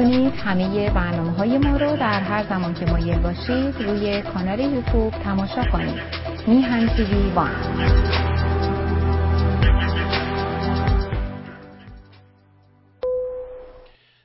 می‌تونید 0.00 0.34
همه 0.34 0.90
برنامه 0.90 1.30
های 1.30 1.58
ما 1.58 1.76
رو 1.76 1.96
در 1.96 2.20
هر 2.20 2.48
زمان 2.48 2.74
که 2.74 2.86
مایل 2.86 3.18
باشید 3.18 3.82
روی 3.82 4.22
کانال 4.22 4.60
یوتیوب 4.60 5.10
تماشا 5.10 5.64
کنید. 5.72 6.02
میهن 6.48 6.96
تیوی 6.96 7.30
وان. 7.30 7.54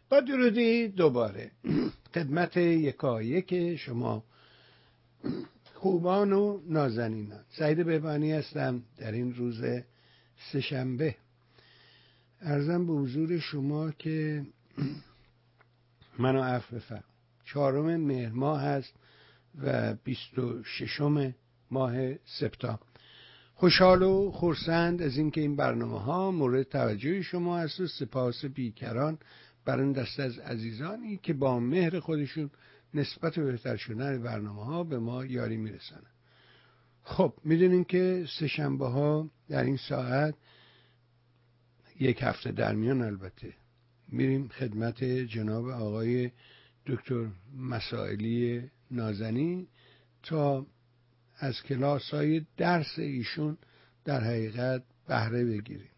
با 0.10 0.20
درودی 0.20 0.88
دوباره. 0.88 1.52
خدمت 2.14 2.58
یکایک 2.58 3.76
شما. 3.76 4.24
خوبان 5.74 6.34
و 6.34 6.60
نازنینان. 6.70 7.44
سعید 7.50 7.86
بهبانی 7.86 8.32
هستم 8.32 8.82
در 8.98 9.12
این 9.12 9.34
روز 9.34 9.62
سهشنبه. 10.52 11.16
ارزم 12.42 12.88
به 12.88 12.94
حضور 12.94 13.40
شما 13.40 13.92
که 13.92 14.44
منو 16.20 16.42
عفو 16.42 16.76
بفرم. 16.76 17.04
چهارم 17.46 17.96
مهر 17.96 18.32
ماه 18.32 18.62
هست 18.62 18.94
و 19.62 19.94
بیست 20.04 20.40
و 20.40 20.64
ششم 20.64 21.36
ماه 21.72 22.14
سپتامبر. 22.26 22.86
خوشحال 23.54 24.04
و 24.04 24.32
خورسند 24.32 25.02
از 25.02 25.18
اینکه 25.18 25.42
این 25.42 25.56
برنامه 25.56 26.00
ها 26.00 26.32
مورد 26.32 26.64
توجه 26.64 27.22
شما 27.22 27.58
هست 27.58 27.80
و 27.80 27.88
سپاس 27.88 28.46
بیکران 28.46 29.18
بر 29.66 29.80
این 29.80 29.92
دست 29.92 30.20
از 30.20 30.40
عزیزانی 30.40 31.18
که 31.18 31.34
با 31.34 31.60
مهر 31.60 32.00
خودشون 32.00 32.50
نسبت 32.94 33.36
به 33.36 33.52
بهتر 33.52 33.76
شدن 33.76 34.24
برنامه 34.24 34.66
ها 34.66 34.84
به 34.84 35.00
ما 35.00 35.26
یاری 35.26 35.58
میرسنن 35.58 36.12
خب 37.04 37.34
می‌دونیم 37.44 37.84
که 37.84 38.26
سهشنبه 38.40 38.88
ها 38.88 39.30
در 39.50 39.64
این 39.64 39.78
ساعت 39.78 40.36
یک 42.00 42.20
هفته 42.22 42.52
در 42.52 42.76
میان 42.76 43.02
البته 43.02 43.54
میریم 44.16 44.48
خدمت 44.48 45.04
جناب 45.04 45.70
آقای 45.70 46.32
دکتر 46.86 47.28
مسائلی 47.58 48.64
نازنی 48.92 49.68
تا 50.24 50.66
از 51.38 51.64
کلاس 51.64 52.10
های 52.14 52.46
درس 52.58 53.00
ایشون 53.00 53.58
در 54.06 54.24
حقیقت 54.24 54.84
بهره 55.08 55.46
بگیریم. 55.46 55.90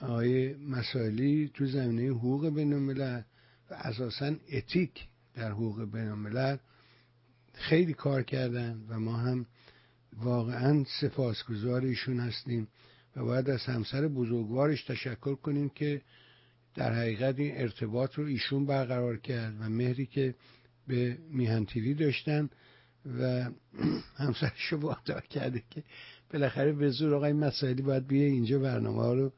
آقای 0.00 0.54
مسائلی 0.54 1.50
تو 1.54 1.66
زمینه 1.66 2.10
حقوق 2.10 2.48
بین 2.48 2.98
و 3.00 3.22
اساسا 3.70 4.34
اتیک 4.52 5.06
در 5.34 5.50
حقوق 5.50 5.84
بین 5.92 6.58
خیلی 7.54 7.92
کار 7.92 8.22
کردن 8.22 8.84
و 8.88 9.00
ما 9.00 9.16
هم 9.16 9.46
واقعا 10.16 10.84
سپاسگزار 11.00 11.84
ایشون 11.84 12.20
هستیم 12.20 12.68
و 13.16 13.24
باید 13.24 13.50
از 13.50 13.64
همسر 13.64 14.08
بزرگوارش 14.08 14.84
تشکر 14.84 15.34
کنیم 15.34 15.68
که 15.68 16.02
در 16.76 16.92
حقیقت 16.92 17.38
این 17.38 17.60
ارتباط 17.60 18.14
رو 18.14 18.24
ایشون 18.24 18.66
برقرار 18.66 19.16
کرد 19.16 19.54
و 19.60 19.68
مهری 19.68 20.06
که 20.06 20.34
به 20.88 21.18
میهن 21.30 21.64
تیوی 21.64 21.94
داشتن 21.94 22.50
و 23.20 23.50
همسرش 24.16 24.66
رو 24.70 24.78
وادار 24.78 25.20
کرده 25.20 25.62
که 25.70 25.82
بالاخره 26.32 26.72
به 26.72 26.90
زور 26.90 27.14
آقای 27.14 27.32
مسائلی 27.32 27.82
باید 27.82 28.06
بیه 28.06 28.26
اینجا 28.26 28.58
برنامه 28.58 29.02
ها 29.02 29.14
رو 29.14 29.32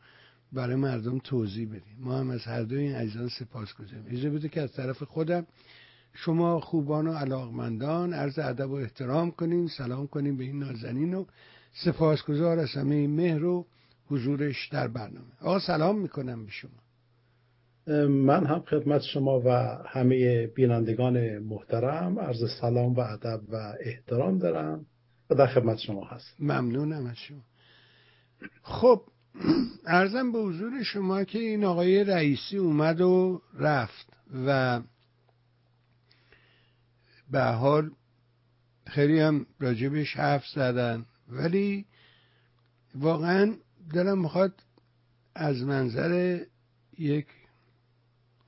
برای 0.52 0.76
مردم 0.76 1.18
توضیح 1.18 1.68
بدیم. 1.68 1.96
ما 1.98 2.18
هم 2.18 2.30
از 2.30 2.44
هر 2.44 2.62
دو 2.62 2.76
این 2.76 2.94
عزیزان 2.94 3.28
سپاس 3.28 3.74
گذاریم. 3.74 4.06
ایزه 4.10 4.30
بوده 4.30 4.48
که 4.48 4.60
از 4.60 4.72
طرف 4.72 5.02
خودم 5.02 5.46
شما 6.14 6.60
خوبان 6.60 7.06
و 7.06 7.12
علاقمندان 7.12 8.12
عرض 8.12 8.38
ادب 8.38 8.70
و 8.70 8.74
احترام 8.74 9.30
کنیم 9.30 9.66
سلام 9.66 10.06
کنیم 10.06 10.36
به 10.36 10.44
این 10.44 10.58
نازنین 10.58 11.14
و 11.14 11.24
سپاسگزار 11.84 12.58
از 12.58 12.70
همه 12.70 13.08
مهر 13.08 13.44
و 13.44 13.66
حضورش 14.06 14.68
در 14.68 14.88
برنامه. 14.88 15.32
آقا 15.40 15.58
سلام 15.58 15.98
می‌کنم 15.98 16.44
به 16.44 16.50
شما. 16.50 16.87
من 18.08 18.46
هم 18.46 18.60
خدمت 18.60 19.02
شما 19.02 19.40
و 19.44 19.48
همه 19.86 20.46
بینندگان 20.46 21.38
محترم 21.38 22.18
عرض 22.18 22.50
سلام 22.60 22.94
و 22.94 23.00
ادب 23.00 23.40
و 23.48 23.74
احترام 23.80 24.38
دارم 24.38 24.86
و 25.30 25.34
در 25.34 25.46
خدمت 25.46 25.78
شما 25.78 26.04
هست 26.04 26.34
ممنونم 26.38 27.06
از 27.06 27.16
شما. 27.16 27.42
خب 28.62 29.02
ارزم 29.86 30.32
به 30.32 30.38
حضور 30.38 30.82
شما 30.82 31.24
که 31.24 31.38
این 31.38 31.64
آقای 31.64 32.04
رئیسی 32.04 32.56
اومد 32.56 33.00
و 33.00 33.42
رفت 33.58 34.12
و 34.46 34.80
به 37.30 37.42
حال 37.42 37.90
خیلی 38.86 39.20
هم 39.20 39.46
راجبش 39.60 40.16
حرف 40.16 40.46
زدن 40.46 41.04
ولی 41.28 41.86
واقعا 42.94 43.54
دلم 43.94 44.22
می‌خواد 44.22 44.52
از 45.34 45.62
منظر 45.62 46.40
یک 46.98 47.26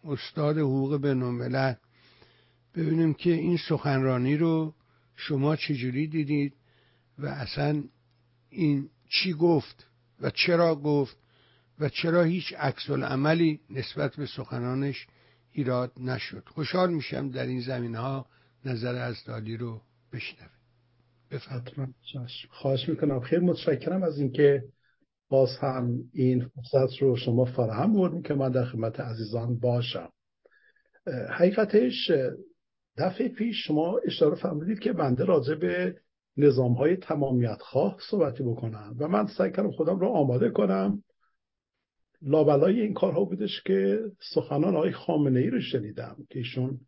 استاد 0.05 0.59
حقوق 0.59 0.97
بینالملل. 0.97 1.75
ببینیم 2.75 3.15
که 3.15 3.31
این 3.31 3.59
سخنرانی 3.69 4.37
رو 4.37 4.75
شما 5.16 5.56
چجوری 5.56 6.06
دیدید 6.06 6.55
و 7.19 7.27
اصلا 7.27 7.84
این 8.50 8.88
چی 9.09 9.33
گفت 9.33 9.87
و 10.21 10.31
چرا 10.31 10.75
گفت 10.75 11.16
و 11.78 11.88
چرا 11.88 12.22
هیچ 12.22 12.53
عکس 12.53 12.91
عملی 12.91 13.61
نسبت 13.71 14.16
به 14.16 14.27
سخنانش 14.27 15.06
ایراد 15.53 15.93
نشد. 16.00 16.43
خوشحال 16.49 16.93
میشم 16.93 17.31
در 17.31 17.47
این 17.47 17.61
زمینه 17.61 17.99
ها 17.99 18.27
نظر 18.65 18.94
از 18.94 19.25
دالی 19.25 19.56
رو 19.56 19.82
بشنویم 20.12 20.50
بفرمایید. 21.31 21.94
خواهش 22.50 22.88
می‌کنم. 22.88 23.21
خیلی 23.21 23.47
متشکرم 23.47 24.03
از 24.03 24.19
اینکه 24.19 24.65
باز 25.30 25.48
هم 25.60 25.98
این 26.12 26.48
فرصت 26.48 27.02
رو 27.02 27.16
شما 27.16 27.44
فراهم 27.44 27.92
بردیم 27.92 28.22
که 28.22 28.34
من 28.34 28.50
در 28.50 28.64
خدمت 28.64 29.00
عزیزان 29.00 29.58
باشم. 29.58 30.08
حقیقتش 31.30 32.10
دفعه 32.98 33.28
پیش 33.28 33.66
شما 33.66 33.98
اشاره 34.06 34.34
فرمودید 34.34 34.78
که 34.78 34.92
بنده 34.92 35.24
راجع 35.24 35.54
به 35.54 35.96
نظام 36.36 36.72
های 36.72 36.96
تمامیت 36.96 37.58
خواه 37.60 37.96
صحبتی 38.10 38.42
بکنم 38.42 38.96
و 38.98 39.08
من 39.08 39.26
سعی 39.26 39.50
کردم 39.50 39.70
خودم 39.70 39.98
رو 39.98 40.08
آماده 40.08 40.50
کنم. 40.50 41.02
لابلای 42.22 42.80
این 42.80 42.94
کارها 42.94 43.24
بودش 43.24 43.62
که 43.62 44.00
سخنان 44.34 44.76
آقای 44.76 44.92
خامنه 44.92 45.40
ای 45.40 45.50
رو 45.50 45.60
شنیدم 45.60 46.16
که 46.30 46.38
ایشون 46.38 46.80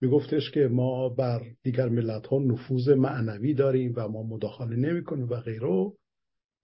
میگفتش 0.00 0.50
که 0.50 0.60
ما 0.60 1.08
بر 1.08 1.42
دیگر 1.62 1.88
ملت 1.88 2.26
ها 2.26 2.38
نفوذ 2.38 2.88
معنوی 2.88 3.54
داریم 3.54 3.92
و 3.96 4.08
ما 4.08 4.22
مداخله 4.22 4.76
نمی 4.76 5.04
کنیم 5.04 5.28
و 5.28 5.36
غیره. 5.36 5.92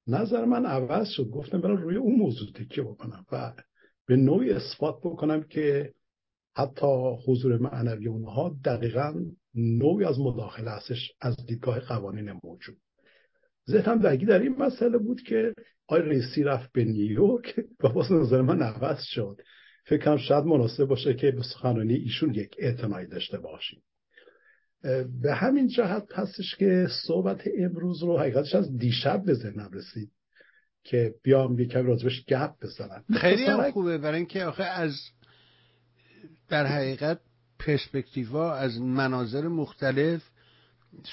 نظر 0.07 0.45
من 0.45 0.67
عوض 0.67 1.09
شد. 1.09 1.25
گفتم 1.25 1.61
برای 1.61 1.77
روی 1.77 1.97
اون 1.97 2.17
موضوع 2.17 2.53
تکیه 2.53 2.85
بکنم 2.85 3.27
و 3.33 3.53
به 4.07 4.17
نوعی 4.17 4.51
اثبات 4.51 4.99
بکنم 5.05 5.43
که 5.43 5.93
حتی 6.57 6.87
حضور 7.27 7.59
معنوی 7.59 8.09
اونها 8.09 8.57
دقیقا 8.65 9.15
نوعی 9.55 10.05
از 10.05 10.21
مداخله 10.21 10.71
هستش 10.71 11.13
از 11.21 11.47
دیدگاه 11.47 11.81
قوانین 11.81 12.33
موجود. 12.45 12.77
ذهنم 13.71 13.99
درگی 13.99 14.27
در 14.27 14.39
این 14.39 14.57
مسئله 14.57 14.99
بود 14.99 15.23
که 15.23 15.55
آی 15.89 16.01
رئیسی 16.01 16.43
رفت 16.43 16.73
به 16.73 16.85
نیویورک. 16.85 17.61
و 17.85 17.89
باز 17.89 18.13
نظر 18.13 18.43
من 18.43 18.63
عوض 18.63 19.03
شد. 19.03 19.41
فکرم 19.85 20.17
شاید 20.17 20.45
مناسب 20.45 20.85
باشه 20.85 21.15
که 21.15 21.31
به 21.31 21.43
سخنرانی 21.43 21.95
ایشون 21.95 22.35
یک 22.35 22.57
اعتنایی 22.59 23.07
داشته 23.07 23.39
باشیم. 23.39 23.83
به 25.23 25.35
همین 25.35 25.69
جهت 25.69 26.09
هستش 26.15 26.57
که 26.57 26.87
صحبت 27.07 27.43
امروز 27.59 28.03
رو 28.03 28.19
حقیقتش 28.19 28.55
از 28.55 28.79
دیشب 28.79 29.23
به 29.25 29.35
ذهنم 29.35 29.71
رسید 29.73 30.11
که 30.85 31.15
بیام 31.23 31.59
یکم 31.59 31.87
راجبش 31.87 32.25
گپ 32.29 32.55
بزنم. 32.63 33.05
خیلی 33.21 33.45
هم 33.45 33.71
خوبه 33.71 33.99
برای 33.99 34.17
اینکه 34.17 34.45
آخه 34.45 34.65
از 34.65 34.97
در 36.49 36.67
حقیقت 36.67 37.21
پرسپکتیوا 37.59 38.55
از 38.55 38.81
مناظر 38.81 39.49
مختلف 39.49 40.23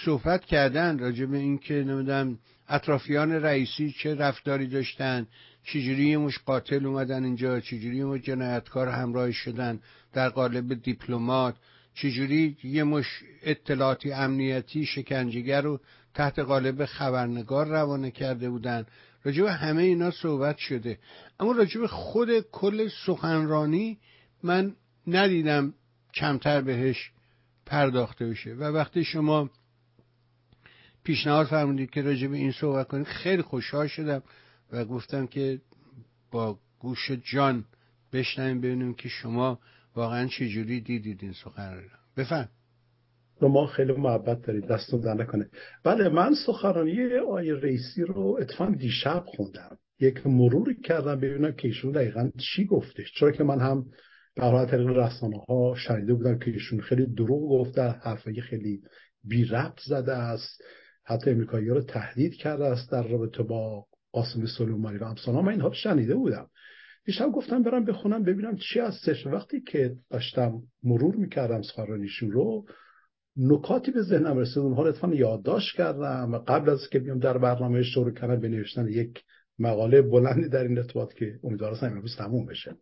صحبت 0.05 0.45
کردن 0.45 0.99
راجع 0.99 1.25
به 1.25 1.38
اینکه 1.38 1.73
نمی‌دونم 1.73 2.39
اطرافیان 2.69 3.31
رئیسی 3.31 3.95
چه 3.99 4.16
رفتاری 4.16 4.67
داشتن 4.67 5.28
چجوری 5.63 6.09
یه 6.09 6.17
مش 6.17 6.40
قاتل 6.40 6.85
اومدن 6.85 7.23
اینجا 7.23 7.59
چجوری 7.59 8.03
مش 8.03 8.22
جنایتکار 8.22 8.87
همراه 8.87 9.31
شدن 9.31 9.79
در 10.13 10.29
قالب 10.29 10.73
دیپلمات. 10.73 11.55
چجوری 12.02 12.58
یه 12.64 12.84
مش 12.84 13.23
اطلاعاتی 13.44 14.11
امنیتی 14.11 14.85
شکنجهگر 14.85 15.61
رو 15.61 15.79
تحت 16.14 16.40
قالب 16.40 16.85
خبرنگار 16.85 17.67
روانه 17.67 18.11
کرده 18.11 18.49
بودن. 18.49 18.85
راجع 19.23 19.44
به 19.44 19.52
همه 19.52 19.84
اینا 19.84 20.11
صحبت 20.11 20.58
شده. 20.58 20.99
اما 21.40 21.52
راجع 21.52 21.82
به 21.82 21.88
خود 21.88 22.29
کل 22.52 22.90
سخنرانی 23.05 23.97
من 24.44 24.76
ندیدم 25.08 25.73
کمتر 26.14 26.61
بهش 26.61 27.11
پرداخته 27.66 28.28
بشه. 28.28 28.53
و 28.53 28.64
وقتی 28.64 29.03
شما 29.03 29.49
پیشنهاد 31.03 31.47
فرمودید 31.47 31.90
که 31.90 32.02
راجع 32.02 32.28
به 32.28 32.38
این 32.38 32.52
صحبت 32.52 32.88
کنید 32.88 33.08
خیلی 33.08 33.41
خوشحال 33.41 33.88
شدم 33.88 34.23
و 34.72 34.85
گفتم 34.85 35.28
که 35.28 35.61
با 36.32 36.59
گوش 36.79 37.11
جان 37.11 37.66
بشنویم 38.14 38.61
ببینیم 38.61 38.94
که 38.94 39.09
شما 39.09 39.59
واقعا 39.97 40.28
چجوری 40.28 40.82
دیدید 40.82 41.20
این 41.22 41.34
سخنرانی 41.34 41.88
بفهم. 42.17 42.49
شما 43.40 43.67
خیلی 43.67 43.94
محبت 43.94 44.41
دارید 44.41 44.67
دستون 44.67 45.02
در 45.02 45.14
نکنه. 45.14 45.49
بله 45.84 46.09
من 46.09 46.34
سخنرانی 46.46 47.14
آی 47.32 47.52
رئیسی 47.52 48.03
رو 48.03 48.38
اتفاق 48.41 48.76
دیشب 48.76 49.23
خوندم. 49.28 49.78
یک 49.99 50.28
مروری 50.28 50.82
کردم 50.82 51.20
ببینم 51.20 51.52
که 51.52 51.67
ایشون 51.67 51.91
دقیقا 51.91 52.29
چی 52.38 52.66
گفتش 52.66 53.14
چرا 53.20 53.32
که 53.32 53.44
من 53.44 53.59
هم 53.59 53.85
به 54.35 54.66
طریق 54.72 54.88
رسانه 54.88 55.38
ها 55.49 55.76
شنیده 55.76 56.14
بودم 56.14 56.40
که 56.40 56.52
ایشون 56.52 56.82
خیلی 56.82 57.05
دروغ 57.05 57.49
گفته 57.49 57.82
حرفای 57.82 58.41
خیلی 58.41 58.82
بی 59.23 59.46
ربط 59.46 59.79
زده 59.85 60.14
است. 60.14 60.64
حتی 61.03 61.32
امریکایی 61.32 61.67
رو 61.67 61.82
تهدید 61.82 62.34
کرده 62.34 62.66
است 62.66 62.91
در 62.91 63.08
رابطه 63.08 63.44
با 63.44 63.85
قاسم 64.11 64.46
سلیمانی 64.46 64.97
و 64.97 65.03
امثال 65.03 65.35
من 65.35 65.52
اینها 65.52 65.72
شنیده 65.72 66.16
بودم. 66.16 66.47
دیشب 67.08 67.32
گفتم 67.32 67.64
برم 67.64 67.86
بخونم 67.86 68.24
ببینم 68.24 68.56
چی 68.56 68.80
هستش. 68.80 69.28
وقتی 69.28 69.62
که 69.62 69.96
داشتم 70.09 70.62
مرور 70.84 71.16
می‌کردم 71.16 71.62
سخنرانیشون 71.62 72.32
رو 72.32 72.66
نکاتی 73.38 73.92
به 73.92 74.02
ذهنم 74.02 74.38
رسید. 74.38 74.58
اونها 74.58 74.84
رو 74.84 74.90
اتفاقا 74.90 75.14
یادداشت 75.14 75.76
کردم. 75.76 76.34
و 76.34 76.38
قبل 76.38 76.70
از 76.70 76.90
که 76.92 77.00
بیام 77.00 77.20
در 77.20 77.38
برنامه 77.38 77.84
شروع 77.84 78.12
کردم 78.12 78.40
بنوشتن 78.40 78.88
یک 78.88 79.24
مقاله 79.59 80.02
بلندی 80.02 80.50
در 80.50 80.64
این 80.64 80.78
ارتباط 80.78 81.14
که 81.14 81.40
امیدوارم 81.44 81.78
امروز 81.82 82.16
تموم 82.16 82.46
بشه. 82.46 82.76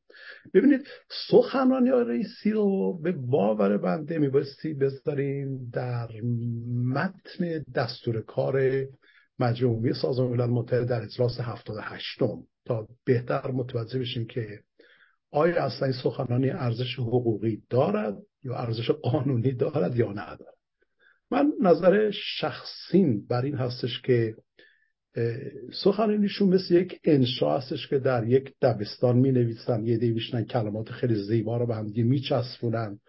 ببینید 0.53 0.81
سخنرانی 1.29 1.89
رئیسی 1.89 2.51
رو 2.51 2.99
به 3.03 3.11
باور 3.11 3.77
بنده 3.77 4.17
میبایستی 4.17 4.73
بذاریم 4.73 5.69
در 5.73 6.07
متن 6.85 7.63
دستور 7.75 8.21
کار 8.21 8.85
مجموعی 9.39 9.93
سازمان 9.93 10.31
ملل 10.31 10.49
متحد 10.49 10.87
در 10.87 11.01
اجلاس 11.01 11.39
78 11.39 12.21
تا 12.65 12.87
بهتر 13.05 13.51
متوجه 13.51 13.99
بشیم 13.99 14.25
که 14.25 14.59
آیا 15.31 15.63
اصلا 15.65 15.87
این 15.87 15.97
سخنرانی 16.03 16.49
ارزش 16.49 16.99
حقوقی 16.99 17.63
دارد 17.69 18.17
یا 18.43 18.55
ارزش 18.55 18.91
قانونی 18.91 19.51
دارد 19.51 19.95
یا 19.95 20.11
ندارد 20.11 20.55
من 21.31 21.53
نظر 21.61 22.11
شخصیم 22.11 23.27
بر 23.27 23.41
این 23.41 23.55
هستش 23.55 24.01
که 24.01 24.35
سخنرانیشون 25.83 26.49
مثل 26.49 26.75
یک 26.75 26.99
انشا 27.03 27.57
هستش 27.57 27.87
که 27.87 27.99
در 27.99 28.27
یک 28.27 28.53
دبستان 28.61 29.17
می 29.17 29.31
نویسن 29.31 29.85
یه 29.85 29.97
عده 29.97 30.19
کلمات 30.49 30.91
خیلی 30.91 31.15
زیبا 31.15 31.57
رو 31.57 31.65
به 31.65 31.75
هم 31.75 31.85
می 31.95 32.19
چسبونن 32.19 32.99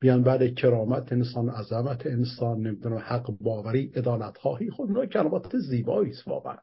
بیان 0.00 0.22
بعد 0.22 0.54
کرامت 0.54 1.12
انسان 1.12 1.48
عظمت 1.48 2.06
انسان 2.06 2.60
نمی‌دونم 2.60 2.98
حق 2.98 3.30
باوری 3.40 3.92
عدالت 3.94 4.36
خواهی 4.36 4.70
خود 4.70 5.04
کلمات 5.04 5.56
زیبایی 5.58 6.10
است 6.10 6.28
واقعا. 6.28 6.56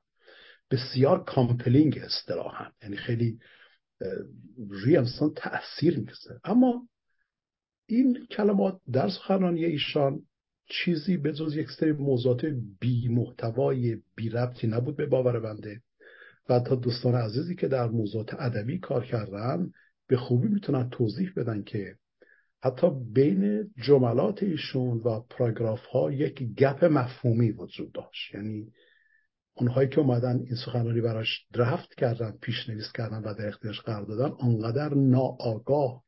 بسیار 0.71 1.23
compelling 1.23 1.97
اصطلاحا 1.97 2.71
یعنی 2.83 2.97
خیلی 2.97 3.39
روی 4.69 4.97
انسان 4.97 5.33
تاثیر 5.35 5.99
می‌گذاره. 5.99 6.39
اما 6.43 6.87
این 7.85 8.25
کلمات 8.31 8.79
در 8.91 9.09
سخنرانی 9.09 9.65
ایشان 9.65 10.21
چیزی 10.69 11.17
به 11.17 11.33
جز 11.33 11.55
یک 11.55 11.71
سری 11.79 11.91
موضوعات 11.91 12.45
بی 12.79 13.07
محتوای 13.07 13.97
بی 14.15 14.29
ربطی 14.29 14.67
نبود 14.67 14.95
به 14.95 15.05
باور 15.05 15.39
بنده 15.39 15.81
و 16.49 16.59
تا 16.59 16.75
دوستان 16.75 17.15
عزیزی 17.15 17.55
که 17.55 17.67
در 17.67 17.87
موضوعات 17.87 18.33
ادبی 18.33 18.79
کار 18.79 19.05
کردن 19.05 19.71
به 20.07 20.17
خوبی 20.17 20.47
می‌تونن 20.47 20.89
توضیح 20.89 21.31
بدن 21.35 21.63
که 21.63 21.95
حتی 22.63 22.87
بین 23.13 23.71
جملات 23.87 24.43
ایشون 24.43 24.97
و 24.97 25.19
پاراگراف 25.29 25.85
ها 25.85 26.11
یک 26.11 26.43
گپ 26.43 26.85
مفهومی 26.85 27.51
وجود 27.51 27.91
داشت. 27.91 28.35
یعنی 28.35 28.71
اونهایی 29.57 29.89
که 29.89 29.99
اومدن 29.99 30.39
این 30.39 30.55
سخنرانی 30.65 31.01
براش 31.01 31.45
درفت 31.53 31.95
کردن 31.95 32.33
پیشنویس 32.41 32.91
کردن 32.91 33.17
و 33.17 33.33
در 33.33 33.47
اختیارش 33.47 33.81
قرار 33.81 34.05
دادن 34.05 34.35
آنقدر 34.39 34.93
ناآگاه 34.93 36.03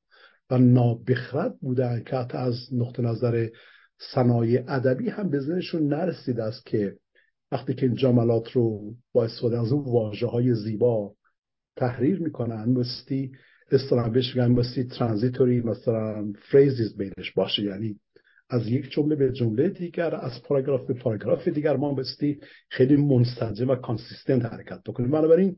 و 0.49 0.57
نابخرد 0.57 1.59
بودن 1.59 2.03
که 2.03 2.15
حتی 2.15 2.37
از 2.37 2.55
نقطه 2.71 3.01
نظر 3.01 3.47
صنایع 4.13 4.63
ادبی 4.67 5.09
هم 5.09 5.29
به 5.29 5.39
ذهنشون 5.39 5.87
نرسیده 5.87 6.39
است 6.39 6.65
که 6.65 6.95
وقتی 7.51 7.73
که 7.73 7.85
این 7.85 7.95
جملات 7.95 8.51
رو 8.51 8.93
با 9.13 9.25
استفاده 9.25 9.59
از 9.59 9.71
اون 9.71 9.83
واژه 9.83 10.27
های 10.27 10.55
زیبا 10.55 11.13
تحریر 11.75 12.19
می‌کنن 12.19 12.65
بایستی 12.69 13.31
بهش 14.13 14.35
میگن 14.35 14.51
بایستی 14.51 14.83
transitory 14.83 15.61
مثلا 15.61 16.33
phrases 16.51 16.97
بینش 16.97 17.31
باشه. 17.35 17.63
یعنی 17.63 17.99
از 18.49 18.67
یک 18.67 18.91
جمله 18.91 19.15
به 19.15 19.31
جمله 19.31 19.69
دیگر 19.69 20.15
از 20.15 20.43
پاراگراف 20.43 20.87
به 20.87 20.93
پاراگراف 20.93 21.47
دیگر 21.47 21.77
ما 21.77 21.93
بایستی 21.93 22.39
خیلی 22.69 22.95
منسجم 22.95 23.69
و 23.69 23.75
consistent 23.75 24.45
حرکت 24.45 24.83
بکنیم. 24.83 25.11
بنابراین 25.11 25.57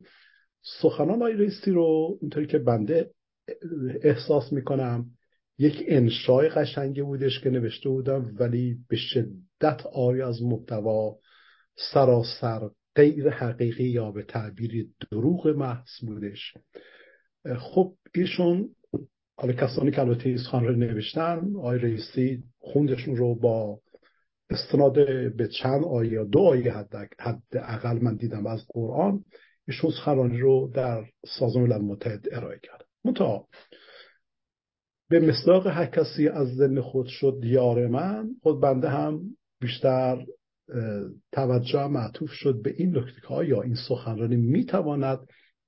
سخنان 0.82 1.22
آی 1.22 1.34
ریستی 1.34 1.72
رو 1.72 2.18
اینطوری 2.22 2.48
که 2.48 2.58
بنده 2.58 3.12
احساس 4.02 4.54
می‌کنم 4.54 5.06
یک 5.58 5.84
انشای 5.88 6.50
قشنگی 6.50 7.02
بودش 7.02 7.40
که 7.40 7.50
نوشته 7.50 7.90
بودم 7.90 8.36
ولی 8.40 8.78
به 8.90 8.96
شدت 8.96 9.86
آری 9.94 10.22
از 10.22 10.44
محتوا 10.44 11.18
سراسر 11.94 12.70
غیر 12.96 13.30
حقیقی 13.30 13.84
یا 13.84 14.12
به 14.12 14.24
تعبیری 14.24 14.90
دروغ 15.12 15.48
محض 15.48 15.90
بودش. 16.02 16.54
خب 17.58 17.94
ایشون 18.16 18.70
حالا 19.42 19.54
کسانی 19.54 19.92
که 19.92 20.02
البته 20.02 20.38
خان 20.38 20.66
رو 20.66 20.76
نوشتن 20.76 21.56
آی 21.62 21.78
رئیسی 21.78 22.44
خوندشون 22.60 23.16
رو 23.16 23.36
با 23.36 23.80
استناد 24.50 24.94
به 25.36 25.48
چند 25.48 25.84
آیه 25.84 26.12
یا 26.12 26.24
دو 26.24 26.40
آیه 26.40 26.74
حد, 27.20 27.48
اقل 27.54 28.00
من 28.02 28.16
دیدم 28.16 28.48
از 28.48 28.66
قرآن 28.70 29.24
ایشون 29.68 29.92
سخنرانی 29.92 30.38
رو 30.38 30.72
در 30.74 31.04
سازمان 31.40 31.70
ملل 31.70 31.82
متحد 31.82 32.26
ارائه 32.32 32.60
کرد. 32.64 32.86
منتها 33.06 33.48
به 35.10 35.20
مصداق 35.20 35.68
هر 35.68 35.86
کسی 35.86 36.28
از 36.28 36.48
ذهن 36.56 36.82
خود 36.82 37.08
شد 37.08 37.38
دیار 37.42 37.88
من 37.88 38.30
خود 38.44 38.62
بنده 38.62 38.90
هم 38.90 39.22
بیشتر 39.62 40.26
توجه 41.32 41.88
معطوف 41.88 42.32
شد 42.32 42.62
به 42.64 42.74
این 42.78 42.98
نکته 42.98 43.48
یا 43.48 43.62
این 43.62 43.76
سخنرانی 43.88 44.36
می‌تواند 44.36 45.20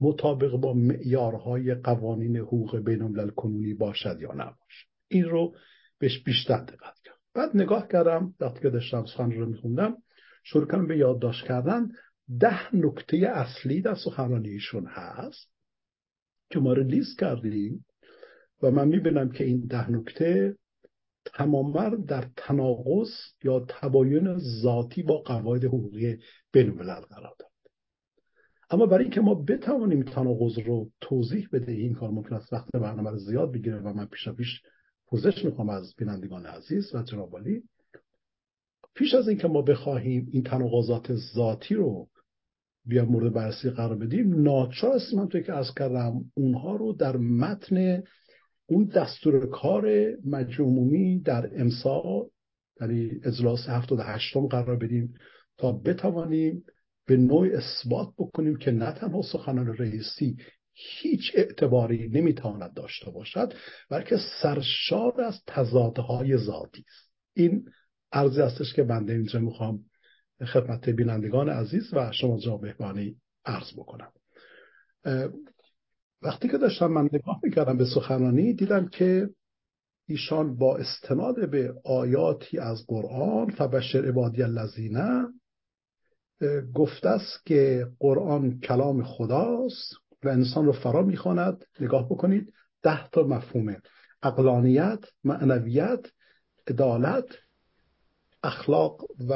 مطابق 0.04 0.52
با 0.52 0.74
معیارهای 0.74 1.76
قوانین 1.76 2.38
حقوق 2.38 2.78
بین 2.78 3.30
کنونی 3.30 3.74
باشد 3.74 4.18
یا 4.22 4.32
نباشد. 4.32 4.88
این 5.08 5.24
رو 5.24 5.56
بهش 6.00 6.24
بیشتر 6.24 6.60
دقت 6.60 7.00
کرد. 7.04 7.18
بعد 7.34 7.50
نگاه 7.54 7.88
کردم 7.88 8.34
وقتی 8.40 8.60
که 8.60 8.70
داشتم 8.70 9.06
سخنرانی 9.06 9.36
رو 9.36 9.46
میخوندم 9.46 9.98
شروع 10.44 10.68
کردم 10.68 10.88
به 10.88 10.98
یادداشت 10.98 11.46
کردن. 11.46 11.92
ده 12.40 12.76
نکته 12.76 13.18
اصلی 13.18 13.82
در 13.82 13.96
سخنرانیشون 13.96 14.86
هست 14.88 15.50
که 16.50 16.60
ما 16.60 16.74
رو 16.74 16.84
لیست 16.84 17.20
کردیم 17.20 17.86
و 18.62 18.72
من 18.72 18.88
می‌بینم 18.88 19.30
که 19.30 19.44
این 19.44 19.66
ده 19.66 19.92
نکته 19.92 20.56
تماما 21.26 21.90
در 21.90 22.26
تناقض 22.38 23.10
یا 23.44 23.66
تباین 23.70 24.38
ذاتی 24.38 25.04
با 25.04 25.18
قواعد 25.18 25.66
حقوقی 25.66 26.18
بین 26.52 26.72
قرار 26.72 27.08
دارد 27.10 27.53
اما 28.74 28.86
برای 28.86 29.04
اینکه 29.04 29.22
ما 29.22 29.34
بتوانیم 29.36 30.04
تناقض 30.04 30.60
رو 30.60 30.90
توضیح 31.02 31.48
بدهیم 31.52 31.80
این 31.80 31.94
کار 31.94 32.10
ممکن 32.10 32.36
است 32.36 32.54
وقت 32.54 32.72
برنامه 32.74 33.10
رو 33.10 33.18
زیاد 33.18 33.52
بگیره 33.52 33.80
و 33.80 33.94
من 33.94 34.06
پیشا 34.06 34.34
پیش 34.34 34.62
پوزش 35.08 35.46
می‌خوام 35.46 35.70
از 35.70 35.94
بینندگان 35.98 36.46
عزیز 36.46 36.96
و 36.96 37.04
جنابالی 37.04 37.64
پیش 38.96 39.14
از 39.14 39.28
اینکه 39.28 39.48
ما 39.48 39.62
بخواهیم 39.62 40.30
این 40.32 40.44
تناقضات 40.44 41.16
ذاتی 41.16 41.76
رو 41.76 42.08
بیا 42.86 43.06
مورد 43.06 43.34
بررسی 43.34 43.70
قرار 43.70 43.98
بدیم 43.98 44.42
ناچار 44.42 44.96
هستیم 44.96 45.20
همونطور 45.20 45.42
که 45.42 45.54
از 45.54 45.74
کردم 45.78 46.32
اونها 46.34 46.76
رو 46.76 46.94
در 46.94 47.18
متن 47.18 48.04
اون 48.66 48.86
دستور 48.86 49.46
کار 49.46 50.10
مجموعی 50.26 51.20
در 51.20 51.62
امسا 51.62 52.26
یعنی 52.82 53.12
اجلاس 53.24 53.70
78 53.70 54.38
قرار 54.50 54.76
بدیم 54.76 55.14
تا 55.58 55.72
بتوانیم 55.72 56.64
به 57.06 57.18
نوع 57.18 57.48
اثبات 57.54 58.14
بکنیم 58.18 58.58
که 58.58 58.72
نه 58.72 58.92
تنها 58.92 59.22
سخنان 59.22 59.78
رئیسی 59.78 60.38
هیچ 60.74 61.32
اعتباری 61.36 62.10
نمی‌تواند 62.10 62.74
داشته 62.74 63.12
باشد 63.12 63.54
بلکه 63.90 64.18
سرشار 64.42 65.22
از 65.22 65.42
تضادهای 65.48 66.38
ذاتی 66.38 66.86
است. 66.88 67.12
این 67.34 67.66
عرضی 68.12 68.42
هستش 68.42 68.74
که 68.74 68.84
بنده 68.84 69.14
اینجا 69.14 69.40
می‌خوام 69.40 69.80
خدمت 70.54 70.90
بینندگان 70.90 71.50
عزیز 71.50 71.94
و 71.94 72.12
شما 72.12 72.40
جا 72.40 72.58
بهبانی 72.58 73.16
عرض 73.46 73.74
بکنم. 73.74 74.12
وقتی 76.22 76.50
که 76.50 76.58
داشتم 76.58 76.88
من 76.88 77.10
نگاه 77.14 77.40
می‌کردم 77.44 77.78
به 77.78 77.86
سخنانی 77.86 78.54
دیدم 78.54 78.88
که 78.88 79.30
ایشان 80.08 80.56
با 80.56 80.78
استناد 80.78 81.50
به 81.50 81.74
آیاتی 81.86 82.60
از 82.60 82.86
قرآن 82.88 83.50
فبشر 83.50 84.06
عبادی 84.06 84.44
الذین 84.44 84.98
گفته 86.74 87.10
است 87.10 87.46
که 87.46 87.88
قرآن 88.00 88.60
کلام 88.60 89.04
خداست 89.04 89.94
و 90.24 90.30
انسان 90.30 90.66
رو 90.66 90.72
فرا 90.72 91.02
می‌خواند. 91.02 91.66
نگاه 91.80 92.06
بکنید 92.06 92.54
ده 92.84 93.10
تا 93.10 93.24
مفهومه. 93.24 93.82
اقلانیت 94.24 95.00
معنویت 95.24 96.06
عدالت 96.68 97.26
اخلاق 98.44 99.06
و 99.30 99.34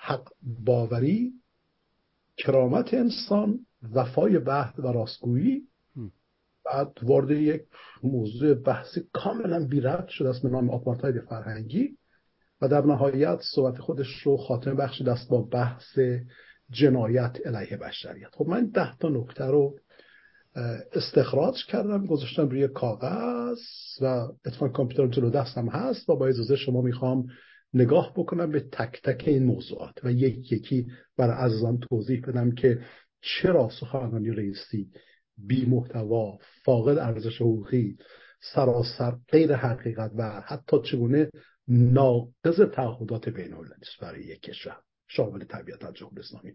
حق 0.00 0.28
باوری 0.66 1.32
کرامت 2.36 2.94
انسان 2.94 3.66
وفای 3.94 4.38
بحث 4.38 4.78
و 4.78 4.82
راستگویی. 4.82 5.62
بعد 6.64 6.92
وارد 7.02 7.30
یک 7.30 7.62
موضوع 8.02 8.54
بحثی 8.54 9.00
کاملا 9.12 9.66
بی 9.66 9.82
شده 10.08 10.28
است 10.28 10.42
به 10.42 10.48
نام 10.48 10.70
آپارتاید 10.70 11.20
فرهنگی. 11.20 11.96
و 12.60 12.68
در 12.68 12.86
نهایت 12.86 13.38
صحبت 13.54 13.78
خودش 13.78 14.22
رو 14.22 14.36
خاتمه 14.36 14.74
بخش 14.74 15.02
دست 15.02 15.28
با 15.28 15.42
بحث 15.42 15.98
جنایت 16.70 17.36
علیه 17.46 17.76
بشریت. 17.76 18.30
خب 18.32 18.46
من 18.48 18.66
ده 18.66 18.96
تا 18.96 19.08
نکته 19.08 19.44
رو 19.44 19.78
استخراج 20.92 21.66
کردم 21.68 22.06
گذاشتم 22.06 22.48
روی 22.48 22.68
کاغذ 22.68 23.58
و 24.00 24.04
اتفاق 24.46 24.72
کامپیوترم 24.72 25.10
جلو 25.10 25.30
دستم 25.30 25.68
هست 25.68 26.10
و 26.10 26.16
با 26.16 26.26
اجازه 26.26 26.56
شما 26.56 26.80
می‌خوام 26.80 27.26
نگاه 27.74 28.12
بکنم 28.16 28.50
به 28.50 28.60
تک 28.60 29.02
تک 29.02 29.24
این 29.26 29.44
موضوعات 29.44 30.04
و 30.04 30.12
یک 30.12 30.52
یکی 30.52 30.86
برای 31.16 31.36
عزیزان 31.36 31.78
توضیح 31.78 32.22
بدم 32.26 32.50
که 32.50 32.78
چرا 33.20 33.68
سخنرانی 33.80 34.30
رئیسی 34.30 34.90
بی 35.38 35.66
محتوا 35.66 36.38
فاقد 36.64 36.98
ارزش 36.98 37.36
حقوقی 37.36 37.96
سراسر 38.54 39.16
غیر 39.28 39.54
حقیقت 39.54 40.10
و 40.16 40.42
حتی 40.46 40.76
چگونه 40.90 41.30
ناقض 41.70 42.60
تعهدات 42.72 43.28
بین 43.28 43.54
است 43.54 44.00
برای 44.00 44.24
یک 44.24 44.40
کشور. 44.40 44.76
شامل 45.08 45.44
طبیعتا 45.44 45.92
جمهوری 45.92 46.20
اسلامی. 46.20 46.52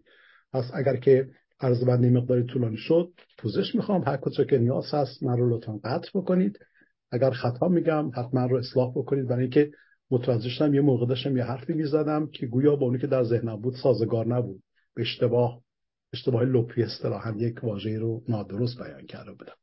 پس 0.52 0.70
اگر 0.74 0.96
که 0.96 1.28
عرض 1.60 1.84
بندی 1.84 2.08
مقداری 2.08 2.44
طولانی 2.44 2.76
شد 2.76 3.12
پوزش 3.38 3.74
می‌خوام. 3.74 4.02
هر 4.02 4.16
کجا 4.16 4.44
که 4.44 4.58
نیاز 4.58 4.94
هست 4.94 5.22
من 5.22 5.38
رو 5.38 5.56
لطفا 5.56 5.80
قطع 5.84 6.08
بکنید. 6.14 6.58
اگر 7.12 7.30
خطا 7.30 7.68
میگم 7.68 8.10
حتما 8.14 8.46
رو 8.46 8.56
اصلاح 8.56 8.90
بکنید. 8.90 9.28
برای 9.28 9.42
اینکه 9.42 9.70
متوجه 10.10 10.48
شدم 10.48 10.74
یه 10.74 10.80
موقع 10.80 11.06
داشتم 11.06 11.36
یه 11.36 11.44
حرفی 11.44 11.72
می‌زدم 11.72 12.26
که 12.26 12.46
گویا 12.46 12.76
با 12.76 12.86
اونی 12.86 12.98
که 12.98 13.06
در 13.06 13.24
ذهنم 13.24 13.60
بود 13.60 13.74
سازگار 13.82 14.26
نبود. 14.26 14.62
به 14.94 15.02
اشتباه 15.02 15.60
اشتباه 16.12 16.42
لپی 16.42 16.82
اصطلاحا 16.82 17.34
یک 17.38 17.64
واژه 17.64 17.98
رو 17.98 18.22
نادرست 18.28 18.78
بیان 18.78 19.06
کرده 19.06 19.32
بودم. 19.32 19.56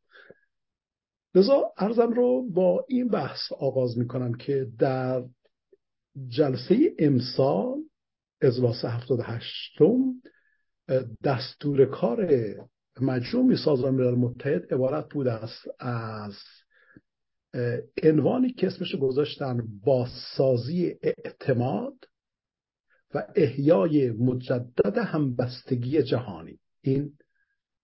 لذا 1.36 1.72
ارزم 1.78 2.14
رو 2.14 2.50
با 2.52 2.86
این 2.90 3.08
بحث 3.08 3.52
آغاز 3.60 3.98
می‌کنم 3.98 4.34
که 4.34 4.68
در 4.80 5.24
جلسه 6.28 6.96
امسال 7.00 7.84
اجلاس 8.42 8.86
78 8.86 9.80
دستور 11.24 11.86
کار 11.86 12.30
مجموع 13.02 13.56
سازمان 13.56 13.96
ملل 13.96 14.16
متحد 14.16 14.74
عبارت 14.74 15.10
بود 15.10 15.28
است 15.28 15.68
از 15.80 16.34
عنوانی 18.04 18.54
که 18.54 18.68
اسمش 18.68 18.96
گذاشتن 18.96 19.64
بازسازی 19.84 20.96
اعتماد 21.02 21.96
و 23.14 23.24
احیای 23.36 24.12
مجدد 24.12 24.98
همبستگی 24.98 26.04
جهانی. 26.04 26.60
این 26.82 27.14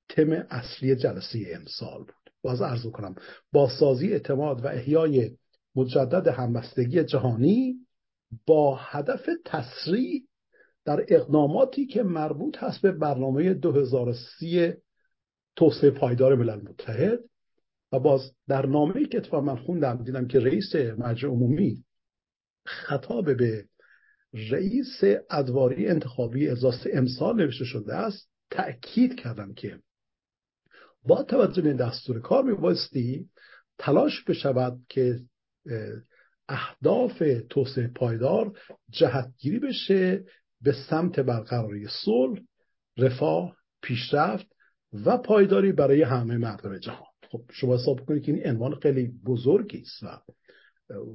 تم 0.09 0.31
اصلی 0.31 0.95
جلسه 0.95 1.39
امسال 1.53 1.99
بود. 1.99 2.33
باز 2.41 2.61
عرض 2.61 2.85
کنم 2.85 3.15
بازسازی 3.51 4.13
اعتماد 4.13 4.65
و 4.65 4.67
احیای 4.67 5.37
مجدد 5.75 6.27
همبستگی 6.27 7.03
جهانی 7.03 7.75
با 8.45 8.75
هدف 8.75 9.29
تسریع 9.45 10.23
در 10.85 11.05
اقداماتی 11.07 11.85
که 11.85 12.03
مربوط 12.03 12.57
هست 12.57 12.81
به 12.81 12.91
برنامه 12.91 13.53
2030 13.53 14.73
توسعه 15.55 15.89
پایدار 15.89 16.35
ملل 16.35 16.61
متحد. 16.61 17.19
و 17.91 17.99
باز 17.99 18.31
در 18.47 18.65
نامه‌ای 18.65 19.05
که 19.05 19.17
اتفاق 19.17 19.43
من 19.43 19.55
خوندم 19.55 20.03
دیدم 20.03 20.27
که 20.27 20.39
رئیس 20.39 20.75
مجلس 20.75 21.23
عمومی 21.23 21.83
خطاب 22.65 23.37
به 23.37 23.65
رئیس 24.33 25.01
ادواری 25.29 25.87
انتخابی 25.87 26.47
اجلاس 26.49 26.85
امسال 26.93 27.35
نوشته 27.35 27.65
شده 27.65 27.95
است 27.95 28.29
تأکید 28.51 29.19
کردم 29.19 29.53
که 29.53 29.79
با 31.03 31.23
توجه 31.23 31.61
به 31.61 31.73
دستور 31.73 32.21
کار 32.21 32.43
میبایستی 32.43 33.29
تلاش 33.77 34.23
بشود 34.23 34.79
که 34.89 35.19
اهداف 36.49 37.23
توسعه 37.49 37.87
پایدار 37.87 38.57
جهتگیری 38.89 39.59
بشه 39.59 40.23
به 40.61 40.73
سمت 40.89 41.19
برقراری 41.19 41.87
صلح 42.05 42.39
رفاه 42.97 43.55
پیشرفت 43.81 44.47
و 45.05 45.17
پایداری 45.17 45.71
برای 45.71 46.01
همه 46.01 46.37
مردم 46.37 46.77
جهان. 46.77 47.07
خب 47.31 47.41
شما 47.51 47.75
حساب 47.75 48.05
کنید 48.05 48.23
که 48.23 48.31
این 48.33 48.47
عنوان 48.47 48.75
خیلی 48.75 49.11
بزرگی 49.25 49.81
است 49.81 50.03
و 50.03 50.07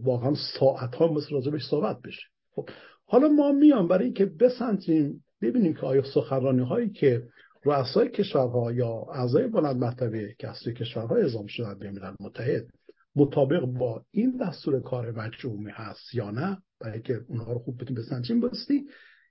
واقعا 0.02 0.34
ساعت 0.58 0.94
ها 0.94 1.12
مثل 1.12 1.30
راجبش 1.30 1.62
صحبت 1.70 2.02
بشه. 2.02 2.22
خب 2.50 2.68
حالا 3.06 3.28
ما 3.28 3.52
میام 3.52 3.88
برای 3.88 4.04
اینکه 4.04 4.26
بسنجیم 4.26 5.24
ببینیم 5.42 5.74
که 5.74 5.80
آیا 5.80 6.02
سخنرانی 6.02 6.62
هایی 6.62 6.90
که 6.90 7.22
رؤسای 7.64 8.08
کشورها 8.08 8.72
یا 8.72 9.06
اعضای 9.12 9.46
بلند 9.46 9.76
مرتبه 9.76 10.36
از 10.44 10.62
کشورها 10.62 11.16
اعزام 11.16 11.46
شدن 11.46 11.78
به 11.78 12.12
متحد 12.20 12.66
مطابق 13.16 13.60
با 13.60 14.04
این 14.10 14.36
دستور 14.36 14.80
کار 14.80 15.10
مجموعی 15.10 15.72
هست 15.72 16.14
یا 16.14 16.30
نه 16.30 16.62
برای 16.80 17.02
که 17.02 17.24
اونها 17.28 17.52
رو 17.52 17.58
خوب 17.58 17.82
بتونیم 17.82 18.02
بسنجیم 18.02 18.40
باستی 18.40 18.86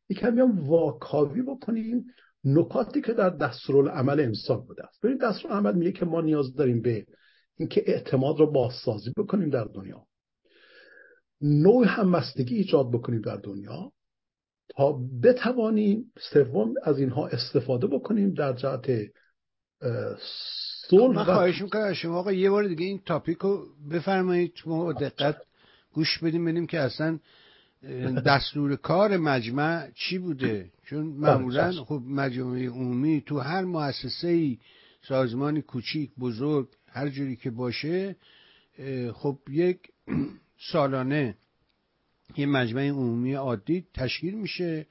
یکم 0.10 0.40
هم 0.40 0.70
واکاوی 0.70 1.42
بکنیم. 1.42 2.06
نکاتی 2.44 3.02
که 3.02 3.14
در 3.14 3.30
دستورالعمل 3.30 4.20
امسال 4.20 4.58
بوده 4.58 4.86
است. 4.86 5.02
ببینید 5.02 5.22
دستورالعمل 5.22 5.76
میگه 5.76 5.92
که 5.92 6.06
ما 6.06 6.22
نیاز 6.22 6.56
داریم 6.56 6.82
به 6.82 7.06
اینکه 7.58 7.84
اعتماد 7.88 8.40
رو 8.40 8.52
بازسازی 8.52 9.12
بکنیم 9.18 9.50
در 9.50 9.64
دنیا. 9.64 10.06
نوع 11.42 11.86
همبستگی 11.88 12.56
ایجاد 12.56 12.92
بکنیم 12.92 13.22
در 13.22 13.38
دنیا 13.38 13.92
تا 14.70 15.00
بتوانیم 15.24 16.12
سوم 16.34 16.74
از 16.84 17.00
اینها 17.00 17.28
استفاده 17.28 17.88
بکنیم 17.88 18.34
در 18.34 18.54
جهت 18.54 18.92
صلح 20.90 21.16
من 21.16 21.24
خواهش 21.24 21.62
می‌کنم 21.62 21.94
شما 21.94 22.18
آقا 22.18 22.32
یه 22.34 22.50
بار 22.50 22.68
دیگه 22.68 22.86
این 22.86 23.02
تاپیک 23.06 23.38
رو 23.38 23.66
بفرمایید. 23.92 24.54
ما 24.66 24.94
دقت 24.94 25.38
گوش 25.94 26.20
بدیم 26.20 26.44
ببینیم 26.44 26.68
که 26.68 26.80
اصلا 26.80 27.20
دستور 28.26 28.76
کار 28.76 29.18
مجمع 29.18 29.92
چی 29.96 30.18
بوده. 30.18 30.72
چون 30.86 31.06
معمولا 31.06 31.72
خب 31.72 32.02
مجموعه 32.08 32.70
عمومی 32.70 33.24
تو 33.26 33.40
هر 33.40 33.62
مؤسسه 33.64 34.28
ای 34.28 34.58
سازمانی 35.08 35.62
کوچیک 35.62 36.12
بزرگ 36.20 36.68
هر 36.88 37.10
جوری 37.10 37.36
که 37.36 37.50
باشه 37.50 38.16
خب 39.14 39.38
یک 39.50 39.80
سالانه 40.72 41.36
یه 42.38 42.46
مجمع 42.46 42.90
عمومی 42.90 43.34
عادی 43.34 43.88
تشکیل 43.94 44.34
میشه 44.34 44.86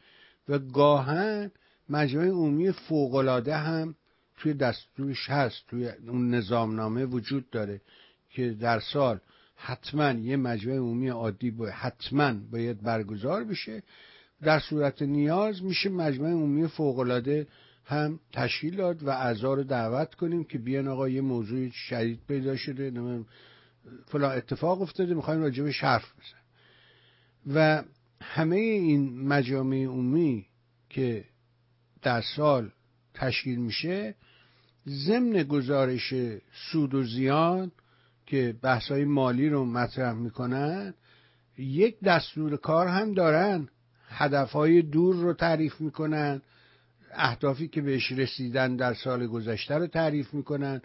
و 0.48 0.58
گاهن 0.58 1.50
مجمع 1.88 2.24
عمومی 2.26 2.72
فوقالعاده 2.72 3.56
هم 3.56 3.94
توی 4.42 4.54
دستورش 4.54 5.30
هست 5.30 5.66
توی 5.68 5.88
اون 5.88 6.34
نظامنامه 6.34 7.04
وجود 7.04 7.50
داره 7.50 7.80
که 8.30 8.50
در 8.50 8.80
سال 8.80 9.20
حتما 9.56 10.10
یه 10.10 10.36
مجمع 10.36 10.74
عمومی 10.74 11.08
عادی 11.08 11.50
باید 11.50 11.72
حتما 11.72 12.34
باید 12.50 12.82
برگزار 12.82 13.44
بشه. 13.44 13.82
در 14.42 14.58
صورت 14.58 15.02
نیاز 15.02 15.62
میشه 15.62 15.88
مجمع 15.88 16.28
عمومی 16.28 16.68
فوقالعاده 16.68 17.46
هم 17.84 18.20
تشکیل 18.32 18.76
داد 18.76 19.02
و 19.02 19.10
اعضا 19.10 19.54
رو 19.54 19.62
دعوت 19.62 20.14
کنیم 20.14 20.44
که 20.44 20.58
بیان 20.58 20.88
آقا 20.88 21.08
یه 21.08 21.20
موضوع 21.20 21.70
شدید 21.70 22.20
پیدا 22.28 22.56
شده 22.56 23.24
فلا 24.06 24.30
اتفاق 24.30 24.82
افتاده 24.82 25.14
می‌خوایم 25.14 25.40
راجبش 25.40 25.80
حرف 25.80 26.12
بزن 26.14 26.42
و 27.54 27.82
همه 28.20 28.56
این 28.56 29.28
مجامع 29.28 29.84
عمومی 29.84 30.46
که 30.90 31.24
در 32.02 32.20
سال 32.36 32.70
تشکیل 33.14 33.58
میشه 33.58 34.14
ضمن 34.88 35.42
گزارش 35.42 36.14
سود 36.72 36.94
و 36.94 37.04
زیان 37.04 37.72
که 38.26 38.54
بحثای 38.62 39.04
مالی 39.04 39.48
رو 39.48 39.64
مطرح 39.64 40.12
می‌کنن 40.12 40.94
یک 41.58 42.00
دستور 42.00 42.56
کار 42.56 42.86
هم 42.86 43.14
دارن. 43.14 43.68
هدفهای 44.08 44.82
دور 44.82 45.14
رو 45.16 45.32
تعریف 45.32 45.80
می‌کنن. 45.80 46.42
اهدافی 47.12 47.68
که 47.68 47.82
بهش 47.82 48.12
رسیدن 48.12 48.76
در 48.76 48.94
سال 48.94 49.26
گذشته 49.26 49.74
رو 49.74 49.86
تعریف 49.86 50.34
می‌کنن. 50.34 50.82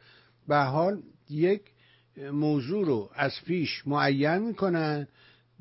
به 0.48 0.58
حال 0.58 1.02
یک 1.30 1.62
موضوع 2.32 2.86
رو 2.86 3.10
از 3.16 3.32
پیش 3.46 3.88
معین 3.88 4.38
می‌کنن. 4.38 5.08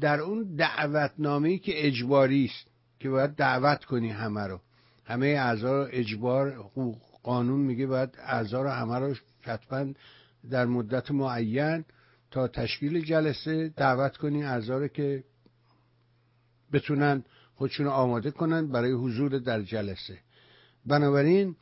در 0.00 0.20
اون 0.20 0.56
دعوتنامه 0.56 1.58
که 1.58 1.86
اجباری 1.86 2.44
است 2.44 2.66
که 3.00 3.10
باید 3.10 3.30
دعوت 3.30 3.84
کنی 3.84 4.10
همه 4.10 4.46
رو. 4.46 4.60
همه 5.04 5.26
اعضا 5.26 5.84
اجبار 5.84 6.70
قانون 7.26 7.60
میگه 7.60 7.86
باید 7.86 8.18
اعضا 8.18 8.62
رو 8.62 8.68
همه 8.68 8.98
رو 8.98 9.14
حتما 9.42 9.92
در 10.50 10.66
مدت 10.66 11.10
معین 11.10 11.84
تا 12.30 12.48
تشکیل 12.48 13.04
جلسه 13.04 13.68
دعوت 13.68 14.16
کنی 14.16 14.44
اعضا 14.44 14.78
رو 14.78 14.88
که 14.88 15.24
بتونن 16.72 17.24
خودشون 17.54 17.86
آماده 17.86 18.30
کنن 18.30 18.66
برای 18.66 18.92
حضور 18.92 19.38
در 19.38 19.62
جلسه. 19.62 20.18
بنابراین 20.86 21.56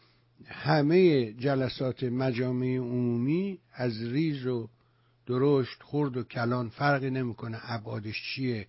همه 0.47 1.33
جلسات 1.33 2.05
مجامع 2.05 2.77
عمومی 2.77 3.59
از 3.73 4.03
ریز 4.03 4.47
و 4.47 4.69
درشت 5.27 5.83
خرد 5.83 6.17
و 6.17 6.23
کلان 6.23 6.69
فرقی 6.69 7.11
نمی‌کنه. 7.11 7.59
ابعادش 7.63 8.23
چیه؟ 8.35 8.67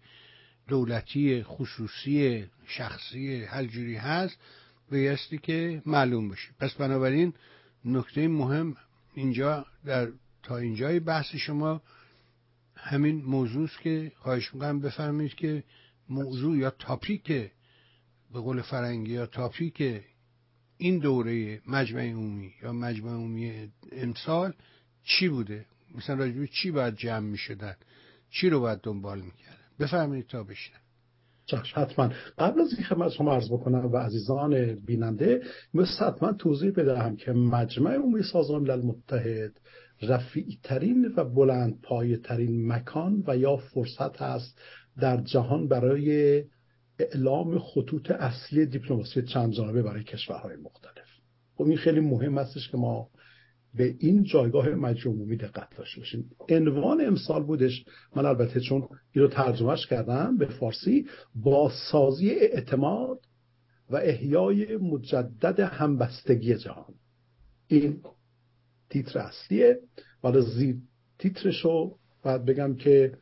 دولتی 0.67 1.43
خصوصی 1.43 2.45
شخصی 2.65 3.43
هر 3.43 3.65
جوری 3.65 3.95
هست. 3.95 4.37
بایستی 4.91 5.37
که 5.37 5.81
معلوم 5.85 6.29
بشه 6.29 6.49
پس 6.59 6.73
بنابراین 6.73 7.33
نکته 7.85 8.27
مهم 8.27 8.77
اینجا 9.13 9.65
در 9.85 10.11
تا 10.43 10.57
اینجای 10.57 10.99
بحث 10.99 11.35
شما 11.35 11.81
همین 12.75 13.21
موضوع 13.21 13.63
است 13.63 13.79
که 13.79 14.11
خواهش 14.15 14.53
می‌کنم 14.53 14.79
بفرمایید 14.79 15.35
که 15.35 15.63
موضوع 16.09 16.57
یا 16.57 16.69
تاپیک 16.69 17.27
به 18.33 18.39
قول 18.39 18.61
فرنگی 18.61 19.11
یا 19.11 19.25
تاپیک 19.25 20.03
این 20.77 20.99
دوره 20.99 21.61
مجمع 21.67 22.01
عمومی 22.01 22.53
یا 22.61 22.73
مجمع 22.73 23.11
عمومی 23.11 23.71
امسال 23.91 24.53
چی 25.03 25.29
بوده؟ 25.29 25.65
مثلا 25.95 26.15
راجبه 26.15 26.47
چی 26.47 26.71
باید 26.71 26.95
جمع 26.95 27.19
می 27.19 27.37
شدن 27.37 27.75
چی 28.29 28.49
رو 28.49 28.59
باید 28.59 28.79
دنبال 28.79 29.21
می 29.21 29.31
کردن 29.31 29.65
بفرمایید 29.79 30.27
تا 30.27 30.43
بشنم 30.43 30.84
حتما. 31.53 32.09
قبل 32.37 32.61
از 32.61 32.73
این 32.73 32.83
خدمت 32.83 33.11
شما 33.11 33.33
عرض 33.33 33.51
بکنم 33.51 33.85
و 33.85 33.97
عزیزان 33.97 34.75
بیننده 34.75 35.41
مثل 35.73 36.05
حتما 36.05 36.33
توضیح 36.33 36.71
بدهم 36.71 37.15
که 37.15 37.31
مجمع 37.31 37.95
عمومی 37.95 38.23
سازمان 38.23 38.61
ملل 38.61 38.81
متحد 38.85 39.51
رفیع 40.01 40.45
ترین 40.63 41.13
و 41.17 41.23
بلند 41.23 41.81
پایه 41.81 42.17
ترین 42.17 42.71
مکان 42.71 43.23
و 43.27 43.37
یا 43.37 43.57
فرصت 43.57 44.21
است 44.21 44.59
در 44.99 45.17
جهان 45.17 45.67
برای 45.67 46.43
اعلام 46.99 47.59
خطوط 47.59 48.11
اصلی 48.11 48.65
دیپلماسی 48.65 49.21
چند 49.21 49.51
جانبه 49.51 49.81
برای 49.81 50.03
کشورهای 50.03 50.55
مختلف. 50.55 51.05
خب 51.55 51.63
این 51.63 51.77
خیلی 51.77 51.99
مهم 51.99 52.37
هستش 52.37 52.69
که 52.69 52.77
ما 52.77 53.09
به 53.75 53.95
این 53.99 54.23
جایگاه 54.23 54.69
مجموعی 54.69 55.37
دقت 55.37 55.77
داشته 55.77 55.99
باشیم 55.99 56.31
عنوان 56.49 57.05
امسال 57.05 57.43
بودش 57.43 57.85
من 58.15 58.25
البته 58.25 58.59
چون 58.59 58.87
این 59.11 59.23
رو 59.23 59.27
ترجمهش 59.27 59.87
کردم 59.87 60.37
به 60.37 60.45
فارسی 60.45 61.05
با 61.35 61.71
سازی 61.91 62.29
اعتماد 62.29 63.19
و 63.89 63.95
احیای 63.95 64.77
مجدد 64.77 65.59
همبستگی 65.59 66.55
جهان. 66.55 66.93
این 67.67 68.01
تیتر 68.89 69.19
اصلیه. 69.19 69.79
ولی 70.23 70.41
زیر 70.41 70.75
تیترش 71.19 71.65
رو 71.65 71.97
باید 72.23 72.45
بگم 72.45 72.75
که 72.75 73.17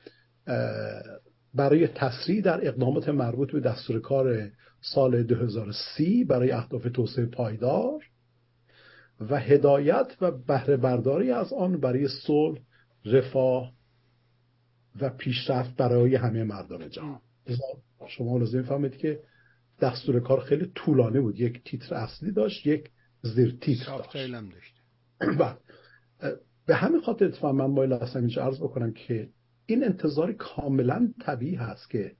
برای 1.53 1.87
تسریع 1.87 2.41
در 2.41 2.67
اقدامات 2.67 3.09
مربوط 3.09 3.51
به 3.51 3.59
دستور 3.59 3.99
کار 3.99 4.51
سال 4.81 5.23
2030 5.23 6.23
برای 6.23 6.51
اهداف 6.51 6.87
توسعه 6.93 7.25
پایدار 7.25 8.03
و 9.29 9.39
هدایت 9.39 10.17
و 10.21 10.31
بهره 10.31 10.77
برداری 10.77 11.31
از 11.31 11.53
آن 11.53 11.79
برای 11.79 12.07
صلح 12.07 12.59
رفاه 13.05 13.73
و 15.01 15.09
پیشرفت 15.09 15.75
برای 15.75 16.15
همه 16.15 16.43
مردم 16.43 16.87
جهان. 16.87 17.19
شما 18.07 18.37
لازم 18.37 18.61
فهمید 18.61 18.97
که 18.97 19.19
دستور 19.81 20.19
کار 20.19 20.39
خیلی 20.39 20.71
طولانی 20.75 21.19
بود. 21.19 21.39
یک 21.39 21.63
تیتر 21.63 21.95
اصلی 21.95 22.31
داشت 22.31 22.67
یک 22.67 22.89
زیر 23.21 23.57
تیتر 23.61 23.97
داشت. 23.97 24.73
بله. 25.39 25.57
به 26.65 26.75
همین 26.75 27.01
خاطر 27.01 27.25
اتفاقا 27.25 27.53
من 27.53 27.65
مایل 27.65 27.93
هستم 27.93 28.19
اینجا 28.19 28.43
عرض 28.43 28.59
بکنم 28.59 28.93
که 28.93 29.29
این 29.65 29.83
انتظار 29.83 30.33
کاملا 30.33 31.13
طبیعی 31.21 31.55
هست 31.55 31.89
که 31.89 32.11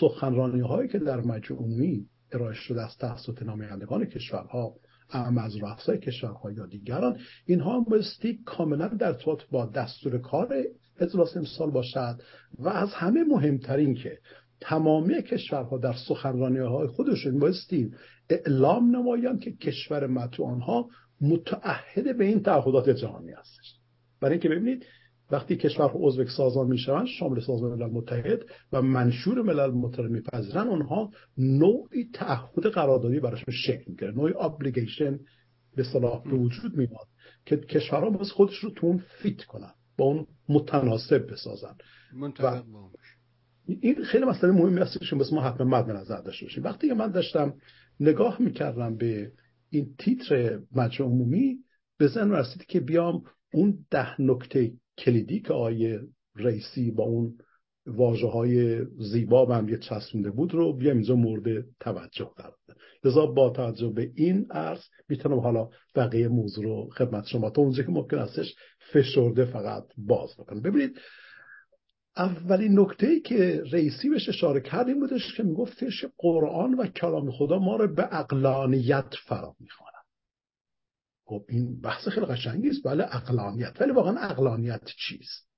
سخنرانی 0.00 0.60
هایی 0.60 0.88
که 0.88 0.98
در 0.98 1.20
مجموعی 1.20 2.06
ارائه 2.32 2.54
شده 2.54 2.82
از 2.84 2.96
توسط 2.98 3.42
نمایندگان 3.42 4.04
کشورها 4.04 4.74
ام 5.12 5.38
از 5.38 5.56
رؤسای 5.56 5.98
کشورها 5.98 6.52
یا 6.52 6.66
دیگران. 6.66 7.18
اینها 7.46 7.86
مستی 7.88 8.40
کاملا 8.44 8.88
در 8.88 9.06
ارتباط 9.06 9.42
با 9.50 9.66
دستور 9.66 10.18
کار 10.18 10.54
اجلاس 11.00 11.36
امسال 11.36 11.70
باشد 11.70 12.20
و 12.58 12.68
از 12.68 12.88
همه 12.94 13.24
مهمترین 13.24 13.94
که 13.94 14.18
تمامی 14.60 15.22
کشورها 15.22 15.78
در 15.78 15.94
سخنرانی 16.08 16.58
های 16.58 16.86
خودشون 16.86 17.38
بایستی 17.38 17.90
اعلام 18.30 18.96
نمایند 18.96 19.40
که 19.40 19.52
کشور 19.52 20.06
مطلوب 20.06 20.48
آنها 20.48 20.88
متعهد 21.20 22.18
به 22.18 22.24
این 22.24 22.42
تعهدات 22.42 22.90
جهانی 22.90 23.32
هستش. 23.32 23.74
برای 24.20 24.32
اینکه 24.32 24.48
ببینید 24.48 24.86
وقتی 25.30 25.56
کشور 25.56 25.90
عضو 25.94 26.24
سازمان 26.24 26.66
می‌شوند 26.66 27.06
شامل 27.06 27.40
سازمان 27.40 27.78
ملل 27.78 27.90
متحد 27.90 28.40
و 28.72 28.82
منشور 28.82 29.42
ملل 29.42 29.70
متحد 29.70 30.10
میپذیرن 30.10 30.68
اونها 30.68 31.10
نوعی 31.38 32.08
تعهد 32.14 32.66
قراردادی 32.66 33.20
براشون 33.20 33.54
شکل 33.54 33.84
می‌گیره 33.86 34.10
نوعی 34.10 34.34
ابلیگیشن 34.40 35.18
به 35.76 35.84
صلاح 35.84 36.24
به 36.24 36.36
وجود 36.36 36.76
میاد 36.76 37.08
که 37.46 37.56
کشورها 37.56 38.10
باز 38.10 38.30
خودش 38.30 38.58
رو 38.58 38.70
تو 38.70 38.86
اون 38.86 39.02
فیت 39.22 39.44
کنن 39.44 39.72
با 39.98 40.04
اون 40.04 40.26
متناسب 40.48 41.32
بسازن. 41.32 41.74
و 42.42 42.62
این 43.66 44.04
خیلی 44.04 44.24
مسئله 44.24 44.50
مهمی 44.50 44.80
هست 44.80 45.00
که 45.10 45.16
ما 45.32 45.42
حتما 45.42 45.66
مد 45.66 45.90
نظر 45.90 46.20
داشته 46.20 46.46
باشیم. 46.46 46.64
وقتی 46.64 46.88
که 46.88 46.94
من 46.94 47.10
داشتم 47.10 47.54
نگاه 48.00 48.42
می‌کردم 48.42 48.96
به 48.96 49.32
این 49.70 49.94
تیتر 49.98 50.60
مجمع 50.76 51.06
عمومی 51.06 51.56
به 51.98 52.06
ذهن 52.06 52.30
رسید 52.30 52.64
که 52.64 52.80
بیام 52.80 53.22
اون 53.54 53.86
ده 53.90 54.20
نکته 54.20 54.72
کلیدی 55.04 55.40
که 55.40 55.52
آیه 55.52 56.00
رئیسی 56.36 56.90
با 56.90 57.04
اون 57.04 57.38
واجه 57.86 58.26
های 58.26 58.84
زیبا 58.98 59.44
به 59.44 59.54
هم 59.54 59.68
یه 59.68 59.78
بود 60.30 60.54
رو 60.54 60.72
بیام 60.72 60.96
اینجا 60.96 61.14
مورد 61.14 61.64
توجه 61.80 62.30
قرار 62.36 62.54
لذا 63.04 63.26
با 63.26 63.50
توجه 63.50 63.88
به 63.88 64.10
این 64.14 64.46
عرض 64.50 64.80
می‌تونم 65.08 65.38
حالا 65.38 65.68
بقیه 65.94 66.28
موضوع 66.28 66.64
رو 66.64 66.90
خدمت 66.90 67.26
شما 67.26 67.50
تا 67.50 67.62
اونجا 67.62 67.82
که 67.82 67.90
ممکن 67.90 68.18
هستش 68.18 68.54
فشرده 68.92 69.44
فقط 69.44 69.84
باز 69.96 70.34
بکنم. 70.38 70.62
ببینید 70.62 70.98
اولین 72.16 72.80
نکته 72.80 73.06
ای 73.06 73.20
که 73.20 73.62
رئیسی 73.72 74.08
بهش 74.08 74.28
اشاره 74.28 74.60
کرد 74.60 74.88
این 74.88 75.00
بودش 75.00 75.34
که 75.36 75.42
میگفتش 75.42 76.04
قرآن 76.18 76.74
و 76.74 76.86
کلام 76.86 77.30
خدا 77.30 77.58
ما 77.58 77.76
رو 77.76 77.94
به 77.94 78.08
اقلانیت 78.20 79.14
فرا 79.28 79.54
می‌خوانه 79.60 79.89
خب 81.30 81.44
این 81.48 81.80
بحث 81.80 82.08
خیلی 82.08 82.26
قشنگی 82.26 82.68
است. 82.68 82.82
بله 82.84 83.04
اقلانیت 83.04 83.80
ولی 83.80 83.92
واقعا 83.92 84.18
اقلانیت 84.18 84.80
چیست؟ 84.84 85.48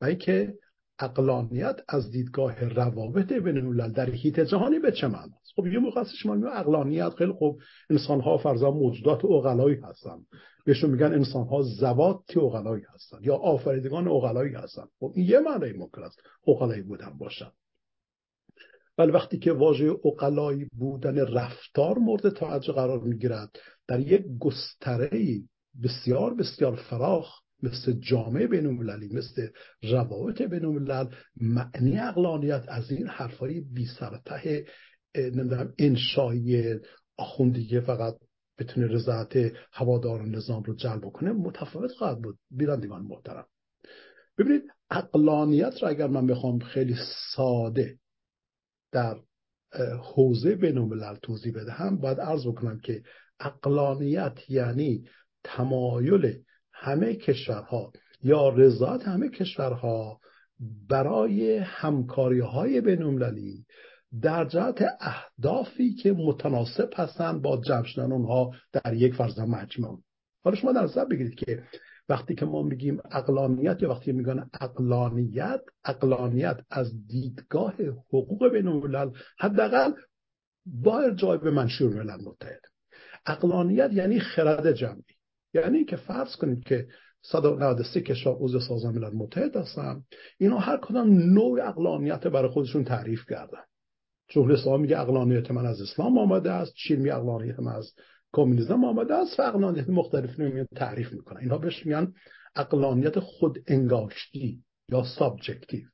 و 0.00 0.14
که 0.14 0.54
اقلانیت 0.98 1.76
از 1.88 2.10
دیدگاه 2.10 2.64
روابط 2.64 3.32
بین 3.32 3.56
الملل 3.56 3.92
در 3.92 4.10
هیت 4.10 4.40
جهانی 4.40 4.78
به 4.78 4.92
چه 4.92 5.08
معناست 5.08 5.52
خب 5.56 5.66
یه 5.66 5.78
موقع 5.78 6.04
شما 6.04 6.34
میگه 6.34 6.48
اقلانیت 6.48 7.14
خیلی 7.18 7.32
خب 7.32 7.58
انسان 7.90 8.20
ها 8.20 8.38
فرضا 8.38 8.70
موجودات 8.70 9.24
اقلایی 9.24 9.76
هستن. 9.76 10.18
بهشون 10.64 10.90
میگن 10.90 11.12
انسان 11.12 11.46
ها 11.46 11.62
زوات 11.62 12.36
اقلایی 12.36 12.82
هستن 12.94 13.18
یا 13.20 13.36
آفریدگان 13.36 14.08
اقلایی 14.08 14.54
هستن. 14.54 14.84
خب 15.00 15.12
این 15.14 15.26
یه 15.26 15.38
معنی 15.38 15.72
ممکن 15.72 16.02
است 16.02 16.20
اقلایی 16.46 16.82
بودن 16.82 17.18
باشن. 17.18 17.50
ولی 18.98 19.12
وقتی 19.12 19.38
که 19.38 19.52
واژه 19.52 19.90
اقلایی 20.04 20.68
بودن 20.78 21.18
رفتار 21.18 21.98
مورد 21.98 22.28
توجه 22.28 22.72
قرار 22.72 23.00
می‌گیرد 23.00 23.58
در 23.88 24.00
یک 24.00 24.24
گستره 24.40 25.42
بسیار 25.82 26.34
بسیار 26.34 26.76
فراخ 26.76 27.40
مثل 27.62 27.92
جامعه 27.92 28.46
بین 28.46 28.66
مثل 29.12 29.48
روابط 29.82 30.42
بین 30.42 30.64
معنی 31.40 31.98
اقلانیت 31.98 32.64
از 32.68 32.90
این 32.90 33.06
حرفای 33.06 33.60
بی 33.60 33.86
سرته 33.86 34.66
نمی‌دونم 35.16 35.74
انشایی 35.78 36.74
آخوندی 37.16 37.80
فقط 37.80 38.14
بتونه 38.58 38.86
رضایت 38.86 39.52
هوادار 39.72 40.26
نظام 40.26 40.62
رو 40.62 40.74
جلب 40.74 41.04
کنه 41.12 41.32
متفاوت 41.32 41.92
خواهد 41.92 42.22
بود. 42.22 42.38
بیرندگان 42.50 43.02
محترم. 43.02 43.46
ببینید 44.38 44.62
اقلانیت 44.90 45.82
را 45.82 45.88
اگر 45.88 46.06
من 46.06 46.26
بخوام 46.26 46.58
خیلی 46.58 46.94
ساده 47.34 47.98
در 48.92 49.16
حوزه 50.14 50.54
بین 50.54 51.00
توضیح 51.22 51.52
بدهم 51.52 51.98
باید 51.98 52.20
عرض 52.20 52.46
بکنم 52.46 52.80
که 52.80 53.02
اقلانیت 53.40 54.50
یعنی 54.50 55.04
تمایل 55.44 56.34
همه 56.72 57.14
کشورها 57.14 57.92
یا 58.22 58.48
رضایت 58.48 59.02
همه 59.02 59.28
کشورها 59.28 60.20
برای 60.88 61.58
همکاری 61.58 62.40
های 62.40 62.80
بینالمللی 62.80 63.66
در 64.22 64.44
جهت 64.44 64.84
اهدافی 65.00 65.94
که 65.94 66.12
متناسب 66.12 66.90
هستند 66.96 67.42
با 67.42 67.60
جمع 67.66 67.84
شدن 67.84 68.12
اونها 68.12 68.54
در 68.72 68.94
یک 68.94 69.14
فرض 69.14 69.38
مجموع 69.38 70.02
حالا 70.44 70.56
شما 70.56 70.72
در 70.72 70.82
نظر 70.82 71.04
بگیرید 71.04 71.34
که 71.34 71.62
وقتی 72.08 72.34
که 72.34 72.46
ما 72.46 72.62
میگیم 72.62 73.00
اقلانیت 73.10 73.82
یا 73.82 73.90
وقتی 73.90 74.12
میگن 74.12 74.50
اقلانیت 74.60 75.60
اقلانیت 75.84 76.56
از 76.70 77.06
دیدگاه 77.06 77.74
حقوق 78.08 78.48
بین 78.48 78.68
الملل 78.68 79.10
حداقل 79.38 79.92
با 80.66 81.00
ارجاع 81.00 81.36
به 81.36 81.50
منشور 81.50 81.94
ملل 81.94 82.24
متحد. 82.24 82.60
اقلانیت 83.26 83.90
یعنی 83.92 84.20
خرد 84.20 84.72
جمعی. 84.72 85.02
یعنی 85.54 85.84
که 85.84 85.96
فرض 85.96 86.36
کنید 86.36 86.64
که 86.64 86.86
193 87.22 88.00
کشور 88.00 88.36
عضو 88.40 88.60
سازمان 88.60 88.94
ملل 88.94 89.14
متحد 89.14 89.56
هستن. 89.56 90.02
اینا 90.38 90.58
هر 90.58 90.76
کدام 90.76 91.08
نوع 91.12 91.68
عقلانیت 91.68 92.26
برای 92.26 92.50
خودشون 92.50 92.84
تعریف 92.84 93.20
کردن. 93.28 93.62
جمهوری 94.28 94.54
اسلامی 94.54 94.82
میگه 94.82 95.00
عقلانیت 95.00 95.50
من 95.50 95.66
از 95.66 95.80
اسلام 95.80 96.18
آمده 96.18 96.52
است. 96.52 96.72
چین 96.74 96.98
میگه 96.98 97.14
عقلانیت 97.14 97.60
من 97.60 97.72
از 97.72 97.92
کمونیسم 98.32 98.84
آمده 98.84 99.14
است 99.14 99.40
و 99.40 99.42
عقلانیت 99.42 99.88
مختلف 99.88 100.40
رو 100.40 100.64
تعریف 100.76 101.12
می‌کنن. 101.12 101.40
اینها 101.40 101.58
بهش 101.58 101.86
میگن 101.86 102.12
عقلانیت 102.56 103.18
خود 103.18 103.58
انگاشتی 103.66 104.62
یا 104.88 105.04
subjective. 105.18 105.84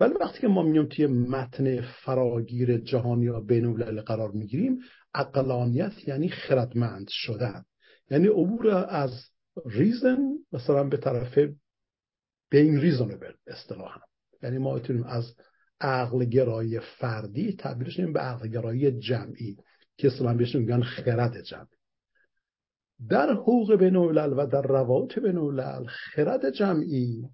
ولی 0.00 0.14
وقتی 0.20 0.40
که 0.40 0.48
ما 0.48 0.62
میایم 0.62 0.86
توی 0.86 1.06
متن 1.06 1.80
فراگیر 1.80 2.78
جهانی 2.78 3.24
یا 3.24 3.40
بین 3.40 3.74
قرار 4.00 4.30
می‌گیریم 4.30 4.78
عقلانیت 5.14 6.08
یعنی 6.08 6.28
خردمند 6.28 7.06
شدن. 7.08 7.64
یعنی 8.10 8.26
عبور 8.26 8.68
از 8.88 9.10
ریزن 9.66 10.18
مثلا 10.52 10.84
به 10.84 10.96
طرف 10.96 11.38
بین 12.50 12.80
ریزونبل 12.80 13.32
اصطلاحا. 13.46 14.00
یعنی 14.42 14.58
ما 14.58 14.74
می‌تونیم 14.74 15.04
از 15.04 15.34
عقل 15.80 16.24
گرایی 16.24 16.80
فردی 16.80 17.56
تبدیلش 17.58 18.00
به 18.00 18.20
عقل 18.20 18.48
گرایی 18.48 18.98
جمعی. 18.98 19.56
که 19.96 20.06
اصلا 20.06 20.34
بهش 20.34 20.54
میگن 20.54 20.82
خرد 20.82 21.40
جمعی 21.42 21.66
در 23.08 23.32
حقوق 23.32 23.74
بین 23.74 23.96
و 23.96 24.46
در 24.46 24.62
روابط 24.62 25.18
بین 25.18 25.36
خرد 25.86 26.50
جمعی 26.50 27.28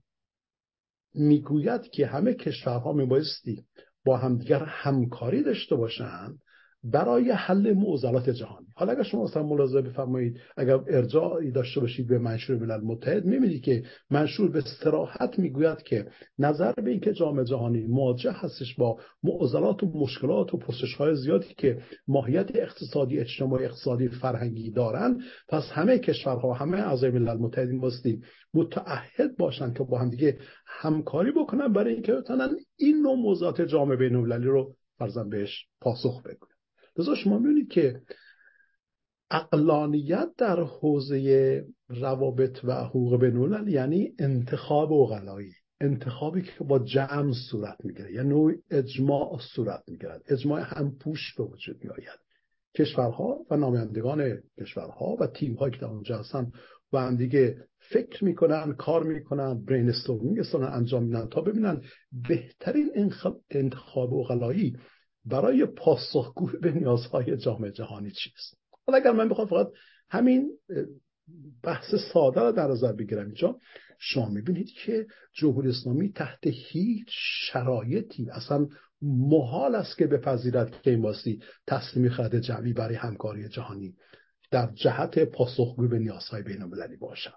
می‌گوید 1.15 1.83
که 1.83 2.07
همه 2.07 2.35
کشورها 2.35 2.93
میبایستی 2.93 3.65
با 4.05 4.17
همدیگر 4.17 4.65
همکاری 4.65 5.43
داشته 5.43 5.77
باشند 5.77 6.39
برای 6.85 7.31
حل 7.31 7.73
معضلات 7.73 8.31
جهانی. 8.31 8.67
حالا 8.75 8.93
اگر 8.93 9.03
شما 9.03 9.25
مثلا 9.25 9.43
ملاحظه 9.43 9.83
بفرمایید 9.83 10.41
اگر 10.57 10.79
ارجاعی 10.89 11.51
داشته 11.51 11.81
باشید 11.81 12.09
به 12.09 12.19
منشور 12.19 12.57
ملل 12.57 12.81
متحد 12.81 13.25
می‌بینید 13.25 13.63
که 13.63 13.83
منشور 14.11 14.51
به 14.51 14.59
استراحت 14.59 15.39
می‌گوید 15.39 15.83
که 15.83 16.07
نظر 16.39 16.73
به 16.73 16.91
اینکه 16.91 17.13
جامعه 17.13 17.45
جهانی 17.45 17.87
مواجه 17.87 18.33
هستش 18.33 18.75
با 18.75 18.99
معضلات 19.23 19.83
و 19.83 19.99
مشکلات 19.99 20.55
و 20.55 20.57
پرسش 20.57 20.95
های 20.95 21.17
زیادی 21.17 21.55
که 21.57 21.79
ماهیت 22.09 22.57
اقتصادی 22.57 23.19
اجتماعی 23.19 23.65
اقتصادی 23.65 24.09
فرهنگی 24.09 24.71
دارند 24.71 25.21
پس 25.49 25.63
همه 25.73 25.99
کشورها 25.99 26.53
همه 26.53 26.79
اعضای 26.79 27.11
ملل 27.11 27.37
متحد 27.37 27.81
باستی 27.81 28.21
متعهد 28.55 29.37
باشند 29.39 29.79
که 29.79 29.85
با 29.85 29.99
هم 29.99 30.11
دیگه 30.11 30.39
همکاری 30.67 31.33
بکنن 31.33 31.73
برای 31.73 31.95
اینکه 31.95 32.13
بتونن 32.13 32.49
این 32.79 32.97
نوع 33.03 33.17
موضوعات 33.17 33.63
جامعه 33.63 33.97
بین‌المللی 33.97 34.47
رو 34.47 34.75
فرضاً 34.99 35.25
بهش 35.25 35.67
پاسخ 35.81 36.23
بدن 36.23 36.60
لذا 36.99 37.15
شما 37.15 37.39
می‌بینید 37.39 37.69
که 37.69 38.01
اقلانیت 39.31 40.29
در 40.39 40.61
حوزه 40.61 41.65
روابط 41.89 42.65
و 42.65 42.85
حقوق 42.85 43.21
بینالملل 43.21 43.69
یعنی 43.69 44.15
انتخاب 44.19 44.93
اقلایی 44.93 45.53
انتخابی 45.81 46.43
که 46.43 46.65
با 46.65 46.79
جمع 46.79 47.33
صورت 47.51 47.85
می‌گیره 47.85 48.13
یا 48.13 48.23
نوع 48.23 48.53
اجماع 48.71 49.39
صورت 49.55 49.83
می‌گیرد. 49.89 50.23
اجماع 50.29 50.61
هم 50.61 50.99
پوش 50.99 51.35
به 51.39 51.45
وجود 51.45 51.85
میآید. 51.85 52.21
کشورها 52.77 53.47
و 53.51 53.57
نمایندگان 53.57 54.43
کشورها 54.61 55.17
و 55.21 55.27
تیم 55.27 55.55
هایی 55.55 55.73
که 55.73 55.81
در 55.81 55.87
اونجا 55.87 56.19
هستن 56.19 56.53
و 56.93 56.99
هم 56.99 57.17
دیگه 57.17 57.57
فکر 57.79 58.25
می‌کنن 58.25 58.73
کار 58.73 59.03
می‌کنن 59.03 59.65
برین 59.65 59.89
استورمینگ 59.89 60.43
انجام 60.55 61.05
میدن 61.05 61.29
تا 61.29 61.41
ببینن 61.41 61.83
بهترین 62.29 63.13
انتخاب 63.51 64.15
اقلایی 64.15 64.77
برای 65.25 65.67
پاسخگوی 65.67 66.59
به 66.63 66.73
نیازهای 66.73 67.37
جامعه 67.37 67.71
جهانی 67.71 68.11
چیست؟ 68.11 68.57
حالا 68.87 68.99
اگر 68.99 69.13
من 69.13 69.29
بخوام 69.29 69.49
فقط 69.49 69.67
همین 70.11 70.51
بحث 71.63 71.95
ساده 72.13 72.41
رو 72.41 72.53
در 72.53 72.67
نظر 72.67 72.93
بگیرم 72.93 73.27
اینجا 73.27 73.59
شما 73.99 74.29
می‌بینید 74.29 74.69
که 74.69 75.07
جمهوری 75.33 75.69
اسلامی 75.69 76.13
تحت 76.13 76.47
هیچ 76.47 77.09
شرایطی 77.53 78.31
اصلا 78.31 78.69
محال 79.03 79.75
است 79.75 79.99
که 79.99 80.07
بپذیرد 80.07 80.83
که 80.83 80.91
این 80.91 81.03
باستی 81.03 81.43
تسلیم 81.67 82.09
خرد 82.09 82.41
جمعی 82.41 82.73
برای 82.73 82.97
همکاری 82.97 83.49
جهانی 83.49 83.95
در 84.51 84.71
جهت 84.75 85.19
پاسخگوی 85.19 85.89
به 85.89 85.99
نیازهای 85.99 86.43
بین 86.43 86.63
المللی 86.63 86.97
باشد. 86.97 87.33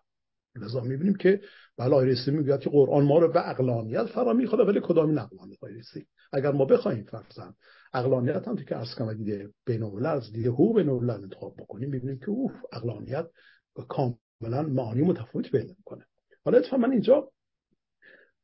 لذا 0.55 0.81
می‌بینیم 0.81 1.15
که 1.15 1.41
بله 1.77 1.95
آیرسی 1.95 2.31
می‌گوید 2.31 2.59
که 2.59 2.69
قرآن 2.69 3.03
ما 3.03 3.19
رو 3.19 3.31
به 3.31 3.49
اقلانیت 3.49 4.05
فرا 4.05 4.33
می‌خواد 4.33 4.67
ولی 4.67 4.81
کدام 4.83 5.17
اقلانیت؟ 5.17 5.63
آیرسی 5.63 6.05
اگر 6.33 6.51
ما 6.51 6.65
بخوایم 6.65 7.03
فرضاً 7.03 7.53
اقلانیت 7.93 8.47
هم 8.47 8.55
که 8.55 8.77
ارز 8.77 8.95
کنم 8.95 9.13
دیده 9.13 9.49
بین 9.65 10.05
از 10.05 10.31
دیده 10.31 10.49
حقوق 10.49 10.75
بین 10.75 11.09
انتخاب 11.09 11.55
بکنیم 11.57 11.89
می‌بینیم 11.89 12.19
که 12.19 12.29
اوف 12.29 12.51
اقلانیت 12.71 13.25
کاملا 13.89 14.61
معانی 14.61 15.01
متفاوتی 15.01 15.49
پیدا 15.49 15.73
می‌کنه. 15.77 16.05
حالا 16.45 16.57
اتفاقا 16.57 16.77
من 16.77 16.91
اینجا 16.91 17.29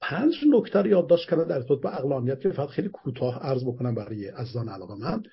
پنج 0.01 0.33
نکته 0.53 0.79
رو 0.79 0.87
یادداشت 0.87 1.29
کردم 1.29 1.43
در 1.43 1.55
ارتباط 1.55 1.81
با 1.81 1.89
اقلانیت 1.89 2.39
که 2.39 2.49
فقط 2.49 2.69
خیلی 2.69 2.89
کوتاه 2.89 3.39
عرض 3.39 3.63
بکنم 3.63 3.95
برای 3.95 4.27
عزیزان 4.27 4.69
علاقه 4.69 4.95
من. 4.95 5.23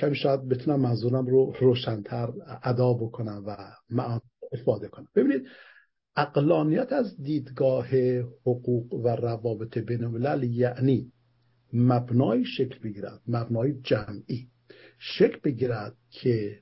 کمی 0.00 0.16
شاید 0.16 0.48
بتونم 0.48 0.80
منظورم 0.80 1.26
رو 1.26 1.54
روشنتر 1.60 2.32
ادا 2.62 2.92
بکنم 2.92 3.44
و 3.46 3.56
معانی 3.90 4.20
استفاده 4.52 4.88
کنم. 4.88 5.08
ببینید 5.14 5.46
اقلانیت 6.16 6.92
از 6.92 7.22
دیدگاه 7.22 7.88
حقوق 8.46 8.94
و 8.94 9.08
روابط 9.08 9.78
بین 9.78 10.04
الملل 10.04 10.42
یعنی 10.42 11.12
مبنای 11.72 12.44
شکل 12.44 12.78
بگیرد 12.78 13.20
مبنای 13.26 13.72
جمعی. 13.82 14.48
شکل 14.98 15.38
بگیرد 15.44 15.96
که 16.10 16.60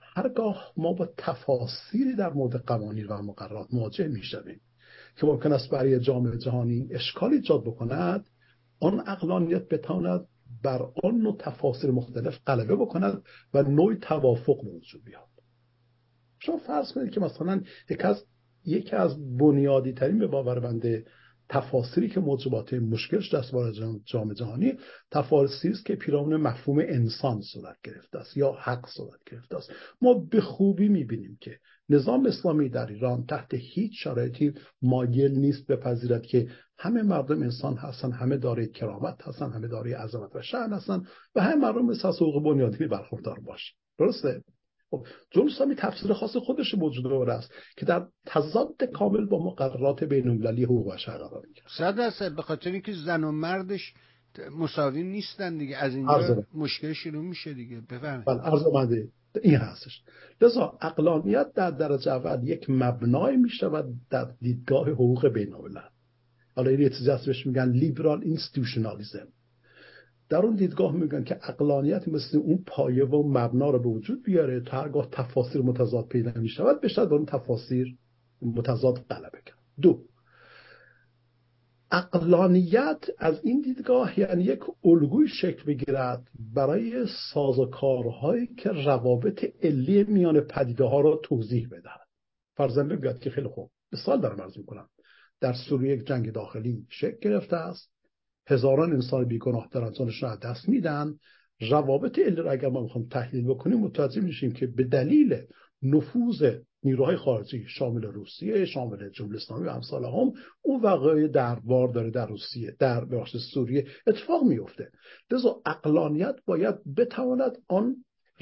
هرگاه 0.00 0.72
ما 0.76 0.92
با 0.92 1.08
تفاصیلی 1.16 2.16
در 2.16 2.32
مورد 2.32 2.56
قوانین 2.56 3.06
و 3.06 3.22
مقررات 3.22 3.74
مواجه 3.74 4.08
می‌شویم 4.08 4.60
که 5.16 5.26
ممکن 5.26 5.52
است 5.52 5.70
برای 5.70 6.00
جامعه 6.00 6.38
جهانی 6.38 6.88
اشکال 6.90 7.32
ایجاد 7.32 7.64
بکند 7.64 8.26
آن 8.80 9.00
اقلانیت 9.06 9.68
بتواند 9.68 10.26
بر 10.62 10.82
آن 11.02 11.14
نوع 11.14 11.36
تفاصیل 11.38 11.90
مختلف 11.90 12.38
غلبه 12.46 12.76
بکند 12.76 13.22
و 13.54 13.62
نوع 13.62 13.94
توافق 13.94 14.64
به 14.64 14.70
وجود 14.70 15.04
بیاد. 15.04 15.37
شما 16.40 16.56
فرض 16.56 16.92
کنید 16.92 17.10
که 17.10 17.20
مثلا 17.20 17.60
یکی 17.90 18.02
از 18.02 18.24
یکی 18.64 18.96
از 18.96 19.36
بنیادی 19.38 19.92
ترین 19.92 20.18
به 20.18 20.26
باور 20.26 20.60
بنده 20.60 21.04
تفاصیلی 21.48 22.08
که 22.08 22.20
موجبات 22.20 22.74
مشکلش 22.74 23.34
دست 23.34 23.52
بار 23.52 23.72
جامعه 24.04 24.34
جهانی 24.34 24.72
تفاصیلی 25.10 25.74
است 25.74 25.86
که 25.86 25.94
پیرامون 25.94 26.36
مفهوم 26.36 26.78
انسان 26.78 27.40
صورت 27.40 27.76
گرفته 27.84 28.18
است 28.18 28.36
یا 28.36 28.52
حق 28.52 28.86
صورت 28.86 29.20
گرفته 29.30 29.56
است. 29.56 29.72
ما 30.02 30.14
به 30.14 30.40
خوبی 30.40 30.88
می‌بینیم 30.88 31.38
که 31.40 31.58
نظام 31.88 32.26
اسلامی 32.26 32.68
در 32.68 32.86
ایران 32.86 33.26
تحت 33.26 33.54
هیچ 33.54 33.92
شرایطی 34.04 34.54
مایل 34.82 35.38
نیست 35.38 35.66
بپذیرد 35.66 36.22
که 36.22 36.48
همه 36.78 37.02
مردم 37.02 37.42
انسان 37.42 37.76
هستن 37.76 38.12
همه 38.12 38.36
دارای 38.36 38.68
کرامت 38.68 39.22
هستن 39.22 39.50
همه 39.50 39.68
دارای 39.68 39.92
عظمت 39.92 40.36
و 40.36 40.42
شأن 40.42 40.72
هستن 40.72 41.02
و 41.34 41.40
همه 41.40 41.54
مردم 41.54 41.86
مثل 41.86 42.08
حقوق 42.08 42.44
بنیادی 42.44 42.86
برخوردار 42.86 43.40
باشه 43.40 43.72
درسته؟ 43.98 44.42
خب 44.90 45.06
جمهوری 45.30 45.74
تفسیر 45.74 46.12
خاص 46.12 46.36
خودش 46.36 46.74
موجود 46.74 47.04
داره 47.04 47.32
است 47.32 47.52
که 47.76 47.86
در 47.86 48.06
تضاد 48.26 48.84
کامل 48.84 49.26
با 49.26 49.46
مقررات 49.46 50.04
بین 50.04 50.28
المللی 50.28 50.64
حقوق 50.64 50.94
بشر 50.94 51.18
قرار 51.18 51.42
می‌گیره 51.46 51.66
صد 51.78 51.96
درصد 51.96 52.36
به 52.36 52.42
خاطر 52.42 52.72
اینکه 52.72 52.92
زن 52.92 53.24
و 53.24 53.32
مردش 53.32 53.94
مساوی 54.58 55.02
نیستن 55.02 55.58
دیگه. 55.58 55.76
از 55.76 55.94
اینجا 55.94 56.44
مشکل 56.54 56.92
شروع 56.92 57.24
میشه 57.24 57.54
دیگه. 57.54 57.80
بفرمایید. 57.80 58.24
بله 58.26 58.40
عرض 58.40 58.62
اومده. 58.62 59.08
این 59.42 59.54
هستش. 59.54 60.02
لذا 60.40 60.78
اقلانیت 60.80 61.52
در 61.54 61.70
درجه 61.70 62.12
اول 62.12 62.48
یک 62.48 62.70
مبنای 62.70 63.36
می‌شود 63.36 63.84
در 64.10 64.30
دیدگاه 64.40 64.90
حقوق 64.90 65.28
بین 65.28 65.54
الملل 65.54 65.80
حالا 66.56 66.70
این 66.70 66.88
چیزی 66.88 67.10
بهش 67.26 67.46
میگن 67.46 67.70
لیبرال 67.70 68.22
اینستیتوشنالیسم 68.22 69.28
در 70.28 70.38
اون 70.38 70.56
دیدگاه 70.56 70.92
میگن 70.92 71.24
که 71.24 71.36
اقلانیت 71.42 72.08
مثل 72.08 72.38
اون 72.38 72.64
پایه 72.66 73.04
و 73.04 73.28
مبنا 73.28 73.70
رو 73.70 73.78
به 73.78 73.88
وجود 73.88 74.22
بیاره 74.22 74.60
تا 74.60 74.82
هرگاه 74.82 75.08
تفاسیر 75.12 75.62
متضاد 75.62 76.08
پیدا 76.08 76.40
می 76.40 76.48
شود 76.48 76.80
بشه 76.80 77.02
اون 77.02 77.26
تفاسیر 77.26 77.96
متضاد 78.42 78.98
غلبه 78.98 79.38
کرد. 79.46 79.58
دو 79.80 80.04
اقلانیت 81.90 83.04
از 83.18 83.40
این 83.44 83.60
دیدگاه 83.60 84.20
یعنی 84.20 84.44
یک 84.44 84.60
الگوی 84.84 85.28
شکل 85.28 85.64
بگیرد 85.64 86.28
برای 86.54 87.06
سازوکارهایی 87.34 88.46
که 88.46 88.70
روابط 88.70 89.44
علی 89.62 90.04
میان 90.04 90.40
پدیده 90.40 90.84
ها 90.84 91.00
را 91.00 91.20
توضیح 91.22 91.68
بدهد. 91.68 92.08
فرزن 92.56 92.88
بگوید 92.88 93.18
که 93.18 93.30
خیلی 93.30 93.48
خوب. 93.48 93.70
مثال 93.92 94.20
دارم 94.20 94.40
عرض 94.40 94.58
می‌کنم. 94.58 94.88
در 95.40 95.52
سوریه 95.68 95.96
یک 95.96 96.06
جنگ 96.06 96.32
داخلی 96.32 96.86
شکل 96.88 97.16
گرفته 97.20 97.56
است. 97.56 97.97
هزاران 98.48 98.92
انسان 98.92 99.24
بیگناه 99.24 99.68
در 99.72 99.90
جانشون 99.90 100.30
را 100.30 100.36
دست 100.36 100.68
میدن. 100.68 101.14
روابط 101.60 102.18
علی 102.18 102.36
را 102.36 102.50
اگر 102.50 102.68
ما 102.68 102.82
می‌خوام 102.82 103.06
تحلیل 103.08 103.44
بکنیم 103.44 103.78
متوجه 103.78 104.20
میشیم 104.20 104.52
که 104.52 104.66
به 104.66 104.84
دلیل 104.84 105.42
نفوذ 105.82 106.42
نیروهای 106.82 107.16
خارجی 107.16 107.64
شامل 107.68 108.02
روسیه 108.02 108.64
شامل 108.64 109.10
جمهوری 109.10 109.36
اسلامی 109.36 109.66
و 109.66 109.70
امثال 109.70 110.04
هم 110.04 110.32
اون 110.62 110.80
واقعی 110.82 111.28
دربار 111.28 111.88
داره 111.88 112.10
در 112.10 112.26
روسیه 112.26 112.76
در 112.78 113.04
بخش 113.04 113.36
سوریه 113.54 113.86
اتفاق 114.06 114.44
میفته 114.44 114.90
لذا 115.30 115.60
اقلانیت 115.66 116.36
باید 116.46 116.74
بتواند 116.96 117.58
آن 117.68 117.96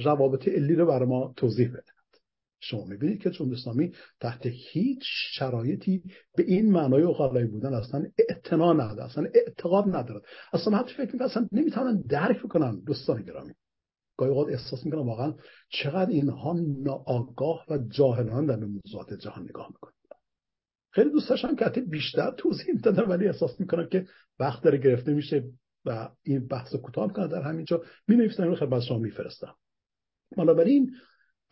روابط 0.04 0.48
علی 0.48 0.74
رو 0.74 0.86
برای 0.86 1.08
ما 1.08 1.32
توضیح 1.36 1.68
بده. 1.68 1.95
شما 2.70 2.84
می‌بینید 2.84 3.22
که 3.22 3.30
جمهوری 3.30 3.56
اسلامی 3.56 3.92
تحت 4.20 4.46
هیچ 4.46 5.02
شرایطی 5.32 6.02
به 6.36 6.42
این 6.42 6.72
معنای 6.72 7.02
اقلایی 7.02 7.46
بودن 7.46 7.74
اصلا 7.74 8.04
اعتنا 8.18 8.72
نداره 8.72 9.04
اصلا 9.04 9.26
اعتقاد 9.34 9.84
ندارد. 9.88 10.22
اصلا 10.52 10.78
حتی 10.78 10.94
فکر 10.94 11.12
می‌کنن 11.12 11.26
اصلا 11.26 11.48
نمی‌تونن 11.52 12.02
درک 12.08 12.42
بکنن 12.42 12.80
دوستان 12.86 13.22
گرامی. 13.22 13.52
گاهی 14.16 14.30
اوقات 14.30 14.48
احساس 14.48 14.84
می‌کنم 14.84 15.08
واقعا 15.08 15.34
چقدر 15.68 16.10
اینها 16.10 16.56
ناآگاه 16.82 17.64
و 17.68 17.78
جاهلان 17.78 18.46
در 18.46 18.56
موضوعات 18.56 19.14
جهان 19.14 19.42
نگاه 19.42 19.68
می‌کنن. 19.68 19.92
خیلی 20.90 21.10
دوست 21.10 21.28
داشتم 21.28 21.56
که 21.56 21.80
بیشتر 21.80 22.30
توضیح 22.30 22.74
می‌دادم 22.74 23.10
ولی 23.10 23.26
احساس 23.26 23.60
می‌کنم 23.60 23.86
که 23.86 24.06
وقت 24.40 24.62
داره 24.62 24.78
گرفته 24.78 25.14
میشه 25.14 25.44
و 25.84 26.08
این 26.22 26.46
بحث 26.46 26.76
کوتاه 26.76 27.12
کنم 27.12 27.26
در 27.26 27.42
همینجا 27.42 27.82
می 28.08 28.16
نویسم 28.16 28.54
خدمت 28.54 28.82
شما 28.82 28.98
میفرستم. 28.98 29.54
بنابراین 30.36 30.90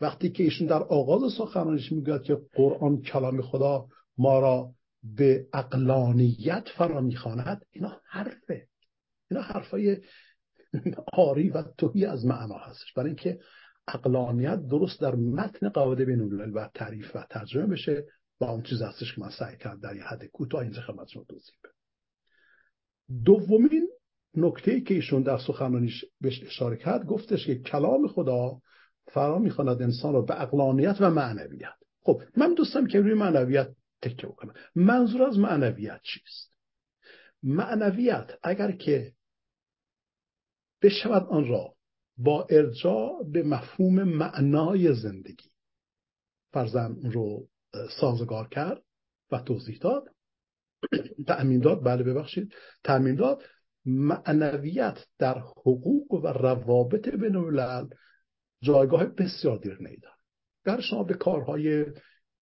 وقتی 0.01 0.31
که 0.31 0.43
ایشون 0.43 0.67
در 0.67 0.83
آغاز 0.83 1.33
سخنرانیش 1.33 1.93
می‌گوید 1.93 2.23
که 2.23 2.39
قرآن 2.55 3.03
کلام 3.03 3.43
خدا 3.43 3.87
ما 4.19 4.39
را 4.39 4.71
به 5.03 5.47
اقلانیت 5.53 6.69
فرا 6.77 7.01
می‌خواند 7.01 7.67
اینا 7.71 8.01
حرفه. 8.05 8.67
اینا 9.31 9.43
حرفای 9.43 10.01
آری 11.13 11.51
و 11.51 11.63
توهی 11.79 12.05
از 12.05 12.27
معنا 12.27 12.59
هستش. 12.59 12.93
برای 12.93 13.09
اینکه 13.09 13.39
اقلانیت 13.89 14.67
درست 14.69 15.01
در 15.01 15.15
متن 15.15 15.69
قواعد 15.69 15.99
بین 15.99 16.21
و 16.55 16.69
تعریف 16.75 17.17
و 17.17 17.27
ترجمه 17.31 17.67
بشه 17.67 18.05
و 18.41 18.45
اون 18.45 18.63
چیز 18.63 18.83
هستش 18.83 19.15
که 19.15 19.21
من 19.21 19.31
سعی 19.31 19.57
کردم 19.57 19.81
در 19.81 19.97
یه 19.97 20.03
حد 20.03 20.25
کوتاه 20.25 20.61
اینجا 20.61 20.83
خدمت 20.83 21.09
شما 21.09 21.25
توضیح 21.25 21.55
دومین 23.25 23.89
نکته 24.37 24.81
که 24.81 24.95
ایشون 24.95 25.23
در 25.23 25.39
سخنرانیش 25.39 26.05
بهش 26.21 26.43
اشاره 26.43 26.77
کرد 26.77 27.07
گفتش 27.07 27.47
که 27.47 27.59
کلام 27.59 28.09
خدا 28.09 28.61
فرا 29.07 29.39
می‌خواند 29.39 29.83
انسان 29.83 30.13
رو 30.13 30.25
به 30.25 30.43
اقلانیت 30.43 30.97
و 31.01 31.11
معنویت 31.11 31.75
خب 32.03 32.23
من 32.37 32.55
دوستم 32.55 32.87
که 32.87 33.01
روی 33.01 33.15
معنویت 33.15 33.69
تکه 34.03 34.27
بکنم. 34.27 34.55
منظور 34.75 35.23
از 35.23 35.39
معنویت 35.39 36.01
چیست؟ 36.03 36.55
معنویت 37.43 38.31
اگر 38.43 38.73
که 38.73 39.13
بشود 40.83 41.27
آن 41.31 41.49
را 41.49 41.75
با 42.17 42.47
ارجاع 42.51 43.25
به 43.33 43.43
مفهوم 43.43 44.03
معنای 44.03 44.95
زندگی 44.95 45.51
فرزن 46.53 46.97
رو 47.13 47.49
سازگار 48.01 48.49
کرد 48.49 48.83
و 49.33 49.39
توضیح 49.39 49.79
داد. 49.79 50.05
تأمین 51.29 51.61
داد. 51.61 51.85
بله 51.85 52.03
ببخشید. 52.03 52.55
تأمین 52.85 53.15
داد. 53.15 53.43
معنویت 53.87 55.07
در 55.19 55.39
حقوق 55.39 56.15
و 56.15 56.27
روابط 56.27 57.09
بین 57.09 57.37
جایگاه 58.65 59.05
بسیار 59.05 59.59
دیرینه 59.59 59.97
دارد 60.03 60.19
در 60.65 60.81
شما 60.81 61.03
به 61.03 61.15
کارهای 61.15 61.85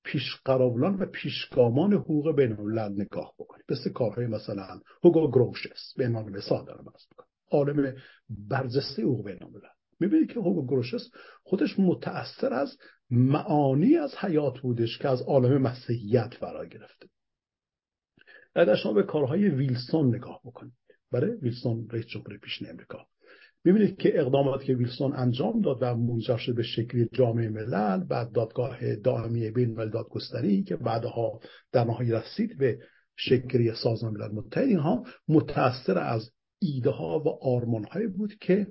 پیشقراولان 0.04 0.94
و 0.94 1.06
پیشگامان 1.06 1.92
حقوق 1.92 2.36
بین 2.36 2.52
الملل 2.52 2.92
نگاه 3.02 3.34
بکنید. 3.38 3.64
مثل 3.68 3.92
کارهای 3.92 4.26
مثلا 4.26 4.80
هوگو 5.04 5.30
گروشس 5.30 5.94
به 5.96 6.06
عنوان 6.06 6.28
مثال 6.28 6.64
دارم 6.64 6.84
از 6.94 7.06
عالم 7.50 7.94
برجسته 8.28 9.02
حقوق 9.02 9.24
بین 9.24 9.42
الملل 9.42 9.68
می‌بینید 10.00 10.32
که 10.32 10.40
هوگو 10.40 10.66
گروشس 10.66 11.10
خودش 11.42 11.78
متأثر 11.78 12.52
از 12.52 12.76
معانی 13.10 13.96
از 13.96 14.14
حیات 14.18 14.60
بودش 14.60 14.98
که 14.98 15.08
از 15.08 15.22
عالم 15.22 15.62
مسیحیت 15.62 16.34
فرا 16.34 16.64
گرفته. 16.64 17.08
اگر 18.54 18.74
شما 18.74 18.92
به 18.92 19.02
کارهای 19.02 19.48
ویلسون 19.48 20.14
نگاه 20.14 20.40
بکنید. 20.44 20.72
برای 21.12 21.30
ویلسون 21.30 21.88
رئیس 21.90 22.06
جمهور 22.06 22.38
پیشین 22.38 22.70
امریکا. 22.70 23.06
می‌بینید 23.64 23.96
که 23.96 24.20
اقداماتی 24.20 24.66
که 24.66 24.74
ویلسون 24.74 25.12
انجام 25.12 25.60
داد 25.60 25.78
و 25.80 25.96
منجر 25.96 26.36
شد 26.36 26.54
به 26.54 26.62
شکلی 26.62 27.08
جامعه 27.12 27.48
ملل 27.48 28.04
بعد 28.04 28.32
دادگاه 28.32 28.96
دائمی 28.96 29.50
بین 29.50 29.70
الملل 29.70 29.90
دادگستری 29.90 30.62
که 30.62 30.76
بعدها 30.76 31.40
در 31.72 31.84
نهایت 31.84 32.12
رسید 32.12 32.58
به 32.58 32.78
شکلی 33.16 33.74
سازمان 33.74 34.12
ملل 34.12 34.32
متحد 34.32 34.64
اینها 34.64 35.04
متأثر 35.28 35.98
از 35.98 36.30
ایده 36.58 36.90
ها 36.90 37.18
و 37.18 37.28
آرمان 37.28 37.84
های 37.84 38.06
بود 38.06 38.34
که 38.40 38.66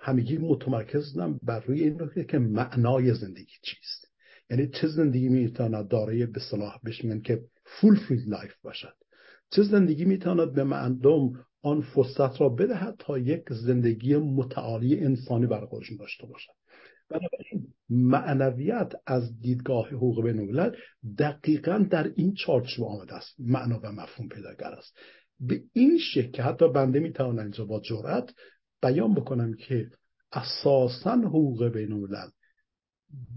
همگی 0.00 0.38
متمرکز 0.38 1.18
بر 1.42 1.60
روی 1.60 1.82
این 1.82 2.02
نکته 2.02 2.24
که 2.24 2.38
معنای 2.38 3.14
زندگی 3.14 3.54
چیست. 3.62 4.08
یعنی 4.50 4.68
چه 4.68 4.88
زندگی 4.88 5.28
می‌تواند 5.28 5.88
دارای 5.88 6.26
به 6.26 6.40
اصطلاح 6.40 6.78
بهش 6.84 7.02
میگن 7.02 7.20
که 7.20 7.40
fulfilled 7.64 8.28
life 8.28 8.54
باشد. 8.62 8.94
چه 9.50 9.62
زندگی 9.62 10.04
می‌تواند 10.04 10.52
به 10.54 10.64
مردم 10.64 11.32
آن 11.62 11.80
فرصت 11.80 12.40
را 12.40 12.48
بدهد 12.48 12.96
تا 12.98 13.18
یک 13.18 13.42
زندگی 13.50 14.16
متعالی 14.16 14.98
انسانی 15.00 15.46
برای 15.46 15.66
خودشون 15.66 15.96
داشته 15.96 16.26
باشد 16.26 16.52
بنابراین 17.10 17.74
معنویت 17.90 18.92
از 19.06 19.40
دیدگاه 19.40 19.88
حقوق 19.88 20.24
بین 20.24 20.72
دقیقا 21.18 21.86
در 21.90 22.12
این 22.16 22.34
چارچوب 22.34 22.84
آمده 22.84 23.14
است. 23.14 23.34
معنا 23.38 23.80
و 23.82 23.92
مفهوم 23.92 24.28
پیداگر 24.28 24.66
است. 24.66 24.98
به 25.40 25.62
این 25.72 25.98
شکل 25.98 26.30
که 26.30 26.42
حتی 26.42 26.72
بنده 26.72 27.00
می‌توانم 27.00 27.38
اینجا 27.38 27.64
با 27.64 27.80
جرأت 27.80 28.34
بیان 28.82 29.14
بکنم 29.14 29.54
که 29.54 29.90
اساسا 30.32 31.16
حقوق 31.16 31.64
بین 31.68 31.92
الملل 31.92 32.28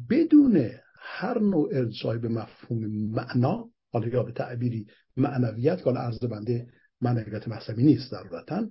بدون 0.09 0.69
هر 0.99 1.39
نوع 1.39 1.69
ارجای 1.73 2.17
به 2.17 2.29
مفهوم 2.29 2.85
معنا 2.87 3.69
حالا 3.91 4.07
یا 4.07 4.23
به 4.23 4.31
تعبیری 4.31 4.87
معنویت 5.17 5.83
که 5.83 5.89
عرض 5.89 6.19
بنده 6.19 6.67
معنویت 7.01 7.47
مذهبی 7.47 7.83
نیست 7.83 8.09
ضرورتا. 8.09 8.69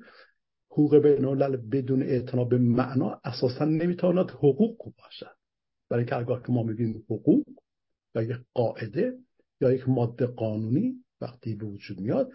حقوق 0.70 0.96
بین 0.96 1.36
بدون 1.56 2.02
اعتنا 2.02 2.44
به 2.44 2.58
معنا 2.58 3.20
اساسا 3.24 3.64
نمی‌تواند 3.64 4.30
حقوق 4.30 4.76
باشد. 4.84 5.36
برای 5.90 6.02
اینکه 6.02 6.16
اگر 6.16 6.40
که 6.46 6.52
ما 6.52 6.62
میگیم 6.62 7.04
حقوق 7.10 7.44
و 8.14 8.24
یک 8.24 8.36
قاعده 8.54 9.12
یا 9.60 9.72
یک 9.72 9.88
ماده 9.88 10.26
قانونی 10.26 10.94
وقتی 11.20 11.54
به 11.54 11.66
وجود 11.66 12.00
میاد 12.00 12.30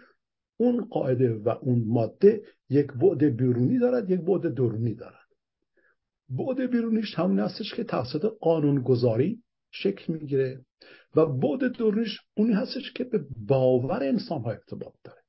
اون 0.56 0.84
قاعده 0.84 1.34
و 1.34 1.48
اون 1.48 1.84
ماده 1.86 2.42
یک 2.70 2.86
بعد 2.86 3.24
بیرونی 3.24 3.78
دارد 3.78 4.10
یک 4.10 4.20
بعد 4.20 4.54
درونی 4.54 4.94
دارد. 4.94 5.26
بعد 6.28 6.70
بیرونیش 6.70 7.14
همون 7.14 7.40
هستش 7.40 7.74
که 7.74 7.84
توسط 7.84 8.24
قانون 8.40 8.82
گذاری 8.82 9.42
شکل 9.82 10.12
می‌گیره 10.12 10.64
و 11.16 11.26
بعد 11.26 11.76
درونیش 11.76 12.18
اونی 12.36 12.52
هستش 12.52 12.92
که 12.92 13.04
به 13.04 13.24
باور 13.46 14.02
انسان 14.02 14.42
ها 14.42 14.50
ارتباط 14.50 14.94
داره. 15.04 15.22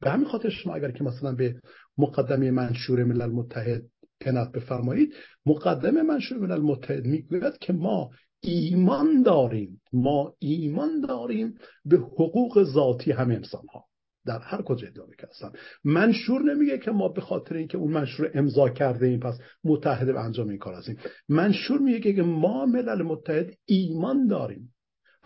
به 0.00 0.10
همین 0.10 0.26
خاطر 0.26 0.48
شما 0.48 0.74
اگر 0.74 0.90
که 0.90 1.04
مثلا 1.04 1.32
به 1.32 1.60
مقدمه 1.98 2.50
منشور 2.50 3.04
ملل 3.04 3.30
متحد 3.30 3.82
کنات 4.20 4.52
بفرمایید 4.52 5.14
مقدمه 5.46 6.02
منشور 6.02 6.38
ملل 6.38 6.60
متحد 6.60 7.04
می‌گوید 7.04 7.58
که 7.58 7.72
ما 7.72 8.10
ایمان 8.40 9.22
داریم. 9.22 9.82
ما 9.92 10.36
ایمان 10.38 11.00
داریم 11.00 11.54
به 11.84 11.96
حقوق 11.96 12.62
ذاتی 12.62 13.12
همه 13.12 13.34
انسان 13.34 13.66
ها 13.72 13.84
در 14.26 14.38
هر 14.38 14.62
کجای 14.62 14.90
دنیا 14.90 15.14
که 15.18 15.26
هستن 15.30 15.52
منشور 15.84 16.42
نمیگه 16.42 16.78
که 16.78 16.90
ما 16.90 17.08
به 17.08 17.20
خاطر 17.20 17.56
اینکه 17.56 17.78
اون 17.78 17.92
منشور 17.92 18.30
امضا 18.34 18.68
کرده 18.68 19.06
ایم 19.06 19.20
پس 19.20 19.38
متحد 19.64 20.06
به 20.06 20.20
انجام 20.20 20.48
این 20.48 20.58
کار 20.58 20.74
هستیم. 20.74 20.98
منشور 21.28 21.78
میگه 21.78 22.12
که 22.12 22.22
ما 22.22 22.66
ملل 22.66 23.02
متحد 23.02 23.54
ایمان 23.66 24.26
داریم 24.26 24.74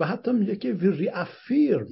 و 0.00 0.06
حتی 0.06 0.32
میگه 0.32 0.56
که 0.56 0.72
وی 0.72 0.90
ریافیرم 0.90 1.88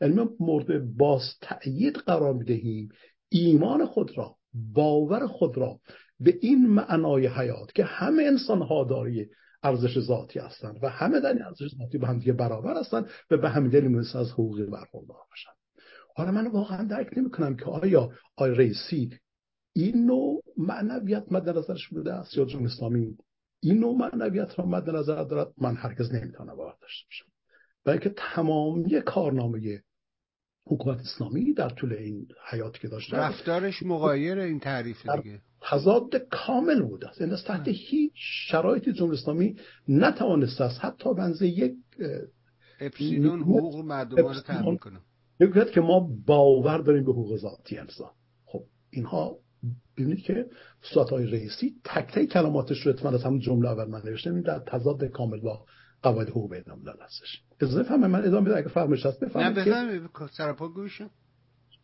یعنی 0.00 0.14
ما 0.14 0.30
مورد 0.40 0.96
باز 0.96 1.22
تأیید 1.40 1.96
قرار 1.96 2.34
می‌دهیم 2.34 2.88
ایمان 3.28 3.86
خود 3.86 4.18
را 4.18 4.36
باور 4.54 5.26
خود 5.26 5.58
را 5.58 5.80
به 6.20 6.38
این 6.40 6.66
معنای 6.66 7.26
حیات 7.26 7.72
که 7.74 7.84
همه 7.84 8.22
انسان 8.22 8.62
ها 8.62 8.84
داری 8.84 9.26
ارزش 9.62 9.98
ذاتی 9.98 10.38
هستند 10.38 10.78
و 10.82 10.88
همه 10.88 11.20
در 11.20 11.32
این 11.32 11.42
ارزش 11.42 11.68
ذاتی 11.78 11.98
به 11.98 12.06
هم 12.06 12.18
دیگه 12.18 12.32
برابر 12.32 12.80
هستند 12.80 13.06
و 13.30 13.36
به 13.36 13.50
همین 13.50 13.70
دلیل 13.70 13.98
از 13.98 14.32
حقوقی 14.32 14.64
برخوردار 14.64 15.18
باشند 15.30 15.59
حالا 16.16 16.30
من 16.30 16.46
واقعا 16.46 16.84
درک 16.84 17.18
نمی‌کنم 17.18 17.56
که 17.56 17.64
آیا 17.64 18.10
آی 18.36 18.50
رئیسی 18.50 19.10
این 19.72 20.06
نوع 20.06 20.42
معنویت 20.56 21.24
مد 21.30 21.48
نظرش 21.48 21.88
بوده 21.88 22.12
است 22.12 22.36
یا 22.36 22.44
جمهوری 22.44 22.72
اسلامی 22.72 23.16
این 23.62 23.78
نوع 23.78 23.96
معنویت 23.96 24.58
را 24.58 24.66
مد 24.66 24.90
نظر 24.90 25.24
دارد؟ 25.24 25.48
من 25.58 25.76
هرگز 25.76 26.14
نمی‌تونم 26.14 26.56
باور 26.56 26.74
داشته 26.80 27.06
باشم. 27.06 27.26
بلکه 27.84 28.14
تمامی 28.16 29.00
کارنامه 29.00 29.82
حکومت 30.66 31.00
اسلامی 31.00 31.52
در 31.52 31.68
طول 31.68 31.92
این 31.92 32.28
حیاتی 32.50 32.78
که 32.78 32.88
داشته 32.88 33.16
رفتارش 33.16 33.82
مغایر 33.82 34.38
این 34.38 34.60
تعریف 34.60 35.08
دیگه. 35.08 35.40
تضاد 35.62 36.16
کامل 36.16 36.82
بوده 36.82 37.08
است. 37.08 37.20
این 37.20 37.36
تحت 37.46 37.68
هیچ 37.68 38.12
شرایطی 38.50 38.92
جمهوری 38.92 39.18
اسلامی 39.18 39.56
نتوانسته 39.88 40.64
است 40.64 40.84
حتی 40.84 41.14
بنزه 41.14 41.46
یک 41.46 41.74
اپسیلون 42.80 43.40
حقوق 43.40 43.84
مردم 43.84 44.16
رو 44.16 44.76
کنه. 44.76 45.00
می‌گوید 45.40 45.70
که 45.70 45.80
ما 45.80 46.10
باور 46.26 46.78
داریم 46.78 47.04
به 47.04 47.12
حقوق 47.12 47.36
ذاتی 47.36 47.78
انسان 47.78 48.10
خب 48.44 48.62
اینها 48.90 49.36
ببینید 49.96 50.18
که 50.18 50.46
سوات 50.94 51.10
های 51.10 51.26
رئیسی 51.26 51.74
تک 51.84 52.06
تک 52.14 52.24
کلماتش 52.24 52.78
رو 52.86 52.92
اتفاقا 52.92 53.14
از 53.14 53.24
همون 53.24 53.40
جمله 53.40 53.68
اول 53.68 53.84
من 53.84 54.02
نوشتم 54.04 54.40
در 54.40 54.58
تضاد 54.58 55.04
کامل 55.04 55.40
با 55.40 55.64
قواعد 56.02 56.28
حقوق 56.28 56.50
بین 56.50 56.62
الملل 56.70 57.02
هستش. 57.02 57.42
اجازه 57.60 57.82
فهمه 57.82 58.06
من 58.06 58.24
ادامه 58.24 58.48
بده 58.48 58.56
اگه 58.56 58.68
فرمایش 58.68 59.06
هست 59.06 59.20
بفرمایید 59.20 59.58
نه 59.58 59.64
بفرمایید 59.64 60.10
سرپا 60.32 60.68
گوشم 60.68 61.10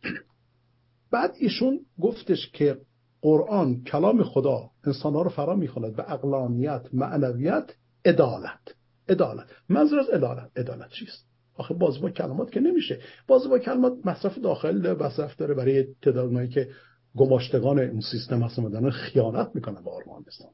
بعد 1.11 1.31
ایشون 1.39 1.79
گفتش 1.99 2.51
که 2.51 2.77
قرآن 3.21 3.83
کلام 3.83 4.23
خدا 4.23 4.69
انسان 4.83 5.13
ها 5.13 5.21
رو 5.21 5.29
فرا 5.29 5.55
می‌خواند 5.55 5.95
به 5.95 6.11
اقلانیت 6.11 6.81
معنویت 6.93 7.71
عدالت. 8.05 8.75
عدالت. 9.09 9.47
منظور 9.69 9.99
از 9.99 10.09
عدالت. 10.09 10.51
عدالت 10.55 10.89
چیست؟ 10.89 11.26
آخه 11.57 11.73
باز 11.73 12.01
با 12.01 12.09
کلمات 12.09 12.51
که 12.51 12.59
نمیشه. 12.59 12.99
باز 13.27 13.49
با 13.49 13.59
کلمات 13.59 13.93
مصرف 14.05 14.37
داخل 14.37 14.95
مصرف 14.99 15.35
داره 15.35 15.53
برای 15.53 15.87
تعداد 16.01 16.49
که 16.49 16.69
گماشتگان 17.15 17.79
اون 17.79 18.01
سیستم 18.01 18.43
هستن 18.43 18.89
خیانت 18.89 19.51
می‌کنن 19.53 19.83
به 19.83 19.89
آرمان 19.91 20.23
اسلامی. 20.27 20.53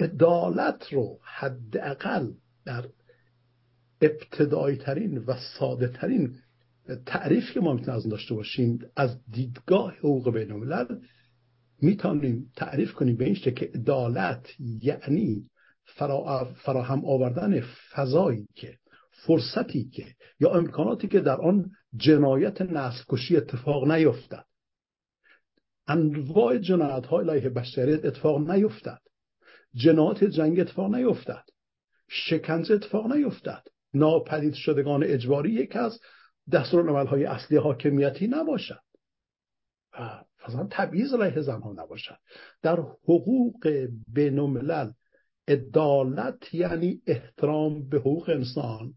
عدالت 0.00 0.92
رو 0.92 1.18
حداقل 1.22 2.32
در 2.64 2.84
ابتدایی 4.02 4.76
ترین 4.76 5.18
و 5.18 5.34
ساده 5.58 5.88
ترین 5.88 6.34
تعریف 7.06 7.52
که 7.54 7.60
ما 7.60 7.72
می‌تونیم 7.72 7.96
از 7.96 8.08
داشته 8.08 8.34
باشیم 8.34 8.78
از 8.96 9.18
دیدگاه 9.30 9.94
حقوق 9.98 10.34
بین 10.34 10.52
الملل 10.52 10.98
می‌تونیم 11.82 12.52
تعریف 12.56 12.92
کنیم 12.92 13.16
به 13.16 13.24
این 13.24 13.34
که 13.34 13.70
عدالت 13.74 14.46
یعنی 14.82 15.46
فراهم 16.64 17.04
آوردن 17.04 17.60
فضایی 17.94 18.46
که 18.54 18.77
فرصتی 19.26 19.90
که 19.90 20.06
یا 20.40 20.50
امکاناتی 20.50 21.08
که 21.08 21.20
در 21.20 21.40
آن 21.40 21.70
جنایت 21.96 22.62
نسل 22.62 23.04
کشی 23.08 23.36
اتفاق 23.36 23.90
نیفتد. 23.90 24.44
انواع 25.86 26.58
جنایت 26.58 27.06
های 27.06 27.30
علیه 27.30 27.48
بشریت 27.48 28.04
اتفاق 28.04 28.50
نیفتد. 28.50 29.00
جنایت 29.74 30.24
جنگ 30.24 30.60
اتفاق 30.60 30.94
نیفتد. 30.94 31.44
شکنجه 32.08 32.74
اتفاق 32.74 33.12
نیفتد. 33.12 33.62
ناپدید 33.94 34.54
شدگان 34.54 35.04
اجباری 35.04 35.52
یکی 35.52 35.78
از 35.78 36.00
دستور 36.52 37.06
های 37.06 37.24
اصلی 37.24 37.56
حاکمیتی 37.56 38.26
نباشد. 38.26 38.80
مثلا 40.48 40.68
تبعیض 40.70 41.14
علیه 41.14 41.40
زنها 41.42 41.72
نباشد. 41.72 42.18
در 42.62 42.76
حقوق 43.02 43.88
بینالملل 44.08 44.90
عدالت 45.48 46.54
یعنی 46.54 47.02
احترام 47.06 47.88
به 47.88 47.98
حقوق 47.98 48.28
انسان. 48.28 48.94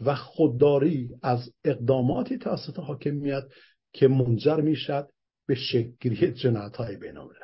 و 0.00 0.14
خودداری 0.14 1.10
از 1.22 1.52
اقداماتی 1.64 2.38
توسط 2.38 2.78
حاکمیت 2.78 3.44
که 3.92 4.08
منجر 4.08 4.56
می‌شد 4.56 5.08
به 5.46 5.54
شکلی 5.54 6.32
جنایت 6.32 6.76
های 6.76 6.96
بینالمللی. 6.96 7.40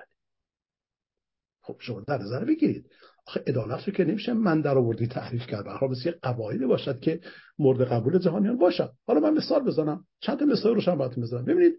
خب 1.62 1.76
شما 1.78 2.00
در 2.00 2.18
نظر 2.18 2.44
بگیرید. 2.44 2.90
آخه 3.26 3.42
عدالت 3.46 3.88
رو 3.88 3.92
که 3.94 4.04
نمیشه 4.04 4.32
من 4.32 4.60
در 4.60 4.78
آوردی 4.78 5.06
تعریف 5.06 5.46
کرد 5.46 5.64
برای 5.64 5.90
بسیار 5.90 6.14
قواعدی 6.22 6.66
باشد 6.66 7.00
که 7.00 7.20
مورد 7.58 7.80
قبول 7.80 8.18
جهانیان 8.18 8.58
باشد. 8.58 8.92
حالا 9.06 9.20
من 9.20 9.34
مثال 9.34 9.64
بزنم. 9.64 10.04
چند 10.20 10.42
مثال 10.42 10.74
رو 10.74 10.80
شما 10.80 10.96
براتون 10.96 11.22
بزنم. 11.24 11.44
ببینید 11.44 11.74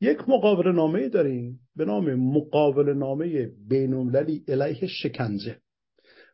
یک 0.00 0.28
مقابل 0.28 0.72
نامه 0.72 1.08
داریم 1.08 1.60
به 1.76 1.84
نام 1.84 2.14
مقابل 2.14 2.92
نامه 2.92 3.50
بینالمللی 3.68 4.44
علیه 4.48 4.86
شکنجه 4.86 5.60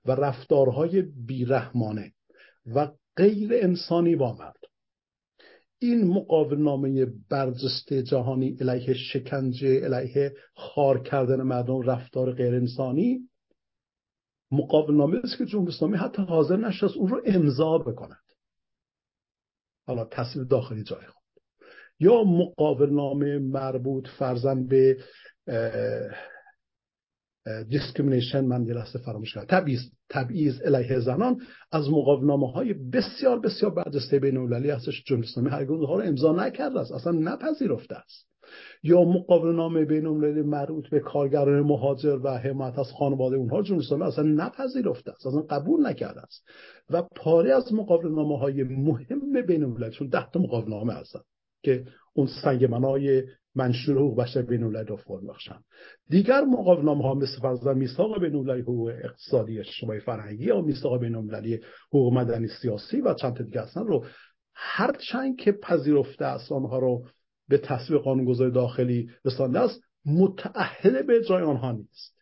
و 0.05 0.13
رفتارهای 0.13 1.03
بیرحمانه 1.27 2.13
و 2.75 2.89
غیر 3.17 3.51
انسانی 3.53 4.17
با 4.17 4.33
مرد. 4.33 4.57
این 5.79 6.07
مقابل 6.07 6.57
نامه 6.57 7.07
برجسته 7.31 8.03
جهانی 8.03 8.57
علیه 8.61 8.95
شکنجه 8.95 9.85
علیه 9.85 10.33
خار 10.55 11.03
کردن 11.03 11.43
مردم 11.43 11.83
رفتار 11.83 12.33
غیر 12.33 12.55
انسانی 12.55 13.29
مقاوله 14.51 14.95
نامه 14.95 15.19
است 15.25 15.39
که 15.39 15.47
جمهوری 15.47 15.73
اسلامی 15.73 15.97
حتی 15.97 16.23
حاضر 16.23 16.57
نشد 16.57 16.93
اون 16.97 17.09
رو 17.09 17.23
امضا 17.25 17.79
بکند. 17.79 18.23
حالا 19.87 20.05
تصویب 20.05 20.45
داخلی 20.45 20.83
جای 20.85 21.07
خود. 21.07 21.43
یا 22.01 22.25
مقاوله 22.25 22.91
نامه 22.91 23.39
مربوط 23.39 24.09
فرضا 24.19 24.67
به 24.67 24.97
discrimination 27.69 28.45
من 28.45 28.65
لحظه 28.65 28.99
فراموش 28.99 29.35
کردم 29.35 29.47
تبعیض 29.47 29.81
تبعیض 30.11 30.61
علیه 30.61 31.01
زنان 31.01 31.41
از 31.73 31.91
مقاوله 31.91 32.29
نامه 32.29 32.53
های 32.53 32.75
بسیار 32.75 33.41
بسیار 33.41 33.75
برجسته 33.75 34.19
بین 34.19 34.37
المللی 34.37 34.71
هستش. 34.71 35.05
جمهوری 35.07 35.29
اسلامی 35.29 35.51
هرگز 35.51 35.81
رو 35.81 36.03
امضا 36.05 36.33
نکرده 36.33 36.81
است 36.81 36.93
اصلا 36.93 37.13
نپذیرفته 37.13 37.95
است. 37.97 38.27
یا 38.83 39.05
مقاوله 39.05 39.53
نامه 39.53 39.85
بین 39.85 40.07
المللی 40.07 40.43
مربوط 40.43 40.89
به 40.89 41.01
کارگران 41.01 41.61
مهاجر 41.61 42.19
و 42.25 42.29
حمایت 42.29 42.79
از 42.79 42.93
خانواده 42.99 43.37
اونها 43.37 43.63
جمهوری 43.63 43.87
اسلامی 43.87 44.05
اصلا 44.05 44.25
نپذیرفته 44.25 45.11
است 45.11 45.27
اصلا 45.27 45.41
قبول 45.41 45.87
نکرده 45.87 46.21
است. 46.21 46.45
و 46.91 47.03
پاره 47.03 47.55
از 47.55 47.73
مقابل 47.73 48.09
نامه 48.09 48.39
های 48.39 48.63
مهم 48.63 49.47
بین 49.47 49.65
المللی 49.65 49.91
چون 49.91 50.09
ده 50.09 50.31
تا 50.31 50.41
مقابل 50.41 50.71
نامه 50.71 50.93
هستن 50.93 51.21
که 51.63 51.85
اون 52.15 52.29
سنگ 52.43 52.65
منای 52.65 53.23
منشور 53.57 53.97
حقوق 53.97 54.21
بشر 54.21 54.43
بین 54.43 54.63
المللی 54.63 54.85
را 54.85 54.97
فرم 54.97 55.27
بخشن 55.27 55.59
دیگر 56.09 56.41
مقاومتنامه 56.41 57.03
ها 57.03 57.15
مثل 57.15 57.41
فرضاً 57.43 57.75
میثاق 57.75 58.21
بین 58.21 58.35
المللی 58.35 58.63
حقوق 58.63 58.89
اقتصادی 59.05 59.59
اجتماعی 59.59 60.01
فرهنگی 60.01 60.45
یا 60.45 60.61
میثاق 60.61 61.01
بین 61.01 61.15
المللی 61.15 61.61
حقوق 61.89 62.13
مدنی 62.13 62.49
سیاسی 62.49 63.01
و 63.01 63.15
چند 63.15 63.37
تا 63.37 63.45
دیگه 63.45 63.61
هستن 63.61 63.87
رو 63.87 64.05
هر 64.55 64.93
چند 65.11 65.37
که 65.37 65.53
پذیرفته 65.53 66.25
است 66.25 66.53
آنها 66.53 66.79
رو 66.79 67.07
به 67.49 67.59
تصویب 67.59 68.01
قانونگذاری 68.01 68.51
داخلی 68.51 69.11
رسانده 69.25 69.61
است 69.61 69.81
متأهل 70.07 71.03
به 71.03 71.17
اجرای 71.17 71.43
آنها 71.43 71.73
نیست. 71.73 72.17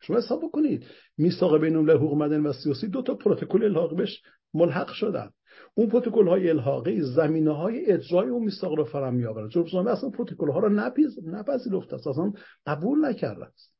شما 0.00 0.16
حساب 0.16 0.42
بکنید 0.44 0.86
میثاق 1.18 1.60
بین 1.60 1.76
المللی 1.76 1.96
حقوق 1.98 2.14
مدنی 2.14 2.46
و 2.46 2.52
سیاسی 2.52 2.88
دو 2.88 3.02
تا 3.02 3.14
پروتکل 3.14 3.64
الحاق 3.64 3.96
بهش 3.96 4.22
ملحق 4.54 4.92
شدن. 4.92 5.30
اون 5.78 5.88
پروتکل 5.88 6.28
های 6.28 6.50
الحاقی 6.50 7.00
زمینه 7.00 7.56
های 7.56 7.92
اجرای 7.92 8.28
اون 8.28 8.44
میثاق 8.44 8.74
رو 8.74 8.84
فرام 8.84 9.14
میآورد 9.14 9.50
جمهوری 9.50 9.88
اصلا 9.88 10.10
پروتکل 10.10 10.50
ها 10.50 10.58
رو 10.58 10.68
نپیز 10.68 11.18
نپذیرفته 11.26 11.94
است. 11.94 12.06
اصلا 12.06 12.32
قبول 12.66 13.06
نکرده 13.06 13.44
است. 13.44 13.72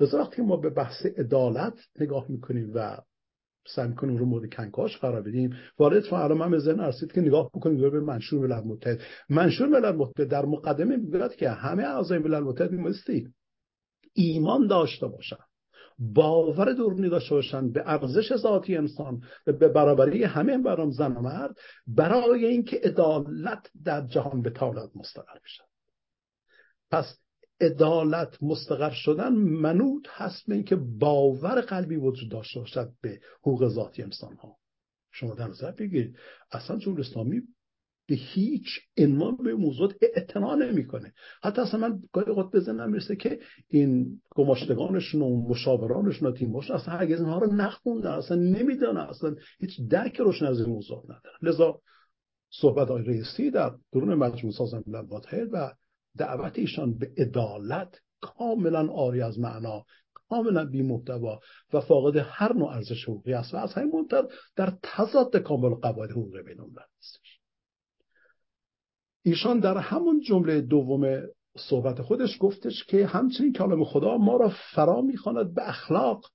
لذا 0.00 0.18
وقتی 0.18 0.42
ما 0.42 0.56
به 0.56 0.70
بحث 0.70 1.06
عدالت 1.06 1.74
نگاه 2.00 2.26
می‌کنیم 2.28 2.72
و 2.74 2.98
سعی 3.66 3.88
می‌کنیم 3.88 4.16
رو 4.16 4.26
مورد 4.26 4.54
کنکاش 4.54 4.98
قرار 4.98 5.22
بدیم 5.22 5.54
وارد 5.78 6.14
الان 6.14 6.38
من 6.38 6.50
به 6.50 6.82
ارسید 6.82 7.12
که 7.12 7.20
نگاه 7.20 7.50
بکنیم 7.54 7.90
به 7.90 8.00
منشور 8.00 8.46
ملل 8.46 8.64
متحد. 8.64 9.00
منشور 9.30 9.68
ملل 9.68 9.96
متحد 9.96 10.28
در 10.28 10.44
مقدمه 10.44 10.96
می‌گوید 10.96 11.36
که 11.36 11.50
همه 11.50 11.82
اعضای 11.82 12.18
ملل 12.18 12.40
متحد 12.40 12.70
ایمان 14.14 14.66
داشته 14.66 15.06
باشند. 15.06 15.53
باور 15.98 16.72
درونی 16.72 17.08
داشته 17.08 17.34
باشند 17.34 17.72
به 17.72 17.82
ارزش 17.86 18.36
ذاتی 18.36 18.76
انسان 18.76 19.22
و 19.46 19.52
به 19.52 19.68
برابری 19.68 20.24
همه 20.24 20.58
برام 20.58 20.90
زن 20.90 21.12
و 21.12 21.20
مرد 21.20 21.56
برای 21.86 22.44
اینکه 22.44 22.80
عدالت 22.84 23.70
در 23.84 24.06
جهان 24.06 24.42
به 24.42 24.50
طالت 24.50 24.90
مستقر 24.96 25.38
بشه. 25.44 25.64
پس 26.90 27.18
عدالت 27.60 28.42
مستقر 28.42 28.90
شدن 28.90 29.32
منوط 29.32 30.06
هست 30.10 30.46
به 30.46 30.54
اینکه 30.54 30.76
باور 30.76 31.60
قلبی 31.60 31.96
وجود 31.96 32.30
داشته 32.30 32.60
باشد 32.60 32.92
به 33.00 33.20
حقوق 33.40 33.68
ذاتی 33.68 34.02
انسان 34.02 34.36
ها 34.36 34.56
شما 35.12 35.34
در 35.34 35.48
نظر 35.48 35.70
بگیرید 35.70 36.16
اصلا 36.52 36.78
جمهوری 36.78 37.02
اسلامی 37.02 37.42
به 38.06 38.14
هیچ 38.14 38.66
عنوان 38.98 39.36
به 39.36 39.54
موضوع 39.54 39.92
اعتنا 40.02 40.54
نمی‌کنه. 40.54 41.12
حتی 41.42 41.62
اصلا 41.62 41.80
من 41.80 42.02
گاهی 42.12 42.30
اوقات 42.30 42.52
بزنم 42.52 42.90
می‌رسه 42.90 43.16
که 43.16 43.38
این 43.68 44.20
گماشتگانشون 44.30 45.22
و 45.22 45.48
مشاورانشون 45.48 46.28
و 46.28 46.32
تیمشون 46.32 46.76
اصلا 46.76 46.94
هرگز 46.94 47.20
اینها 47.20 47.38
رو 47.38 47.54
نخوندن 47.54 48.10
اصلا 48.10 48.36
نمی‌دونن 48.36 49.00
اصلا 49.00 49.34
هیچ 49.60 49.80
درک 49.90 50.16
روشن 50.16 50.46
از 50.46 50.60
این 50.60 50.68
موضوع 50.68 51.04
ندارن. 51.04 51.38
لذا 51.42 51.80
صحبت 52.50 52.88
های 52.88 53.02
رئیسی 53.02 53.50
در 53.50 53.72
درون 53.92 54.14
مجموع 54.14 54.54
ملل 54.86 55.06
متحد 55.10 55.48
و 55.52 55.72
دعوت 56.18 56.58
ایشان 56.58 56.98
به 56.98 57.10
عدالت 57.18 57.98
کاملا 58.20 58.92
آری 58.92 59.22
از 59.22 59.38
معنا 59.38 59.84
کاملا 60.28 60.64
بی 60.64 60.82
محتوا 60.82 61.40
و 61.72 61.80
فاقد 61.80 62.16
هر 62.16 62.52
نوع 62.52 62.68
ارزش 62.68 63.04
حقوقی 63.04 63.32
است 63.32 63.54
و 63.54 63.56
از 63.56 63.72
همین 63.72 63.92
منتر 63.96 64.24
در 64.56 64.72
تضاد 64.82 65.36
کامل 65.36 65.74
قواعد 65.74 66.10
حقوق 66.10 66.38
بین 66.38 66.60
است 66.98 67.18
ایشان 69.24 69.60
در 69.60 69.78
همون 69.78 70.20
جمله 70.20 70.60
دوم 70.60 71.22
صحبت 71.56 72.02
خودش 72.02 72.36
گفتش 72.40 72.84
که 72.84 73.06
همچنین 73.06 73.52
کلام 73.52 73.84
خدا 73.84 74.18
ما 74.18 74.36
را 74.36 74.52
فرا 74.74 75.00
می‌خواند 75.00 75.54
به 75.54 75.68
اخلاق 75.68 76.26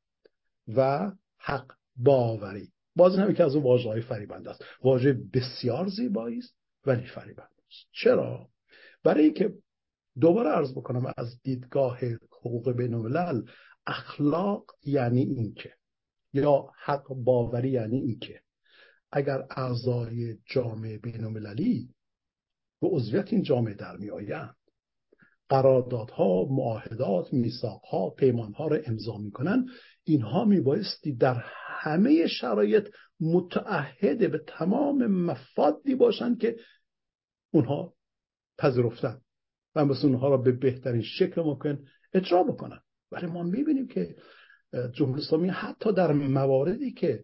و 0.68 1.12
حق 1.40 1.72
باوری. 1.96 2.72
باز 2.96 3.16
هم 3.16 3.34
که 3.34 3.44
از 3.44 3.56
اون 3.56 3.64
واژه 3.64 3.90
های 3.90 4.02
فریبند 4.02 4.48
است. 4.48 4.64
واژه 4.84 5.18
بسیار 5.34 5.88
زیبایی 5.88 6.38
است 6.38 6.56
ولی 6.86 7.08
فریبند 7.08 7.50
است. 7.68 7.88
چرا؟ 7.92 8.48
برای 9.04 9.24
اینکه 9.24 9.54
دوباره 10.20 10.50
عرض 10.50 10.72
بکنم 10.72 11.14
از 11.18 11.42
دیدگاه 11.44 12.00
حقوق 12.40 12.72
بین 12.72 12.94
الملل 12.94 13.42
اخلاق 13.88 14.66
یعنی 14.86 15.22
اینکه 15.22 15.74
یا 16.34 16.66
حق 16.84 17.08
باوری 17.08 17.70
یعنی 17.70 17.98
اینکه 17.98 18.42
اگر 19.12 19.44
اعضای 19.50 20.38
جامعه 20.46 20.98
بین 20.98 21.24
المللی 21.24 21.90
به 22.82 22.88
عضویت 22.88 23.34
این 23.34 23.42
جامعه 23.42 23.74
در 23.74 23.98
می 23.98 24.10
آیند. 24.10 24.56
قراردادها 25.50 26.46
معاهدات 26.50 27.34
میثاقها 27.34 28.10
پیمانها 28.10 28.68
را 28.68 28.78
امضا 28.86 29.18
می‌کنن 29.18 29.66
اینها 30.04 30.46
میبایستی 30.46 31.16
در 31.16 31.44
همه 31.80 32.28
شرایط 32.28 32.88
متعهد 33.20 34.32
به 34.32 34.42
تمام 34.48 35.08
مفادی 35.08 35.96
باشند 35.96 36.40
که 36.40 36.56
اونها 37.52 37.94
پذیرفتن 38.58 39.22
و 39.76 39.86
مثل 39.86 40.08
اونها 40.08 40.30
را 40.30 40.38
به 40.38 40.52
بهترین 40.52 41.02
شکل 41.02 41.42
ممکن 41.42 41.86
اجرا 42.14 42.44
بکنن 42.44 42.80
ولی 43.12 43.26
ما 43.26 43.44
می‌بینیم 43.44 43.88
که 43.88 44.16
جمهوری 44.94 45.22
اسلامی 45.22 45.50
حتی 45.50 45.94
در 45.94 46.12
مواردی 46.12 46.92
که 46.92 47.24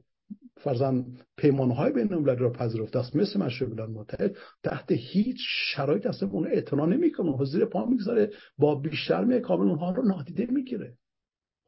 فرزن 0.57 1.05
پیمانهای 1.37 1.91
بین 1.91 2.13
المللی 2.13 2.39
را 2.39 2.51
پذیرفته 2.51 2.99
است 2.99 3.15
مثل 3.15 3.39
مشروع 3.39 3.69
بلند 3.69 3.89
متحد. 3.89 4.37
تحت 4.63 4.91
هیچ 4.91 5.37
شرایط 5.75 6.05
اصلا 6.05 6.29
اون 6.29 6.47
اعتنا 6.47 6.85
نمی‌کنه. 6.85 7.45
زیر 7.45 7.65
پا 7.65 7.85
می‌گذاره. 7.85 8.31
با 8.57 8.75
بیشتر 8.75 9.39
کامل 9.39 9.69
اونها 9.69 9.91
رو 9.91 10.03
نادیده 10.03 10.45
می‌گیره. 10.45 10.97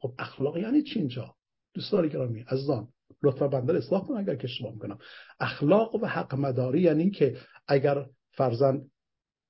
خب 0.00 0.12
اخلاق 0.18 0.56
یعنی 0.56 0.82
چی 0.82 0.98
اینجا؟ 0.98 1.34
دوستان 1.74 2.08
گرامی 2.08 2.44
عزیزان 2.48 2.88
لطفا 3.22 3.48
بنده 3.48 3.76
اصلاح 3.76 4.06
کنم 4.06 4.16
اگر 4.16 4.34
که 4.34 4.44
اشتباه 4.44 4.72
می‌کنم. 4.72 4.98
اخلاق 5.40 5.94
و 5.94 6.06
حق 6.06 6.34
مداری 6.34 6.80
یعنی 6.80 7.10
که 7.10 7.36
اگر 7.68 8.06
فرزن 8.30 8.82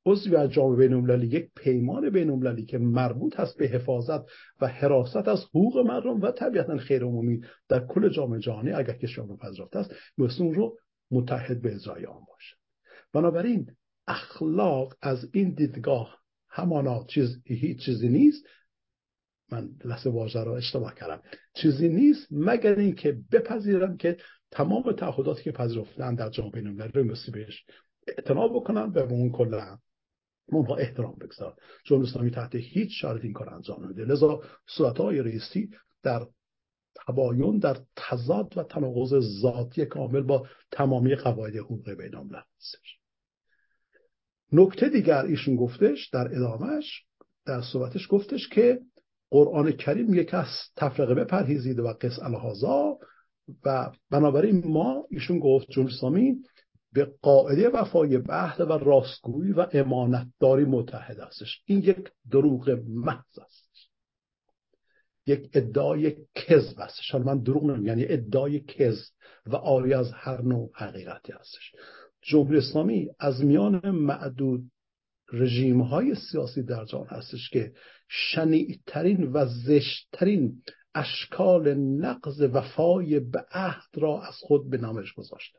عضوی 0.08 0.36
از 0.36 0.50
جامعه 0.50 0.88
بین 0.88 1.22
یک 1.22 1.50
پیمان 1.56 2.10
بین 2.10 2.66
که 2.66 2.78
مربوط 2.78 3.40
هست 3.40 3.58
به 3.58 3.66
حفاظت 3.66 4.20
و 4.60 4.66
حراست 4.66 5.28
از 5.28 5.44
حقوق 5.44 5.78
مردم 5.78 6.20
و 6.20 6.30
طبیعتا 6.30 6.76
خیر 6.76 7.02
عمومی 7.02 7.40
در 7.68 7.86
کل 7.86 8.08
جامعه 8.08 8.40
جهانی 8.40 8.70
اگر 8.70 8.94
کشور 8.94 9.26
رو 9.26 9.36
پذیرفته 9.36 9.78
است 9.78 9.94
اون 10.18 10.54
رو 10.54 10.76
متحد 11.10 11.62
به 11.62 11.74
اجرای 11.74 12.06
آن 12.06 12.20
باشه 12.28 12.56
بنابراین 13.12 13.70
اخلاق 14.06 14.94
از 15.02 15.28
این 15.32 15.54
دیدگاه 15.54 16.18
همانا 16.48 17.04
چیز 17.04 17.42
هیچ 17.46 17.84
چیزی 17.84 18.08
نیست. 18.08 18.44
من 19.52 19.68
لحظه 19.84 20.10
واژه 20.10 20.44
را 20.44 20.56
اشتباه 20.56 20.94
کردم. 20.94 21.22
چیزی 21.54 21.88
نیست 21.88 22.26
مگر 22.30 22.74
اینکه 22.74 23.18
بپذیرم 23.32 23.96
که 23.96 24.16
تمام 24.50 24.92
تعهداتی 24.92 25.42
که 25.42 25.52
پذیرفتن 25.52 26.14
در 26.14 26.30
جامعه 26.30 26.52
بین‌المللی 26.52 26.92
رو 26.92 27.32
بهش 27.32 27.64
اعتنا 28.08 28.48
بکنن 28.48 28.82
و 28.82 29.06
به 29.06 29.12
اون 29.12 29.30
کلا 29.30 29.78
اونها 30.48 30.76
احترام 30.76 31.14
بگذار. 31.20 31.54
چون 31.84 32.02
اسلامی 32.02 32.30
تحت 32.30 32.54
هیچ 32.54 32.90
شرط 33.00 33.24
این 33.24 33.32
کار 33.32 33.54
انجام 33.54 33.84
نمیده. 33.84 34.04
لذا 34.04 34.42
صورت 34.66 34.98
های 34.98 35.22
رئیسی 35.22 35.70
در 36.02 36.26
تباین 37.06 37.58
در 37.58 37.76
تضاد 37.96 38.58
و 38.58 38.62
تناقض 38.62 39.40
ذاتی 39.40 39.86
کامل 39.86 40.20
با 40.20 40.46
تمامی 40.72 41.14
قواعد 41.14 41.56
حقوق 41.56 41.90
بین 41.90 42.14
هستش. 42.34 42.98
نکته 44.52 44.88
دیگر 44.88 45.24
ایشون 45.24 45.56
گفتش 45.56 46.08
در 46.08 46.36
ادامهش 46.36 47.02
در 47.46 47.62
صحبتش 47.62 48.06
گفتش 48.10 48.48
که 48.48 48.80
قرآن 49.30 49.72
کریم 49.72 50.14
یک 50.14 50.34
از 50.34 50.46
تفرقه 50.76 51.14
بپرهیزید 51.14 51.78
و 51.78 51.92
قص 52.00 52.18
الهازا 52.22 52.98
و 53.64 53.90
بنابراین 54.10 54.62
ما 54.66 55.06
ایشون 55.10 55.38
گفت 55.38 55.70
جمهوری 55.70 56.36
به 56.98 57.12
قاعده 57.22 57.68
وفای 57.68 58.18
به 58.18 58.62
و 58.64 58.72
راستگویی 58.72 59.52
و 59.52 59.66
امانتداری 59.72 60.64
متحد 60.64 61.20
هستش. 61.20 61.62
این 61.64 61.78
یک 61.78 62.10
دروغ 62.30 62.80
محض 62.88 63.38
است. 63.38 63.68
یک 65.26 65.50
ادعای 65.54 66.16
کذب 66.34 66.80
هستش. 66.80 67.10
حالا 67.10 67.24
من 67.24 67.42
دروغ 67.42 67.64
نمیم 67.64 67.86
یعنی 67.86 68.04
ادعای 68.08 68.60
کذب 68.60 69.12
و 69.46 69.56
آری 69.56 69.94
از 69.94 70.12
هر 70.12 70.42
نوع 70.42 70.70
حقیقتی 70.74 71.32
هستش. 71.32 71.72
جمهوری 72.22 72.58
اسلامی 72.58 73.08
از 73.18 73.44
میان 73.44 73.90
معدود 73.90 74.70
رژیم 75.32 75.80
های 75.80 76.14
سیاسی 76.14 76.62
در 76.62 76.84
جهان 76.84 77.06
هستش 77.06 77.50
که 77.50 77.72
شنیعترین 78.08 79.32
و 79.32 79.46
زشتترین 79.46 80.62
اشکال 80.94 81.74
نقض 81.74 82.40
وفای 82.40 83.20
به 83.20 83.44
عهد 83.52 83.90
را 83.94 84.22
از 84.22 84.34
خود 84.40 84.70
به 84.70 84.76
نامش 84.76 85.12
گذاشته 85.12 85.58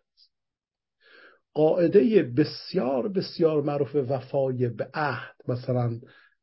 قاعده 1.59 2.23
بسیار 2.23 3.07
بسیار 3.07 3.61
معروف 3.61 3.95
وفای 3.95 4.69
به 4.69 4.89
عهد. 4.93 5.35
مثلا 5.47 5.99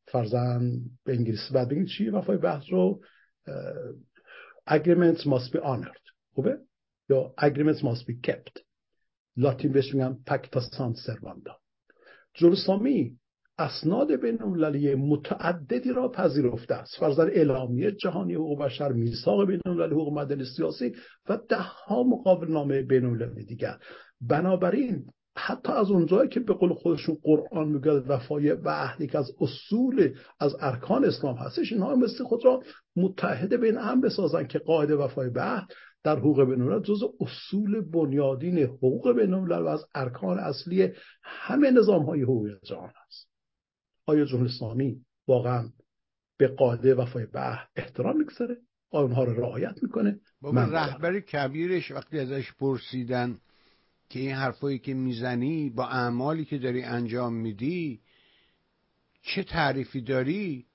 فرزن 0.07 0.73
به 1.05 1.12
انگلیسی 1.12 1.55
بعد 1.55 1.69
بگید 1.69 1.87
چی 1.87 2.09
وفای 2.09 2.37
به 2.37 2.49
عهد 2.49 2.64
رو؟ 2.71 3.01
agreements 4.71 5.21
must 5.21 5.53
be 5.53 5.59
honored. 5.59 6.07
خوبه؟ 6.35 6.59
یا 7.09 7.35
agreements 7.41 7.83
must 7.83 8.07
be 8.07 8.31
kept. 8.31 8.61
لاتین 9.37 9.73
بهش 9.73 9.95
میگن 9.95 10.19
پکتا 10.27 10.61
سان 10.61 10.95
سرواندا 10.95 11.57
جلوسامی 12.35 13.19
اسناد 13.59 14.21
بین 14.21 14.43
المللی 14.43 14.95
متعددی 14.95 15.93
را 15.93 16.09
پذیرفته 16.09 16.75
است. 16.75 16.97
فرزن 16.97 17.29
اعلامیه 17.29 17.91
جهانی 17.91 18.35
حقوق 18.35 18.62
بشر 18.62 18.93
میثاق 18.93 19.47
بین 19.47 19.61
المللی 19.67 19.95
حقوق 19.95 20.12
مدنی 20.19 20.45
سیاسی 20.57 20.95
و 21.29 21.39
ده 21.49 21.57
ها 21.57 22.03
مقابل 22.03 22.49
نامه 22.49 22.83
بین 22.83 23.05
المللی 23.05 23.45
دیگر. 23.45 23.79
بنابراین 24.21 25.07
حتی 25.37 25.73
از 25.73 25.91
اونجایی 25.91 26.29
که 26.29 26.41
به 26.41 26.55
قول 26.55 26.75
خودشون 26.75 27.19
قرآن 27.23 27.69
میگه 27.69 27.91
وفای 27.91 28.55
به 28.55 28.71
عهد 28.71 29.11
که 29.11 29.19
از 29.19 29.31
اصول 29.41 30.14
از 30.41 30.57
ارکان 30.61 31.05
اسلام 31.05 31.37
هستش 31.37 31.73
اینها 31.73 31.95
مثل 31.95 32.25
خود 32.25 32.45
را 32.45 32.62
متحد 32.97 33.55
بین 33.55 33.77
هم 33.77 34.01
بسازن 34.01 34.47
که 34.47 34.59
قاعده 34.59 34.97
وفای 34.97 35.31
به 35.31 35.43
عهد 35.43 35.69
در 36.05 36.19
حقوق 36.19 36.45
بین 36.45 36.83
جز 36.83 37.01
اصول 37.21 37.81
بنیادین 37.81 38.59
حقوق 38.59 39.12
بین 39.12 39.35
و 39.35 39.67
از 39.67 39.85
ارکان 39.95 40.39
اصلی 40.39 40.93
همه 41.23 41.71
نظام 41.71 42.05
های 42.05 42.23
حقوقی 42.23 42.51
جهان 42.64 42.93
است 43.07 43.29
آیا 44.07 44.25
جمهوری 44.25 44.51
اسلامی 44.51 45.01
واقعا 45.29 45.69
به 46.39 46.49
قاعده 46.49 46.95
وفای 46.95 47.27
به 47.27 47.41
عهد 47.41 47.69
احترام 47.77 48.17
می‌گذاره؟ 48.17 48.57
آیا 48.91 49.05
اونها 49.05 49.25
رو 49.25 49.41
رعایت 49.41 49.83
می‌کنه؟ 49.83 50.21
بابا 50.41 50.62
رهبر 50.62 51.21
کبیرش 51.21 51.91
وقتی 51.91 52.19
ازش 52.19 52.53
پرسیدن 52.53 53.39
که 54.09 54.20
این 54.20 54.32
حرفایی 54.32 54.78
که 54.78 54.94
می‌زنی 54.94 55.70
با 55.70 55.88
اعمالی 55.88 56.44
که 56.44 56.59
داری 56.59 56.82
انجام 56.82 57.32
میدی 57.32 58.00
چه 59.22 59.42
تعریفی 59.42 60.00
داری؟ 60.00 60.66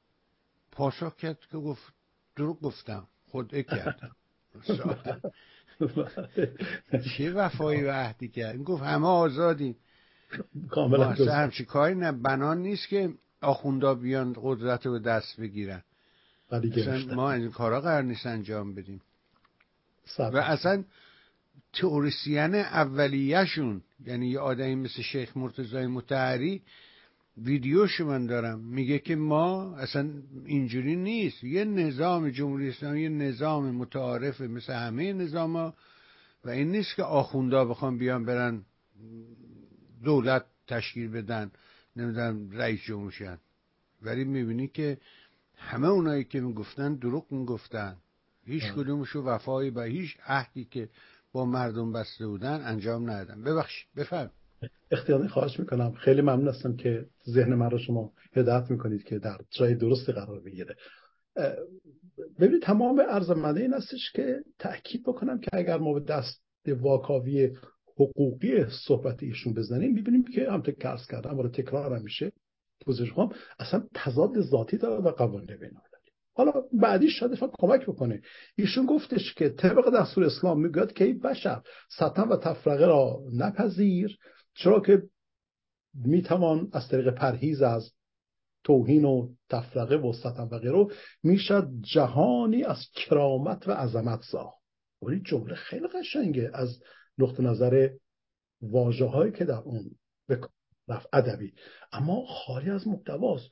پاسخ 0.71 1.15
کرد 1.15 1.39
که 1.51 1.57
گفت 1.57 1.93
دروغ 2.35 2.61
گفتم. 2.61 3.07
خود 3.31 3.61
کردم 3.61 4.15
چه 7.17 7.33
وفایی 7.33 7.83
و 7.83 7.91
عهدی 7.91 8.27
کرد. 8.27 8.55
این 8.55 8.63
گفت 8.63 8.83
همه 8.83 9.07
آزادیم. 9.07 9.75
کاملا 10.69 11.11
همچی 11.11 11.65
کاری 11.65 11.95
نه. 11.95 12.11
بنان 12.11 12.57
نیست 12.57 12.87
که 12.87 13.13
آخوندا 13.41 13.95
بیان 13.95 14.35
قدرت 14.41 14.85
رو 14.85 14.99
دست 14.99 15.39
بگیرن. 15.39 15.83
ما 17.15 17.31
این 17.31 17.51
کارا 17.51 17.81
قرار 17.81 18.03
نیست 18.03 18.25
انجام 18.25 18.75
بدیم. 18.75 19.01
و 20.19 20.37
اصلا 20.37 20.83
تئوریسین 21.73 22.55
اولیهشون 22.55 23.81
یعنی 24.05 24.27
یه 24.27 24.39
آدمی 24.39 24.75
مثل 24.75 25.01
شیخ 25.01 25.37
مرتضای 25.37 25.87
متحری 25.87 26.61
ویدیوش 27.37 28.01
من 28.01 28.25
دارم. 28.25 28.59
میگه 28.59 28.99
که 28.99 29.15
ما 29.15 29.75
اصلا 29.75 30.09
اینجوری 30.45 30.95
نیست. 30.95 31.43
یه 31.43 31.65
نظام 31.65 32.29
جمهوری 32.29 32.69
اسلامی 32.69 33.01
یه 33.01 33.09
نظام 33.09 33.71
متعارف 33.71 34.41
مثل 34.41 34.73
همه 34.73 35.13
نظام 35.13 35.55
ها 35.55 35.73
و 36.45 36.49
این 36.49 36.71
نیست 36.71 36.95
که 36.95 37.03
آخوندا 37.03 37.65
بخوام 37.65 37.97
بیان 37.97 38.25
برن 38.25 38.65
دولت 40.03 40.45
تشکیل 40.67 41.11
بدن 41.11 41.51
نمی‌دونم 41.95 42.51
رئیس 42.51 42.81
جمهورشن 42.81 43.37
ولی 44.01 44.23
می‌بینی 44.23 44.67
که 44.67 44.97
همه 45.57 45.87
اونایی 45.87 46.23
که 46.23 46.41
می‌گفتن 46.41 46.95
دروغ 46.95 47.31
می‌گفتن. 47.31 47.97
هیچ 48.45 48.63
کدومشو 48.63 49.21
وفایی 49.21 49.69
و 49.69 49.81
هیچ 49.81 50.17
عهدی 50.27 50.67
که 50.71 50.89
با 51.31 51.45
مردم 51.45 51.91
بسته 51.91 52.27
بودن 52.27 52.61
انجام 52.65 53.09
ندادن 53.09 53.43
ببخشید 53.43 53.87
بفرم 53.97 54.31
اختیاری 54.91 55.27
خواهش 55.27 55.59
می‌کنم. 55.59 55.91
خیلی 55.91 56.21
ممنون 56.21 56.47
هستم 56.47 56.75
که 56.75 57.05
ذهن 57.29 57.55
من 57.55 57.69
رو 57.69 57.77
شما 57.77 58.13
هدایت 58.33 58.71
می‌کنید 58.71 59.03
که 59.03 59.19
در 59.19 59.37
جای 59.49 59.75
درستی 59.75 60.11
قرار 60.11 60.39
بگیره. 60.39 60.75
ببینید 62.39 62.61
تمام 62.61 63.01
عرض 63.01 63.29
منده 63.29 63.61
این 63.61 63.73
هستش 63.73 64.11
که 64.11 64.43
تاکید 64.59 65.03
بکنم 65.03 65.39
که 65.39 65.49
اگر 65.53 65.77
ما 65.77 65.93
به 65.93 65.99
دست 65.99 66.41
واکاوی 66.67 67.57
حقوقی 67.95 68.65
صحبت 68.87 69.23
ایشون 69.23 69.53
بزنیم 69.53 69.93
می‌بینیم 69.93 70.23
که 70.23 70.51
هم 70.51 70.61
تکرس 70.61 71.07
کردم 71.07 71.39
ولی 71.39 71.49
تکرار 71.49 71.95
هم 71.95 72.03
میشه. 72.03 72.31
توضیح 72.79 73.13
اصلا 73.59 73.83
تضاد 73.93 74.41
ذاتی 74.41 74.77
داره 74.77 75.03
و 75.03 75.11
قوانین 75.11 75.57
بین 75.57 75.71
حالا 76.33 76.51
بعدی 76.73 77.09
شاید 77.09 77.39
کمک 77.59 77.85
بکنه. 77.85 78.21
ایشون 78.55 78.85
گفتش 78.85 79.33
که 79.33 79.49
طبق 79.49 79.89
دستور 79.99 80.23
اسلام 80.23 80.61
می‌گوید 80.61 80.93
که 80.93 81.03
ای 81.03 81.13
بشر 81.13 81.61
ستم 81.89 82.29
و 82.29 82.35
تفرقه 82.35 82.85
را 82.85 83.19
نپذیر 83.33 84.17
چرا 84.53 84.79
که 84.79 85.03
می‌توان 85.93 86.69
از 86.73 86.87
طریق 86.87 87.09
پرهیز 87.09 87.61
از 87.61 87.91
توهین 88.63 89.05
و 89.05 89.29
تفرقه 89.49 89.95
و 89.95 90.13
ستم 90.13 90.49
و 90.51 90.57
غیره 90.59 90.87
می‌شد 91.23 91.69
جهانی 91.81 92.63
از 92.63 92.77
کرامت 92.95 93.67
و 93.67 93.71
عظمت 93.71 94.21
ساخت. 94.21 94.61
ولی 95.01 95.21
جمله 95.25 95.55
خیلی 95.55 95.87
قشنگه 95.87 96.51
از 96.53 96.81
نقطه 97.17 97.43
نظر 97.43 97.89
واجه 98.61 99.05
هایی 99.05 99.31
که 99.31 99.45
در 99.45 99.59
اون 99.59 99.91
رفت. 100.87 101.07
ادبی. 101.13 101.53
اما 101.91 102.25
خالی 102.25 102.69
از 102.69 102.87
محتواست. 102.87 103.49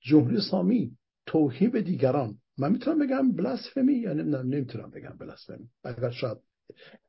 جمهوری 0.00 0.40
سامی 0.50 0.96
توهین 1.32 1.70
به 1.70 1.82
دیگران. 1.82 2.38
من 2.58 2.72
می‌تونم 2.72 3.06
بگم 3.06 3.32
بلاسفمی 3.32 3.92
یا 3.92 4.12
نمی‌تونم 4.12 4.90
بگم 4.90 5.16
بلاسفمی 5.18 5.68
اگر 5.84 6.10
شاید 6.10 6.38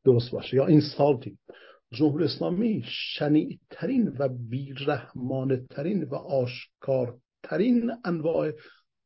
درست 0.06 0.32
باشه. 0.32 0.58
یا 0.58 0.66
اینسالتینگ 0.66 1.38
جمهوری 1.92 2.26
اسلامی 2.26 2.84
شنیعترین 2.88 4.16
و 4.20 4.30
بیرحمانه 4.50 5.66
ترین 5.70 6.04
و 6.04 6.16
آشکارترین 6.16 7.92
انواع 8.06 8.52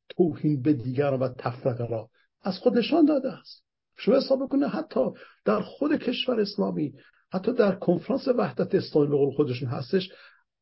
توهین 0.09 0.61
به 0.61 0.74
دیگران 0.74 1.20
و 1.20 1.28
تفرقه 1.38 1.88
را 1.88 2.09
از 2.41 2.57
خود 2.57 2.78
نشان 2.78 3.05
داده 3.05 3.34
است. 3.34 3.63
شما 3.97 4.15
حساب 4.15 4.49
کنه 4.49 4.68
حتی 4.68 5.01
در 5.45 5.61
خود 5.61 5.95
کشور 5.95 6.39
اسلامی 6.39 6.93
حتی 7.34 7.53
در 7.53 7.76
کنفرانس 7.76 8.28
وحدت 8.28 8.76
اسلامی 8.76 9.07
به 9.07 9.15
قول 9.15 9.36
خودشون 9.36 9.70
هستش 9.70 10.09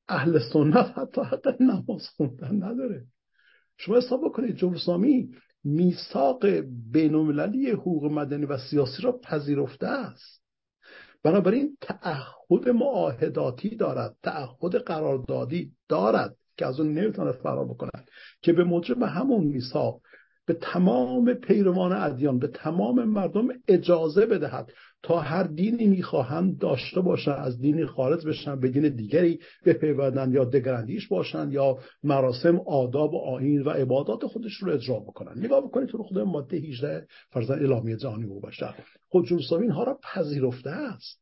اهل 0.08 0.40
سنت 0.54 0.98
حتی 0.98 1.22
حق 1.22 1.62
نماز 1.62 2.08
خوندن 2.18 2.64
نداره. 2.64 3.06
شما 3.78 3.98
حساب 3.98 4.26
بکنید 4.26 4.56
جمهوری 4.56 5.30
میثاق 5.64 6.46
بینالمللی 6.92 7.72
حقوق 7.72 8.06
مدنی 8.06 8.46
و 8.46 8.58
سیاسی 8.58 9.02
را 9.02 9.12
پذیرفته 9.12 9.88
است. 9.88 10.42
بنابراین 11.24 11.78
تعهد 11.82 12.70
معاهداتی 12.70 13.76
دارد 13.76 14.16
تعهد 14.24 14.76
قراردادی 14.76 15.72
دارد 15.90 16.36
که 16.58 16.66
از 16.66 16.80
اون 16.80 16.94
نمی‌تونه 16.94 17.32
فرار 17.32 17.66
بکند 17.66 18.10
که 18.42 18.54
به 18.54 18.64
موجب 18.64 19.04
همون 19.04 19.44
میثاق 19.44 20.02
به 20.46 20.54
تمام 20.54 21.34
پیروان 21.34 21.92
ادیان 21.92 22.40
به 22.40 22.48
تمام 22.48 23.04
مردم 23.04 23.48
اجازه 23.68 24.26
بدهد 24.26 24.72
تا 25.06 25.20
هر 25.20 25.44
دینی 25.44 25.88
می‌خواهند 25.88 26.58
داشته 26.58 27.02
باشند 27.02 27.40
از 27.40 27.62
دینی 27.62 27.86
خارج 27.86 28.28
بشن 28.28 28.60
به 28.60 28.70
دین 28.70 28.96
دیگری 28.96 29.40
بپیوندن 29.66 30.32
یا 30.32 30.46
دگراندیش 30.46 31.08
باشند 31.08 31.54
یا 31.54 31.78
مراسم 32.04 32.60
آداب 32.60 33.14
و 33.14 33.18
آین 33.18 33.62
و 33.62 33.70
عبادات 33.70 34.26
خودش 34.26 34.54
رو 34.54 34.72
اجرا 34.72 35.00
بکنن. 35.00 35.46
نگاه 35.46 35.62
بکنید 35.62 35.90
تو 35.90 36.04
خود 36.04 36.20
ماده 36.20 36.58
18 36.58 37.08
فرزن 37.30 37.54
اعلامیه 37.54 37.98
جهانی 37.98 38.26
و 38.26 38.40
بشر. 38.40 38.76
خود 39.10 39.28
اینها 39.52 39.84
را 39.84 40.00
پذیرفته 40.04 40.70
است. 40.70 41.22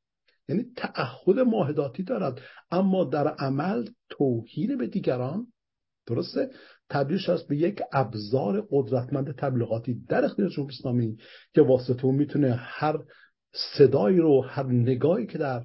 یعنی 0.49 0.65
تعهد 0.75 1.39
ماهداتی 1.39 2.03
دارد. 2.03 2.41
اما 2.71 3.03
در 3.03 3.27
عمل 3.27 3.85
توهین 4.09 4.77
به 4.77 4.87
دیگران 4.87 5.47
درسته؟ 6.07 6.49
تبدیلش 6.89 7.29
هست 7.29 7.47
به 7.47 7.57
یک 7.57 7.81
ابزار 7.93 8.67
قدرتمند 8.71 9.35
تبلیغاتی. 9.35 9.95
در 10.09 10.25
اختیار 10.25 10.49
جمهوری 10.49 10.75
اسلامی 10.79 11.17
که 11.53 11.61
واسطه 11.61 12.11
می‌تونه 12.11 12.53
هر 12.53 12.97
صدایی 13.53 14.17
رو 14.17 14.41
هر 14.41 14.65
نگاهی 14.65 15.25
که 15.25 15.37
در 15.37 15.63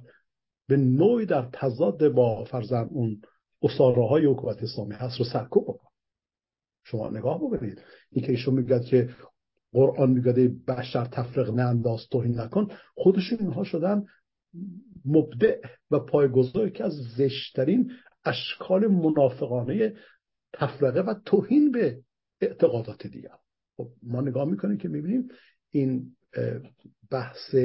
به 0.67 0.77
نوعی 0.77 1.25
در 1.25 1.49
تضاد 1.53 2.07
با 2.07 2.43
فرزن 2.43 2.87
اون 2.91 3.21
اصاره 3.61 4.07
های 4.07 4.25
حکومت 4.25 4.63
اسلامی 4.63 4.95
هست 4.95 5.19
رو 5.19 5.25
سرکوب 5.25 5.63
بکن. 5.63 5.89
شما 6.83 7.09
نگاه 7.09 7.37
بکنید. 7.37 7.81
این 8.11 8.25
که 8.25 8.31
ایشون 8.31 8.53
میگد 8.53 8.81
که 8.81 9.09
قرآن 9.71 10.09
میگه 10.09 10.51
بشر 10.67 11.05
تفرق 11.05 11.49
ننداز 11.49 12.07
توهین 12.11 12.39
نکن. 12.39 12.67
خودشون 12.95 13.39
اینها 13.39 13.63
شدن 13.63 14.05
مبدع 15.05 15.61
و 15.91 15.99
پایگذار 15.99 16.69
که 16.69 16.83
از 16.83 16.93
زشترین 17.17 17.91
اشکال 18.25 18.87
منافقانه 18.87 19.93
تفرقه 20.53 21.01
و 21.01 21.13
توهین 21.25 21.71
به 21.71 21.99
اعتقادات 22.41 23.07
دیگر. 23.07 23.35
خب 23.77 23.87
ما 24.03 24.21
نگاه 24.21 24.45
می‌کنیم 24.45 24.77
که 24.77 24.87
می‌بینیم 24.87 25.27
این 25.71 26.15
بحث 27.11 27.55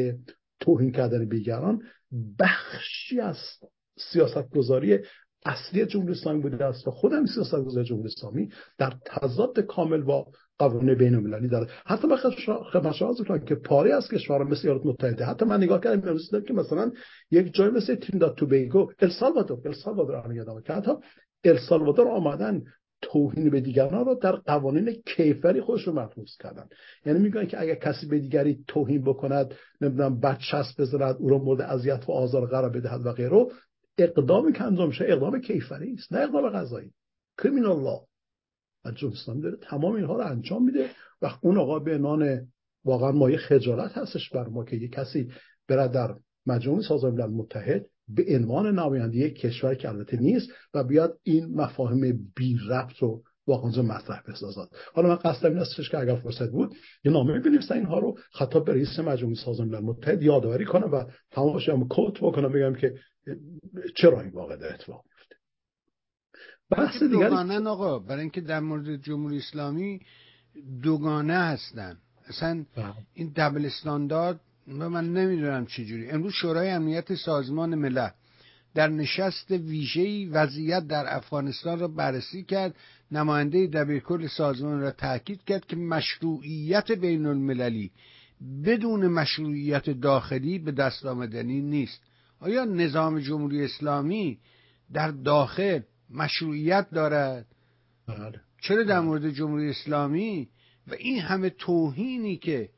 توهین 0.60 0.92
کردن 0.92 1.28
بیگران 1.28 1.82
بخشی 2.38 3.20
از 3.20 3.36
سیاست 4.12 4.50
گذاری 4.50 4.98
اصلی 5.44 5.86
جمهوری 5.86 6.12
اسلامی 6.12 6.42
بوده 6.42 6.64
است 6.64 6.88
و 6.88 6.90
خودم 6.90 7.26
سیاست 7.26 7.54
گذاری 7.54 7.86
جمهوری 7.86 8.08
اسلامی 8.08 8.48
در 8.78 8.92
تضاد 9.06 9.60
کامل 9.60 10.02
با 10.02 10.26
قوانین 10.58 10.94
بین 10.94 11.14
المللی 11.14 11.48
داره. 11.48 11.66
حتی 11.86 12.08
من 12.08 12.16
خدمت 12.72 13.46
که 13.46 13.54
پاره 13.54 13.94
از 13.94 14.08
کشورها 14.08 14.44
مثل 14.44 14.68
ایالات 14.68 14.86
متحده. 14.86 15.24
حتی 15.24 15.44
من 15.44 15.62
نگاه 15.62 15.80
کردم 15.80 16.08
امروز 16.08 16.30
که 16.46 16.52
مثلا 16.52 16.92
یک 17.30 17.54
جای 17.54 17.70
مثل 17.70 17.94
ترینداد 17.94 18.36
توبیگو 18.36 18.92
السالوادور 18.98 19.68
السالوادور 19.68 20.16
الان 20.16 20.34
یادم 20.34 20.60
که 20.60 20.72
حتی 20.72 20.92
السالوادور 21.44 22.08
آمدن 22.08 22.62
توهین 23.12 23.50
به 23.50 23.60
دیگران 23.60 24.04
رو 24.04 24.14
در 24.14 24.32
قوانین 24.32 24.92
کیفری 25.16 25.60
خودش 25.60 25.82
رو 25.82 25.92
محفوظ 25.92 26.36
کردن. 26.40 26.68
یعنی 27.06 27.18
میگن 27.18 27.46
که 27.46 27.60
اگر 27.60 27.74
کسی 27.74 28.06
به 28.06 28.18
دیگری 28.18 28.64
توهین 28.68 29.02
بکند 29.02 29.54
نمی‌دونم 29.80 30.20
بد 30.20 30.38
چسب 30.50 30.80
بزند 30.80 31.16
او 31.18 31.28
رو 31.28 31.38
مورد 31.38 31.60
اذیت 31.60 32.08
و 32.08 32.12
آزار 32.12 32.46
قرار 32.46 32.70
بدهد 32.70 33.06
و 33.06 33.12
غیره 33.12 33.46
اقدامی 33.98 34.52
که 34.52 34.64
انجام 34.64 34.88
میشه 34.88 35.04
اقدام 35.08 35.40
کیفری 35.40 35.92
است 35.92 36.12
نه 36.12 36.20
اقدام 36.20 36.48
قضایی. 36.48 36.90
کریمینال 37.38 37.82
لا 37.82 38.00
و 38.84 39.06
اسلامی 39.12 39.42
داره 39.42 39.56
تمام 39.56 39.94
اینها 39.94 40.16
رو 40.16 40.26
انجام 40.26 40.64
میده 40.64 40.90
و 41.22 41.30
اون 41.42 41.58
آقا 41.58 41.78
به 41.78 41.94
عنوان 41.94 42.46
واقعا 42.84 43.12
مایه 43.12 43.36
خجالت 43.36 43.98
هستش 43.98 44.30
بر 44.30 44.48
ما 44.48 44.64
که 44.64 44.76
یه 44.76 44.88
کسی 44.88 45.30
برد 45.68 45.92
در 45.92 46.14
مجموعه 46.46 46.82
سازمان 46.82 47.14
ملل 47.14 47.30
متحد 47.30 47.86
به 48.08 48.24
عنوان 48.28 48.78
نماینده 48.78 49.30
کشور 49.30 49.74
که 49.74 49.88
البته 49.88 50.16
نیست 50.16 50.50
و 50.74 50.84
بیاد 50.84 51.18
این 51.22 51.60
مفاهیم 51.60 52.32
بی 52.36 52.58
ربط 52.70 52.96
رو 52.98 53.22
واقعا 53.46 53.82
مطرح 53.82 54.22
بسازد. 54.28 54.68
حالا 54.94 55.08
من 55.08 55.14
قصدم 55.14 55.50
این 55.50 55.58
استش 55.58 55.90
که 55.90 55.98
اگر 55.98 56.16
فرصت 56.16 56.50
بود 56.50 56.74
یه 57.04 57.12
نامه 57.12 57.40
بنویسن 57.40 57.74
اینها 57.74 57.98
رو. 57.98 58.18
خطاب 58.32 58.64
به 58.64 58.72
رئیس 58.72 58.98
مجموعه 58.98 59.34
سازمان 59.34 59.68
ملل 59.68 59.80
متحد 59.80 60.22
یادآوری 60.22 60.64
کنم 60.64 60.92
و 60.92 61.04
تمامش 61.30 61.68
هم 61.68 61.88
کوت 61.88 62.18
بکنم 62.20 62.52
بگم 62.52 62.74
که 62.74 62.94
چرا 63.96 64.20
این 64.20 64.30
واقع 64.30 64.56
در 64.56 64.74
اتفاق 64.74 65.04
میفته. 65.04 65.36
بحث 66.70 67.02
دیگر 67.02 67.28
دوگانه 67.28 67.68
آقا. 67.68 67.98
برای 67.98 68.20
اینکه 68.20 68.40
در 68.40 68.60
مورد 68.60 68.96
جمهوری 68.96 69.38
اسلامی 69.38 70.00
دوگانه 70.82 71.34
هستن. 71.34 71.96
اصلا 72.28 72.64
بله. 72.76 72.94
این 73.14 73.32
دبل 73.36 73.66
استاندارد 73.66 74.40
و 74.68 74.90
من 74.90 75.12
نمی‌دونم 75.12 75.66
چجوری. 75.66 76.10
امروز 76.10 76.32
شورای 76.32 76.70
امنیت 76.70 77.14
سازمان 77.14 77.74
ملل 77.74 78.08
در 78.74 78.88
نشست 78.88 79.50
ویژه‌ای 79.50 80.26
وضعیت 80.26 80.86
در 80.86 81.16
افغانستان 81.16 81.78
را 81.78 81.88
بررسی 81.88 82.42
کرد. 82.42 82.74
نماینده 83.10 83.66
دبیرکل 83.66 84.26
سازمان 84.26 84.80
را 84.80 84.90
تاکید 84.90 85.44
کرد 85.44 85.66
که 85.66 85.76
مشروعیت 85.76 86.92
بین 86.92 87.26
المللی 87.26 87.90
بدون 88.64 89.06
مشروعیت 89.06 89.90
داخلی 89.90 90.58
به 90.58 90.72
دست 90.72 91.06
آمدنی 91.06 91.60
نیست. 91.60 92.00
آیا 92.40 92.64
نظام 92.64 93.20
جمهوری 93.20 93.64
اسلامی 93.64 94.38
در 94.92 95.10
داخل 95.10 95.80
مشروعیت 96.10 96.90
دارد؟ 96.90 97.46
بله. 98.08 98.40
چرا 98.62 98.82
در 98.82 99.00
مورد 99.00 99.30
جمهوری 99.30 99.70
اسلامی؟ 99.70 100.48
و 100.86 100.94
این 100.94 101.20
همه 101.20 101.50
توهینی 101.50 102.36
که 102.36 102.68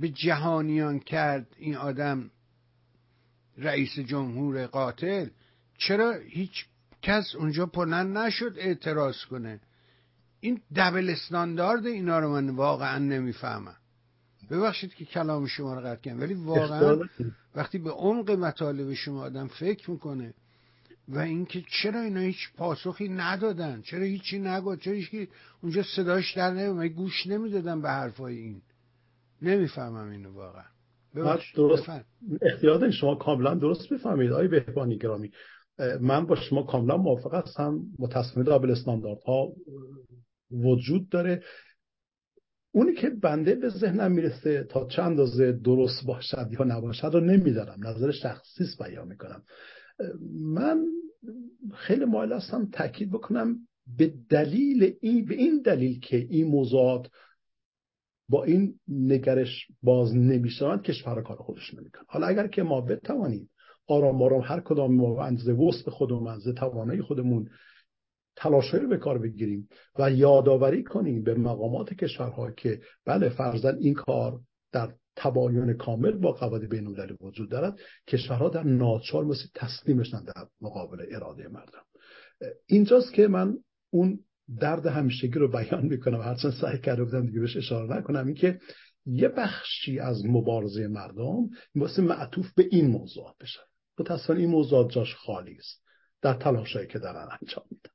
به 0.00 0.08
جهانیان 0.08 0.98
کرد 0.98 1.46
این 1.58 1.76
آدم 1.76 2.30
رئیس 3.58 3.98
جمهور 3.98 4.66
قاتل 4.66 5.28
چرا 5.78 6.12
هیچ 6.12 6.66
کس 7.02 7.34
اونجا 7.34 7.66
پرنن 7.66 8.16
نشد 8.16 8.54
اعتراض 8.56 9.24
کنه؟ 9.24 9.60
این 10.40 10.60
دبل 10.76 11.10
استاندارد 11.10 11.86
اینا 11.86 12.18
رو 12.18 12.32
من 12.32 12.50
واقعا 12.50 12.98
نمی‌فهمم. 12.98 13.76
ببخشید 14.50 14.94
که 14.94 15.04
کلام 15.04 15.46
شما 15.46 15.74
رو 15.74 15.80
قطع 15.80 16.00
کنم 16.02 16.20
ولی 16.20 16.34
واقعا 16.34 16.98
وقتی 17.54 17.78
به 17.78 17.90
عمق 17.90 18.30
مطالب 18.30 18.94
شما 18.94 19.22
آدم 19.22 19.46
فکر 19.46 19.90
می‌کنه 19.90 20.34
و 21.08 21.18
اینکه 21.18 21.64
چرا 21.82 22.00
اینا 22.00 22.20
هیچ 22.20 22.52
پاسخی 22.56 23.08
ندادن 23.08 23.82
چرا 23.82 24.02
هیچی 24.02 24.38
نگفت 24.38 24.80
چرا 24.80 24.94
هیچی 24.94 25.28
اونجا 25.62 25.82
صداش 25.96 26.36
در 26.36 26.50
نمیومد 26.50 26.86
گوش 26.86 27.26
نمی‌دادن 27.26 27.82
به 27.82 27.90
حرفای 27.90 28.36
این. 28.36 28.62
نمی‌فهمم 29.42 30.10
اینو 30.10 30.32
واقعا. 30.32 30.64
درست 31.54 31.90
اختیار 32.42 32.90
شما 32.90 33.14
کاملا 33.14 33.54
درست 33.54 33.92
بفهمید 33.92 34.32
آقای 34.32 34.48
بهبانی 34.48 34.98
گرامی. 34.98 35.30
من 36.00 36.26
با 36.26 36.36
شما 36.36 36.62
کاملا 36.62 36.96
موافق 36.96 37.34
هستم. 37.34 37.80
متاسفانه 37.98 38.46
دابل 38.46 38.74
ها 39.26 39.52
وجود 40.50 41.08
داره. 41.08 41.42
اونی 42.72 42.94
که 42.94 43.10
بنده 43.10 43.54
به 43.54 43.68
ذهنم 43.68 44.12
می‌رسه 44.12 44.64
تا 44.64 44.86
چند 44.86 45.06
اندازه 45.06 45.52
درست 45.52 46.06
باشد 46.06 46.48
یا 46.50 46.64
نباشد 46.64 47.10
رو 47.12 47.20
نمیدارم. 47.20 47.86
نظر 47.86 48.10
شخصیست 48.10 48.82
بیان 48.82 49.08
می‌کنم. 49.08 49.42
من 50.54 50.86
خیلی 51.74 52.04
مایل 52.04 52.32
هستم 52.32 52.68
تاکید 52.72 53.10
بکنم 53.10 53.56
به 53.98 54.14
دلیل 54.28 54.94
این 55.00 55.24
به 55.24 55.34
این 55.34 55.62
دلیل 55.62 56.00
که 56.00 56.16
این 56.16 56.46
موضوعات 56.46 57.06
با 58.30 58.44
این 58.44 58.74
نگرش 58.88 59.66
باز 59.82 60.16
نمی‌شوند 60.16 60.82
کشور 60.82 61.22
کار 61.22 61.36
خودش 61.36 61.74
نمیکن 61.74 62.00
حالا 62.08 62.26
اگر 62.26 62.46
که 62.46 62.62
ما 62.62 62.80
بتوانیم 62.80 63.50
آرام 63.86 64.22
آرام 64.22 64.40
هر 64.40 64.60
کدام 64.60 64.94
ما 64.94 65.14
و 65.14 65.20
اندازه 65.20 65.52
وسط 65.52 65.90
خودمون 65.90 66.26
اندازه 66.26 66.52
توانایی 66.52 67.02
خودمون 67.02 67.50
تلاشهایی 68.36 68.86
به 68.86 68.96
کار 68.96 69.18
بگیریم 69.18 69.68
و 69.98 70.10
یادآوری 70.10 70.84
کنیم 70.84 71.22
به 71.22 71.34
مقامات 71.34 71.94
کشورها 71.94 72.50
که 72.50 72.80
بله 73.04 73.28
فرزن 73.28 73.76
این 73.80 73.94
کار 73.94 74.40
در 74.72 74.94
تباین 75.16 75.72
کامل 75.72 76.12
با 76.12 76.32
قواعد 76.32 76.68
بین 76.68 76.86
المللی 76.86 77.16
وجود 77.20 77.50
دارد 77.50 77.78
کشورها 78.08 78.48
در 78.48 78.62
ناچار 78.62 79.24
مثل 79.24 79.44
تسلیمشن 79.54 80.24
در 80.24 80.46
مقابل 80.60 81.06
اراده 81.10 81.48
مردم. 81.48 81.82
اینجاست 82.66 83.12
که 83.12 83.28
من 83.28 83.56
اون 83.90 84.18
درد 84.58 84.86
همیشگی 84.86 85.38
رو 85.38 85.48
بیان 85.48 85.86
می‌کنم. 85.86 86.20
هرچند 86.20 86.52
سعی 86.52 86.78
کرده 86.78 87.04
بودم 87.04 87.26
دیگه 87.26 87.40
بهش 87.40 87.56
اشاره 87.56 87.96
نکنم. 87.96 88.26
اینکه 88.26 88.60
یه 89.06 89.28
بخشی 89.28 89.98
از 89.98 90.26
مبارزه 90.26 90.88
مردم 90.88 91.48
واسه 91.74 92.02
معطوف 92.02 92.52
به 92.54 92.68
این 92.70 92.86
موضوعات 92.86 93.34
بشه. 93.40 93.60
متاسفانه 93.98 94.40
این 94.40 94.50
موضوعات 94.50 94.90
جاش 94.90 95.14
خالی 95.14 95.56
است. 95.56 95.82
در 96.22 96.34
تلاشایی 96.34 96.86
که 96.86 96.98
دارن 96.98 97.28
انجام 97.42 97.64
میدن. 97.70 97.90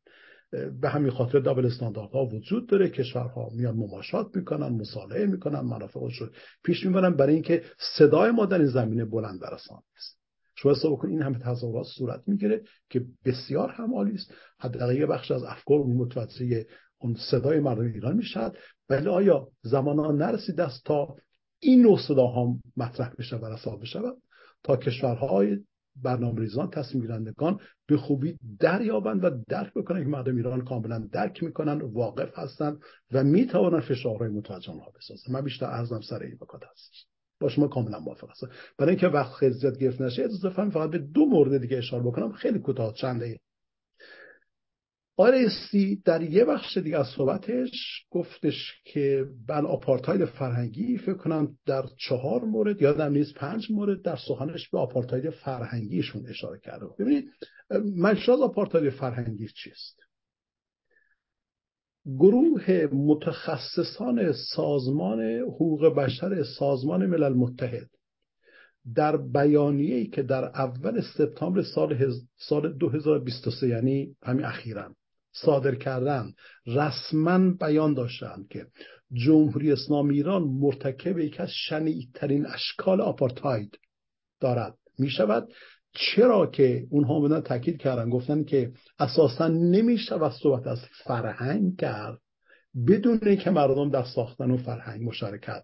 به 0.81 0.89
همین 0.89 1.11
خاطر 1.11 1.39
دابل 1.39 1.69
ها 2.13 2.25
وجود 2.25 2.69
داره. 2.69 2.89
کشورها 2.89 3.49
میان 3.53 3.75
مماشات 3.75 4.35
می‌کنن 4.35 4.67
مصالحه 4.67 5.25
می‌کنن 5.25 5.59
منافع 5.59 5.99
رو 5.99 6.29
پیش 6.63 6.85
می‌برن. 6.85 7.15
برای 7.15 7.33
اینکه 7.33 7.63
صدای 7.97 8.31
ما 8.31 8.45
در 8.45 8.57
این 8.57 8.67
زمینه 8.67 9.05
بلند 9.05 9.41
برسان 9.41 9.81
است. 9.97 10.24
شما 10.55 10.71
حساب 10.71 11.05
این 11.05 11.21
همه 11.21 11.39
تظاهرات 11.39 11.85
صورت 11.85 12.23
می‌گیره 12.27 12.63
که 12.89 13.05
بسیار 13.25 13.69
هم 13.69 13.93
است. 13.93 14.33
حداقل 14.59 14.95
یه 14.95 15.05
بخش 15.05 15.31
از 15.31 15.43
افکار 15.43 15.79
متوجه 15.79 16.65
اون 16.97 17.15
صدای 17.31 17.59
مردم 17.59 17.81
ایران 17.81 18.15
می‌شد 18.15 18.57
ولی 18.89 19.07
آیا 19.07 19.47
زمان 19.61 19.99
ها 19.99 20.11
نرسید 20.11 20.61
است 20.61 20.85
تا 20.85 21.15
این 21.59 21.81
نوع 21.81 21.99
صدا 22.07 22.27
هم 22.27 22.61
مطرح 22.77 23.13
بشه 23.19 23.35
و 23.35 23.45
رسال 23.45 23.79
بشه؟ 23.79 23.99
تا 24.63 24.77
کشورهای 24.77 25.59
برنامه 26.03 26.41
ریزان 26.41 26.69
تصمیم 26.69 27.01
گیرندگان 27.01 27.59
به 27.87 27.97
خوبی 27.97 28.37
دریابند 28.59 29.23
و 29.23 29.29
درک 29.47 29.73
بکنن 29.73 30.03
که 30.03 30.09
مردم 30.09 30.35
ایران 30.35 30.61
کاملا 30.61 31.07
درک 31.11 31.43
می‌کنن 31.43 31.81
واقف 31.81 32.39
هستن 32.39 32.77
و 33.11 33.23
می‌توانن 33.23 33.79
فشارهای 33.79 34.29
متوجه 34.29 34.71
ها 34.71 34.91
بسازن 34.95 35.33
من 35.33 35.41
بیشتر 35.41 35.65
ارزم 35.65 36.01
سر 36.01 36.23
این 36.23 36.35
بکات 36.35 36.61
هست 36.71 37.14
با 37.39 37.49
شما 37.49 37.67
کاملا 37.67 37.99
موافق 37.99 38.29
هستم. 38.29 38.49
برای 38.77 38.89
اینکه 38.89 39.07
وقت 39.07 39.33
خیلی 39.33 39.53
زیاد 39.53 39.79
گرفت 39.79 40.01
نشه 40.01 40.23
اجازه 40.23 40.49
فقط 40.49 40.89
به 40.89 40.97
دو 40.97 41.25
مورد 41.25 41.61
دیگه 41.61 41.77
اشاره 41.77 42.03
بکنم. 42.03 42.31
خیلی 42.31 42.59
کوتاه 42.59 42.93
چند 42.93 43.21
دقیقه 43.21 43.39
آرستی 45.17 46.01
در 46.05 46.21
یه 46.21 46.45
بخش 46.45 46.77
دیگه 46.77 46.99
از 46.99 47.07
صحبتش 47.07 48.05
گفتش 48.09 48.73
که 48.85 49.25
بل 49.47 49.65
آپارتاید 49.65 50.25
فرهنگی 50.25 50.97
فکر 50.97 51.13
کنم 51.13 51.57
در 51.65 51.83
چهار 51.97 52.45
مورد 52.45 52.81
یا 52.81 52.93
در 52.93 53.09
نیز 53.09 53.33
پنج 53.33 53.71
مورد 53.71 54.01
در 54.01 54.15
سخنش 54.27 54.69
به 54.69 54.79
آپارتاید 54.79 55.29
فرهنگیشون 55.29 56.25
اشاره 56.29 56.59
کرده. 56.59 56.85
ببینید 56.99 57.29
مجراز 57.95 58.41
آپارتاید 58.41 58.93
فرهنگی 58.93 59.47
چیست؟ 59.47 60.04
گروه 62.05 62.87
متخصصان 62.91 64.31
سازمان 64.31 65.21
حقوق 65.21 65.85
بشر 65.85 66.43
سازمان 66.43 67.05
ملل 67.05 67.33
متحد 67.33 67.89
در 68.95 69.17
بیانیه‌ای 69.17 70.07
که 70.07 70.23
در 70.23 70.43
اول 70.45 71.01
سپتامبر 71.17 71.61
سال, 71.61 72.13
سال 72.37 72.73
2023 72.73 73.67
یعنی 73.67 74.15
همین 74.23 74.45
اخیرا 74.45 74.95
صادر 75.31 75.75
کردن 75.75 76.33
رسما 76.67 77.51
بیان 77.59 77.93
داشتند 77.93 78.47
که 78.47 78.65
جمهوری 79.13 79.71
اسلامی 79.71 80.15
ایران 80.15 80.43
مرتکب 80.43 81.19
یک 81.19 81.39
از 81.39 81.49
شنیعترین 81.51 82.45
اشکال 82.45 83.01
آپارتاید 83.01 83.77
دارد. 84.39 84.75
می 84.99 85.09
شود 85.09 85.47
چرا 85.95 86.47
که 86.47 86.87
اونها 86.89 87.19
بودن 87.19 87.41
تاکید 87.41 87.77
کردن 87.77 88.09
گفتن 88.09 88.43
که 88.43 88.71
اساسا 88.99 89.47
نمی 89.47 89.97
شود 89.97 90.31
صحبت 90.31 90.67
از 90.67 90.79
فرهنگ 91.03 91.77
کرد 91.79 92.19
بدون 92.87 93.35
که 93.35 93.49
مردم 93.49 93.89
در 93.89 94.03
ساختن 94.03 94.51
و 94.51 94.57
فرهنگ 94.57 95.03
مشارکت 95.03 95.63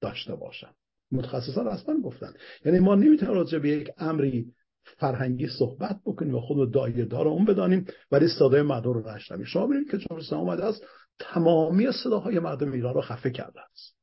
داشته 0.00 0.34
باشند. 0.34 0.74
متخصصان 1.12 1.68
اصلا 1.68 2.00
گفتن. 2.04 2.32
یعنی 2.64 2.78
ما 2.78 2.94
نمی‌تونیم 2.94 3.34
راجع 3.34 3.58
به 3.58 3.68
یک 3.68 3.90
امری 3.98 4.46
فرهنگی 4.84 5.48
صحبت 5.58 6.00
بکنیم 6.06 6.34
و 6.34 6.40
خود 6.40 6.72
دایه 6.72 7.04
دار 7.04 7.28
اون 7.28 7.44
بدانیم 7.44 7.86
ولی 8.10 8.28
صدای 8.28 8.62
مردم 8.62 8.92
رو 8.92 9.14
نشنویم. 9.14 9.44
شما 9.44 9.66
ببینید 9.66 9.90
که 9.90 9.98
جمهوری 9.98 10.26
اسلامی 10.26 10.50
آمده 10.50 10.64
است 10.64 10.84
تمامی 11.18 11.92
صداهای 11.92 12.38
مردم 12.38 12.72
ایران 12.72 12.94
رو 12.94 13.00
خفه 13.00 13.30
کرده 13.30 13.60
است. 13.60 14.01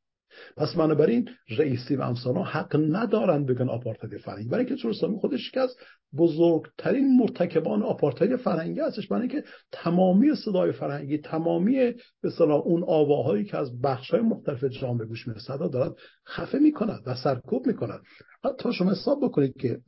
پس 0.58 0.76
بنابراین 0.76 1.30
رئیسی 1.58 1.96
و 1.96 2.02
امثالان 2.02 2.46
حق 2.46 2.76
ندارند 2.76 3.46
بگن 3.46 3.70
آپارتاید 3.70 4.18
فرهنگی 4.18 4.50
برای 4.50 4.66
اینکه 4.66 4.82
جمهوری 4.82 5.20
خودش 5.20 5.52
که 5.52 5.60
از 5.60 5.76
بزرگترین 6.18 7.18
مرتکبان 7.18 7.84
آپارتاید 7.84 8.36
فرهنگی 8.36 8.80
هستش 8.80 9.08
برای 9.08 9.22
اینکه 9.22 9.44
تمامی 9.72 10.36
صدای 10.46 10.72
فرهنگی 10.72 11.18
تمامی 11.18 11.94
به 12.22 12.42
اون 12.42 12.84
آواهایی 12.84 13.46
که 13.46 13.58
از 13.58 13.82
بخش‌های 13.82 14.22
مختلف 14.22 14.64
جامعه 14.64 15.06
گوش 15.06 15.28
می‌رسد 15.28 15.72
دارد 15.72 15.96
خفه 16.28 16.60
می‌کند 16.60 17.04
و 17.06 17.16
سرکوب 17.16 17.68
می‌کند 17.68 18.02
حتی 18.44 18.74
شما 18.74 18.92
حساب 18.92 19.24
بکنید 19.24 19.58
که 19.58 19.80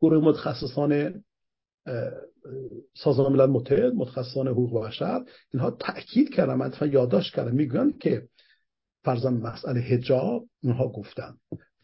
گروه 0.00 0.24
متخصصان 0.24 1.22
سازمان 2.94 3.32
ملل 3.32 3.50
متحد 3.50 3.94
متخصصان 3.94 4.48
حقوق 4.48 4.86
بشر 4.86 5.24
اینها 5.54 5.70
تاکید 5.70 6.34
کردن 6.34 6.54
من 6.54 6.72
یادداشت 6.92 7.34
کردم 7.34 7.54
میگن 7.54 7.90
که 7.90 8.28
فرضاً 9.04 9.30
مسئله 9.30 9.80
حجاب 9.80 10.44
اینها 10.62 10.88
گفتن. 10.88 11.34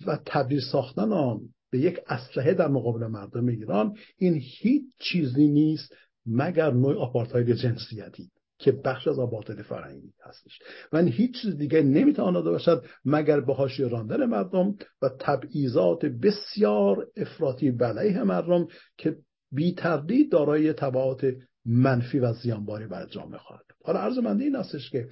و 0.06 0.18
تبدیل 0.26 0.60
ساختن 0.60 1.12
آن 1.12 1.40
به 1.70 1.78
یک 1.78 2.00
اسلحه 2.06 2.54
در 2.54 2.68
مقابل 2.68 3.06
مردم 3.06 3.46
ایران 3.46 3.96
این 4.16 4.40
هیچ 4.42 4.82
چیزی 4.98 5.48
نیست 5.48 5.94
مگر 6.26 6.70
نوع 6.70 6.98
آپارتاید 6.98 7.52
جنسیتی 7.52 8.30
که 8.58 8.72
بخش 8.72 9.08
از 9.08 9.18
آپارتاید 9.18 9.62
فرهنگی 9.62 10.12
هستش. 10.24 10.58
و 10.92 11.02
هیچ 11.02 11.42
چیز 11.42 11.56
دیگه 11.56 11.82
نمی‌تواند 11.82 12.44
باشد 12.44 12.84
مگر 13.04 13.40
به 13.40 13.54
حاشیه 13.54 13.88
راندن 13.88 14.26
مردم 14.26 14.74
و 15.02 15.08
تبعیضات 15.20 16.04
بسیار 16.06 17.06
افراطی 17.16 17.68
علیه 17.80 18.22
مردم 18.22 18.66
که 18.98 19.16
بی 19.52 19.74
تردید 19.74 20.32
دارای 20.32 20.72
تبعات 20.72 21.26
منفی 21.64 22.18
و 22.18 22.32
زیانباری 22.32 22.86
بر 22.86 23.06
جامعه 23.06 23.38
خواهد 23.38 23.64
حالا 23.84 24.00
عرض 24.00 24.18
منده 24.18 24.44
این 24.44 24.56
هستش 24.56 24.90
که 24.90 25.08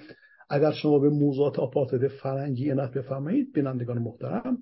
اگر 0.51 0.73
شما 0.73 0.99
به 0.99 1.09
موضوعات 1.09 1.59
آپارتاید 1.59 2.09
فرهنگی 2.09 2.71
عنایت 2.71 2.91
بفرمایید 2.91 3.53
بینندگان 3.53 3.99
محترم 3.99 4.59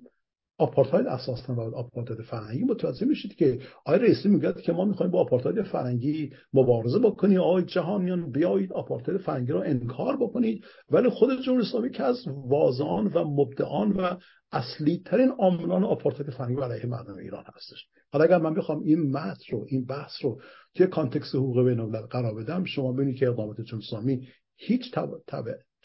آپارتاید 0.59 1.07
اساسا 1.07 1.55
و 1.55 1.75
آپارتاید 1.75 2.21
فرهنگی 2.21 2.63
متوجه 2.63 3.05
میشید 3.05 3.35
که 3.35 3.59
آقای 3.85 3.99
رئیسی 3.99 4.29
میگه 4.29 4.53
که 4.53 4.71
ما 4.71 4.85
می‌خوایم 4.85 5.11
با 5.11 5.21
آپارتاید 5.21 5.61
فرهنگی 5.61 6.33
مبارزه 6.53 6.99
بکنیم. 6.99 7.41
آقای 7.41 7.63
جهانیان 7.63 8.31
بیایید 8.31 8.73
آپارتاید 8.73 9.21
فرهنگی 9.21 9.51
رو 9.51 9.59
انکار 9.65 10.17
بکنید. 10.17 10.65
ولی 10.89 11.09
خود 11.09 11.41
جمهوری 11.41 11.67
اسلامی 11.67 11.91
که 11.91 12.03
از 12.03 12.17
واضعان 12.27 13.07
و 13.07 13.23
مبدعان 13.23 13.91
و 13.91 14.17
اصلی 14.51 15.01
ترین 15.05 15.29
عاملان 15.29 15.83
آپارتاید 15.83 16.29
فرهنگی 16.29 16.61
علیه 16.61 16.85
مردم 16.85 17.17
ایران 17.17 17.43
هستش. 17.55 17.85
حالا 18.13 18.25
اگر 18.25 18.37
من 18.37 18.53
بخوام 18.53 18.79
این 18.83 19.11
متن 19.11 19.43
رو 19.51 19.65
این 19.67 19.85
بحث 19.85 20.11
رو 20.23 20.41
توی 20.75 20.87
کانتکست 20.87 21.35
حقوق 21.35 21.63
بین 21.63 21.91
قرار 21.91 22.35
بدم 22.35 22.63
شما 22.63 22.91
ببینید 22.93 23.15
که 23.15 23.27
اقدامات 23.27 23.61
جمهوری 23.61 24.27
هیچ 24.55 24.95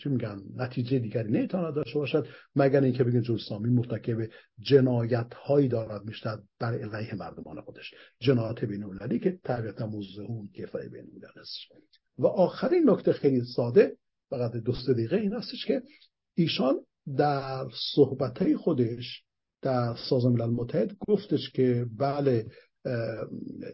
چی 0.03 0.09
میگن 0.09 0.43
نتیجه 0.57 0.99
دیگری 0.99 1.33
نمی‌تواند 1.33 1.75
داشته 1.75 1.99
باشد 1.99 2.27
مگر 2.57 2.81
اینکه 2.81 3.05
بگن 3.05 3.23
جمهوری 3.23 3.71
مرتکب 3.71 4.17
جنایت 4.59 5.35
هایی 5.35 5.69
دارد 5.69 6.05
می‌شد 6.05 6.43
بر 6.61 6.75
علیه 6.75 7.15
مردمان 7.15 7.61
خودش. 7.61 7.95
جنایت 8.21 8.65
بین 8.65 9.19
که 9.19 9.39
طبیعتا 9.45 9.87
موضوع 9.87 10.27
اون 10.27 10.49
کفای 10.55 10.89
بین 10.89 11.07
است. 11.41 11.57
و 12.19 12.27
آخرین 12.27 12.91
نکته 12.91 13.13
خیلی 13.13 13.45
ساده 13.57 13.97
فقط 14.31 14.53
دو 14.53 14.73
سه 14.73 14.93
دقیقه 14.93 15.17
این 15.17 15.33
هستش 15.33 15.67
که 15.67 15.83
ایشان 16.35 16.75
در 17.17 17.67
صحبت 17.95 18.57
خودش 18.57 19.23
در 19.63 19.95
سازمان 20.11 20.33
ملل 20.33 20.51
متحد 20.51 20.97
گفتش 21.09 21.51
که 21.51 21.87
بله 21.99 22.47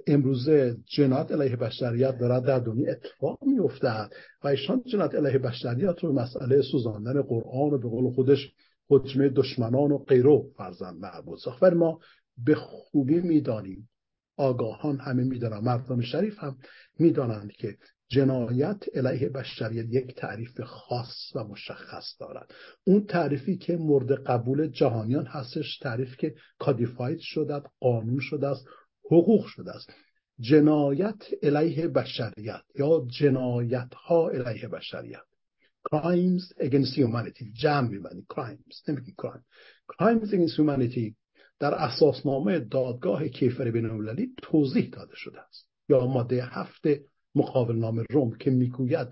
امروزه 0.06 0.76
جنایت 0.86 1.32
علیه 1.32 1.56
بشریت 1.56 2.18
دارد 2.18 2.44
در 2.44 2.58
دنیا 2.58 2.92
اتفاق 2.92 3.38
میافتد. 3.44 4.10
و 4.44 4.48
ایشان 4.48 4.82
جنایت 4.86 5.14
علیه 5.14 5.38
بشریت 5.38 6.04
رو 6.04 6.12
مسئله 6.12 6.62
سوزاندن 6.62 7.22
قرآن 7.22 7.72
و 7.72 7.78
به 7.78 7.88
قول 7.88 8.14
خودش 8.14 8.52
حجمه 8.90 9.28
دشمنان 9.28 9.92
و 9.92 9.98
غیرو 9.98 10.50
فرزن 10.56 10.94
مربوط 10.94 11.38
ساخت. 11.38 11.64
ما 11.64 11.98
به 12.44 12.54
خوبی 12.54 13.20
می‌دانیم 13.20 13.88
آگاهان 14.36 14.98
همه 14.98 15.24
می‌دانند 15.24 15.62
مردم 15.62 16.00
شریف 16.00 16.38
هم 16.38 16.56
می‌دانند 16.98 17.52
که 17.52 17.76
جنایت 18.10 18.84
علیه 18.94 19.28
بشریت 19.28 19.86
یک 19.88 20.16
تعریف 20.16 20.60
خاص 20.60 21.32
و 21.34 21.44
مشخص 21.44 22.04
دارد. 22.20 22.50
اون 22.86 23.06
تعریفی 23.06 23.56
که 23.56 23.76
مورد 23.76 24.12
قبول 24.12 24.66
جهانیان 24.66 25.26
هستش 25.26 25.78
تعریف 25.78 26.16
که 26.16 26.34
کادیفاید 26.58 27.18
شده 27.20 27.62
قانون 27.80 28.20
شده 28.20 28.46
است 28.46 28.66
حقوق 29.10 29.46
شده 29.46 29.70
است. 29.70 29.92
جنایت 30.40 31.22
علیه 31.42 31.88
بشریت 31.88 32.62
یا 32.74 33.06
جنایت 33.20 33.94
ها 33.94 34.30
علیه 34.30 34.68
بشریت. 34.68 35.22
Crimes 35.88 36.52
against 36.60 36.94
humanity 36.96 37.52
جمع 37.52 37.88
میبنی 37.88 38.26
crimes 38.34 38.88
نمیگی 38.88 39.14
crime. 39.22 39.42
Crimes 39.92 40.28
against 40.28 40.56
humanity 40.58 41.14
در 41.60 41.74
اساسنامه 41.74 42.58
دادگاه 42.58 43.28
کیفر 43.28 43.70
بین 43.70 44.34
توضیح 44.42 44.90
داده 44.90 45.16
شده 45.16 45.40
است. 45.40 45.68
یا 45.88 46.06
ماده 46.06 46.44
هفت 46.44 46.82
مقابل 47.34 47.76
نام 47.76 48.04
روم 48.10 48.36
که 48.36 48.50
می‌گوید 48.50 49.08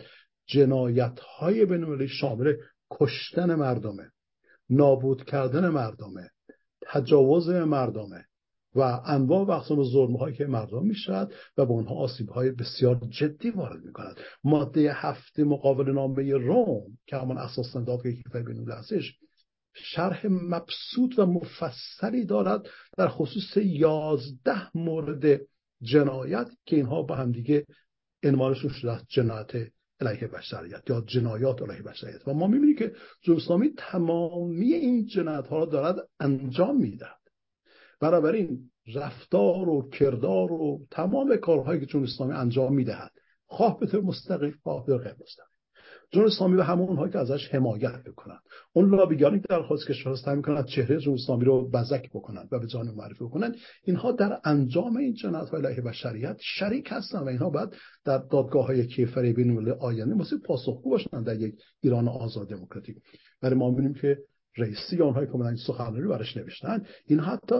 جنایت 0.46 1.20
های 1.20 1.64
بین 1.64 2.06
شامل 2.06 2.56
کشتن 2.90 3.54
مردمه 3.54 4.10
نابود 4.70 5.24
کردن 5.24 5.68
مردمه 5.68 6.30
تجاوز 6.82 7.48
مردمه 7.48 8.24
و 8.76 8.80
انواع 9.04 9.44
و 9.44 9.50
اقسام 9.50 9.84
ظلم 9.84 10.16
هایی 10.16 10.36
که 10.36 10.46
مردم 10.46 10.86
می‌شد 10.86 11.32
و 11.56 11.66
به 11.66 11.72
اونها 11.72 11.94
آسیب 11.94 12.28
های 12.28 12.50
بسیار 12.50 13.00
جدی 13.10 13.50
وارد 13.50 13.84
می‌کند. 13.84 14.16
ماده 14.44 14.92
هفته 14.92 15.44
مقابل 15.44 15.92
نامه 15.92 16.32
روم 16.32 16.82
که 17.06 17.16
همان 17.16 17.38
اساس 17.38 17.72
دادگاه 17.72 18.12
کیفر 18.12 18.42
بین 18.42 18.70
هستش 18.70 19.18
شرح 19.74 20.26
مبسوط 20.26 21.18
و 21.18 21.26
مفصلی 21.26 22.24
دارد 22.24 22.66
در 22.98 23.08
خصوص 23.08 23.56
یازده 23.56 24.76
مورد 24.76 25.40
جنایت 25.82 26.48
که 26.66 26.76
اینها 26.76 27.02
با 27.02 27.14
هم 27.14 27.32
دیگه 27.32 27.66
انمارشون 28.22 28.70
شده 28.70 28.92
است 28.92 29.04
جنایت 29.08 29.52
علیه 30.00 30.28
بشریت 30.28 30.90
یا 30.90 31.00
جنایات 31.06 31.62
علیه 31.62 31.82
بشریت. 31.82 32.28
و 32.28 32.34
ما 32.34 32.46
می‌بینیم 32.46 32.76
که 32.76 32.92
جمهوری 33.22 33.74
تمامی 33.76 34.72
این 34.72 35.06
جنایت 35.06 35.46
ها 35.46 35.58
را 35.58 35.64
دارد 35.64 35.96
انجام 36.20 36.76
می‌دهد. 36.76 37.15
بنابراین 38.00 38.70
رفتار 38.94 39.68
و 39.68 39.90
کردار 39.90 40.52
و 40.52 40.86
تمام 40.90 41.36
کارهایی 41.36 41.80
که 41.80 41.86
چون 41.86 42.02
اسلامی 42.02 42.32
انجام 42.32 42.74
می‌دهد 42.74 43.10
خواه 43.46 43.80
به 43.80 43.86
طور 43.86 44.00
مستقیم 44.00 44.54
خواه 44.62 44.86
به 44.86 44.98
غیر 44.98 45.12
مستقیم. 45.12 45.56
جمهوری 46.10 46.32
اسلامی 46.32 46.56
و 46.56 46.62
همون 46.62 46.88
اونهایی 46.88 47.12
که 47.12 47.18
ازش 47.18 47.54
حمایت 47.54 48.02
بکنن 48.06 48.38
اون 48.72 48.94
لابیگانی 48.94 49.40
که 49.40 49.46
در 49.48 49.62
خواست 49.62 49.86
کشور 49.86 50.16
سعی 50.16 50.36
می‌کنن 50.36 50.62
چهره 50.62 51.00
جمهوری 51.00 51.22
اسلامی 51.22 51.44
رو 51.44 51.70
بزک 51.70 52.10
بکنن 52.10 52.48
و 52.52 52.58
به 52.58 52.66
جان 52.66 52.90
معرفی 52.90 53.24
بکنن 53.24 53.54
اینها 53.84 54.12
در 54.12 54.40
انجام 54.44 54.96
این 54.96 55.14
جنایت 55.14 55.48
های 55.48 55.66
علیه 55.66 55.80
بشریت 55.80 56.36
شریک 56.40 56.88
هستن 56.90 57.18
و 57.18 57.26
اینها 57.28 57.50
باید 57.50 57.68
در 58.04 58.18
دادگاه 58.18 58.66
های 58.66 58.86
کیفری 58.86 59.32
بین 59.32 59.70
آینده 59.80 60.14
مثل 60.14 60.38
پاسخگو 60.38 60.90
باشن 60.90 61.22
در 61.22 61.40
یک 61.40 61.54
ایران 61.80 62.08
آزاد 62.08 62.48
دموکراتیک. 62.48 62.96
برای 63.42 63.56
ما 63.56 63.70
می‌بینیم 63.70 63.94
که 63.94 64.18
رئیسی 64.56 65.02
آنهایی 65.02 65.26
که 65.26 65.34
این 65.34 65.56
سخنرانی 65.56 66.08
برش 66.08 66.36
نوشتن 66.36 66.82
این 67.06 67.20
حتی 67.20 67.54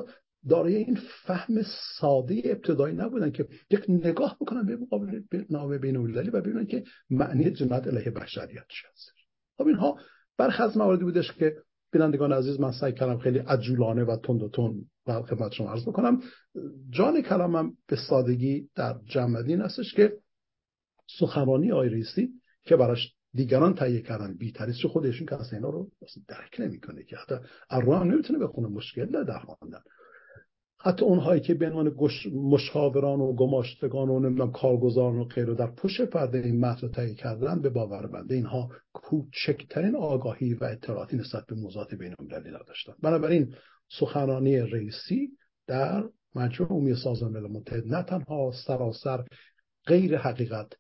دارای 0.49 0.77
این 0.77 0.99
فهم 1.27 1.63
ساده 1.99 2.43
ابتدایی 2.45 2.97
نبودن 2.97 3.31
که 3.31 3.49
یک 3.71 3.85
نگاه 3.89 4.37
بکنن 4.41 4.67
به 4.67 4.77
مقابل 4.77 5.21
نامه 5.51 5.79
بین 5.79 5.97
المللی 5.97 6.31
و 6.31 6.41
ببینن 6.41 6.67
که 6.67 6.85
معنی 7.11 7.51
جنایت 7.51 7.87
علیه 7.87 8.11
بشریت 8.11 8.67
چی 8.69 8.87
هست. 8.93 9.13
خب 9.59 9.67
اینها 9.67 9.99
برخی 10.39 10.63
از 10.63 10.77
مواردی 10.77 11.05
بودش 11.05 11.33
که 11.33 11.57
بینندگان 11.93 12.33
عزیز 12.33 12.61
من 12.61 12.73
سعی 12.73 12.93
کردم 12.93 13.19
خیلی 13.19 13.39
عجولانه 13.39 14.05
و 14.05 14.17
تند 14.17 14.43
و 14.43 14.49
تند 14.49 14.75
و 15.07 15.23
خدمت 15.23 15.53
شما 15.53 15.71
عرض 15.71 15.83
بکنم. 15.83 16.23
جان 16.91 17.23
کلامم 17.23 17.73
به 17.89 17.97
سادگی 18.09 18.69
در 18.75 18.97
جمع 19.05 19.39
این 19.39 19.61
هستش 19.61 19.95
که 19.95 20.13
سخنرانی 21.19 21.73
آی 21.73 21.89
ریسی 21.89 22.29
که 22.63 22.77
براش 22.77 23.13
دیگران 23.35 23.75
تهیه 23.75 24.01
کردن 24.01 24.37
بیتریست 24.37 24.79
چه 24.79 24.89
خودشون 24.89 25.27
که 25.27 25.35
اصلا 25.35 25.59
اینا 25.59 25.71
رو 25.71 25.91
درک 26.29 26.57
نمی‌کنه 26.59 27.05
که 27.05 27.17
حتی 27.17 27.35
اران 27.71 28.11
نمی‌تونه 28.11 28.39
بخونه 28.39 28.69
مشکل 28.69 29.25
در 29.25 29.39
خواندن 29.39 29.81
حتی 30.87 31.05
اونهایی 31.05 31.41
که 31.41 31.55
به 31.55 31.67
عنوان 31.67 31.97
مشاوران 32.33 33.21
و 33.21 33.33
گماشتگان 33.33 34.09
و 34.09 34.21
نمی‌دونم 34.21 34.53
کارگزاران 34.53 35.19
و 35.19 35.25
غیره 35.25 35.55
در 35.55 35.67
پشت 35.67 36.01
پرده 36.01 36.39
این 36.39 36.61
متن 36.61 36.89
تهیه 36.89 37.15
کردن 37.15 37.63
به 37.63 37.71
باور 37.71 38.07
بنده 38.07 38.35
اینها 38.35 38.71
کوچکترین 38.93 39.97
آگاهی 39.97 40.55
و 40.55 40.65
اطلاعاتی 40.65 41.17
نسبت 41.17 41.47
به 41.47 41.55
موضوعات 41.55 41.95
بین 41.95 42.15
المللی 42.21 42.49
نداشتن. 42.49 42.93
بنابراین 43.03 43.55
سخنرانی 43.99 44.59
رئیسی 44.59 45.29
در 45.67 46.05
مجموع 46.35 46.71
عمومی 46.71 46.95
سازمان 46.95 47.33
ملل 47.33 47.53
متحد 47.53 47.87
نه 47.87 48.03
تنها 48.03 48.53
سراسر 48.67 49.25
غیر 49.87 50.19
حقیقت 50.19 50.73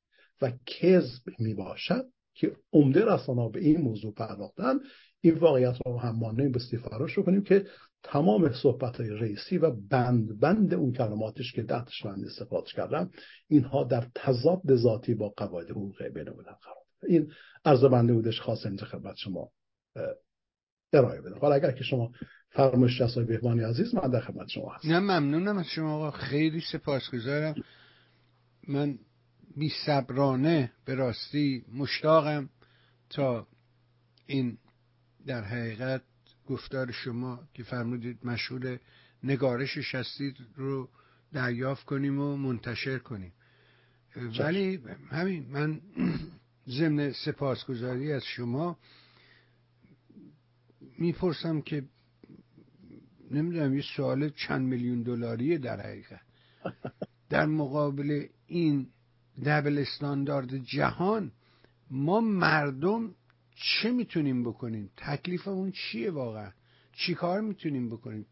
و 0.42 0.52
کذب 0.66 1.22
می 1.38 1.54
باشد 1.54 2.04
که 2.34 2.52
عمده 2.72 3.04
رسانه 3.04 3.50
به 3.50 3.60
این 3.60 3.80
موضوع 3.80 4.14
پرداختن 4.14 4.78
این 5.20 5.34
واقعیت 5.34 5.76
رو 5.86 5.98
هم 5.98 6.18
مانعیم 6.18 6.52
به 6.52 6.58
فراموش 6.58 7.18
کنیم 7.18 7.42
که 7.42 7.66
تمام 8.12 8.52
صحبت 8.52 8.96
های 9.00 9.10
رئیسی 9.10 9.58
و 9.58 9.70
بند 9.90 10.40
بند 10.40 10.74
اون 10.74 10.92
کلماتش 10.92 11.52
که 11.52 11.62
دهتش 11.62 12.06
من 12.06 12.24
استفاده 12.24 12.70
کردم 12.70 13.10
اینها 13.48 13.84
در 13.84 14.06
تضاد 14.14 14.74
ذاتی 14.74 15.14
با 15.14 15.28
قواعد 15.28 15.70
حقوق 15.70 16.02
بین 16.02 16.28
الملل 16.28 16.44
قرار 16.44 16.76
این 17.08 17.32
عرض 17.64 17.84
بنده 17.84 18.12
بودش 18.12 18.40
خاص 18.40 18.66
اینجا 18.66 18.86
خدمت 18.86 19.16
شما 19.16 19.50
ارائه 20.92 21.20
بدم. 21.20 21.38
حالا 21.38 21.54
اگر 21.54 21.72
که 21.72 21.84
شما 21.84 22.12
فرمایش 22.50 23.00
جسای 23.00 23.24
بهبانی 23.24 23.60
عزیز 23.60 23.94
من 23.94 24.10
در 24.10 24.20
خدمت 24.20 24.48
شما 24.48 24.72
هستم. 24.72 24.88
نه 24.88 24.98
ممنونم 24.98 25.58
از 25.58 25.66
شما 25.66 25.94
آقا. 25.94 26.10
خیلی 26.10 26.60
سپاسگزارم. 26.72 27.54
من 28.68 28.98
بی 29.56 29.70
صبرانه 29.86 30.72
به 30.84 30.94
راستی 30.94 31.64
مشتاقم 31.72 32.48
تا 33.10 33.46
این 34.26 34.58
در 35.26 35.44
حقیقت 35.44 36.02
گفتار 36.46 36.92
شما 36.92 37.48
که 37.54 37.62
فرمودید 37.62 38.18
مشهور 38.26 38.78
نگارش 39.22 39.94
هستید 39.94 40.36
رو 40.56 40.88
دریافت 41.32 41.84
کنیم 41.84 42.20
و 42.20 42.36
منتشر 42.36 42.98
کنیم. 42.98 43.32
ولی 44.38 44.80
همین 45.10 45.46
من 45.50 45.80
ضمن 46.78 47.12
سپاسگزاری 47.12 48.12
از 48.12 48.24
شما 48.24 48.78
می‌پرسم 50.98 51.60
که 51.60 51.84
نمی‌دونم 53.30 53.74
یه 53.74 53.84
سوال 53.96 54.28
چند 54.28 54.68
میلیون 54.68 55.02
دلاریه 55.02 55.58
در 55.58 55.80
حقیقت. 55.80 56.20
در 57.30 57.46
مقابل 57.46 58.26
این 58.46 58.88
دبل 59.44 59.78
استاندارد 59.78 60.56
جهان 60.56 61.32
ما 61.90 62.20
مردم 62.20 63.14
چه 63.56 63.90
می‌تونیم 63.90 64.44
بکنیم؟ 64.44 64.90
تکلیف 64.96 65.48
اون 65.48 65.70
چیه 65.72 66.10
واقعا؟ 66.10 66.52
چی 66.92 67.14
کار 67.14 67.40
می‌تونیم 67.40 67.88
بکنیم؟ 67.88 68.26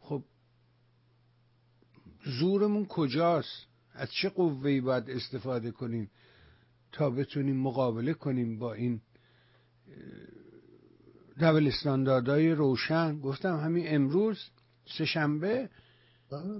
خب 0.00 0.24
زورمون 2.24 2.86
کجاست؟ 2.86 3.66
از 3.94 4.12
چه 4.12 4.28
قوهی 4.28 4.80
باید 4.80 5.10
استفاده 5.10 5.70
کنیم 5.70 6.10
تا 6.92 7.10
بتونیم 7.10 7.56
مقابله 7.56 8.14
کنیم 8.14 8.58
با 8.58 8.74
این 8.74 9.00
دبل 11.40 11.66
استانداردهای 11.66 12.50
روشن؟ 12.50 13.20
گفتم 13.20 13.56
همین 13.56 13.84
امروز 13.88 14.50
سهشنبه 14.98 15.70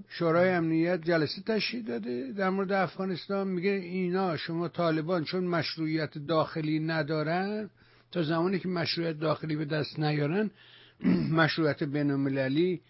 شورای 0.08 0.50
امنیت 0.50 1.04
جلسه 1.04 1.42
تشکیل 1.42 1.82
داده 1.82 2.32
در 2.32 2.50
مورد 2.50 2.72
افغانستان 2.72 3.48
میگه 3.48 3.70
اینا 3.70 4.36
شما 4.36 4.68
طالبان 4.68 5.24
چون 5.24 5.44
مشروعیت 5.44 6.18
داخلی 6.18 6.80
ندارن 6.80 7.70
تا 8.14 8.22
زمانی 8.22 8.58
که 8.58 8.68
مشروعیت 8.68 9.18
داخلی 9.18 9.56
به 9.56 9.64
دست 9.64 9.98
نیارن 9.98 10.50
مشروعیت 11.40 11.82
بین 11.82 12.10
المللی 12.10 12.82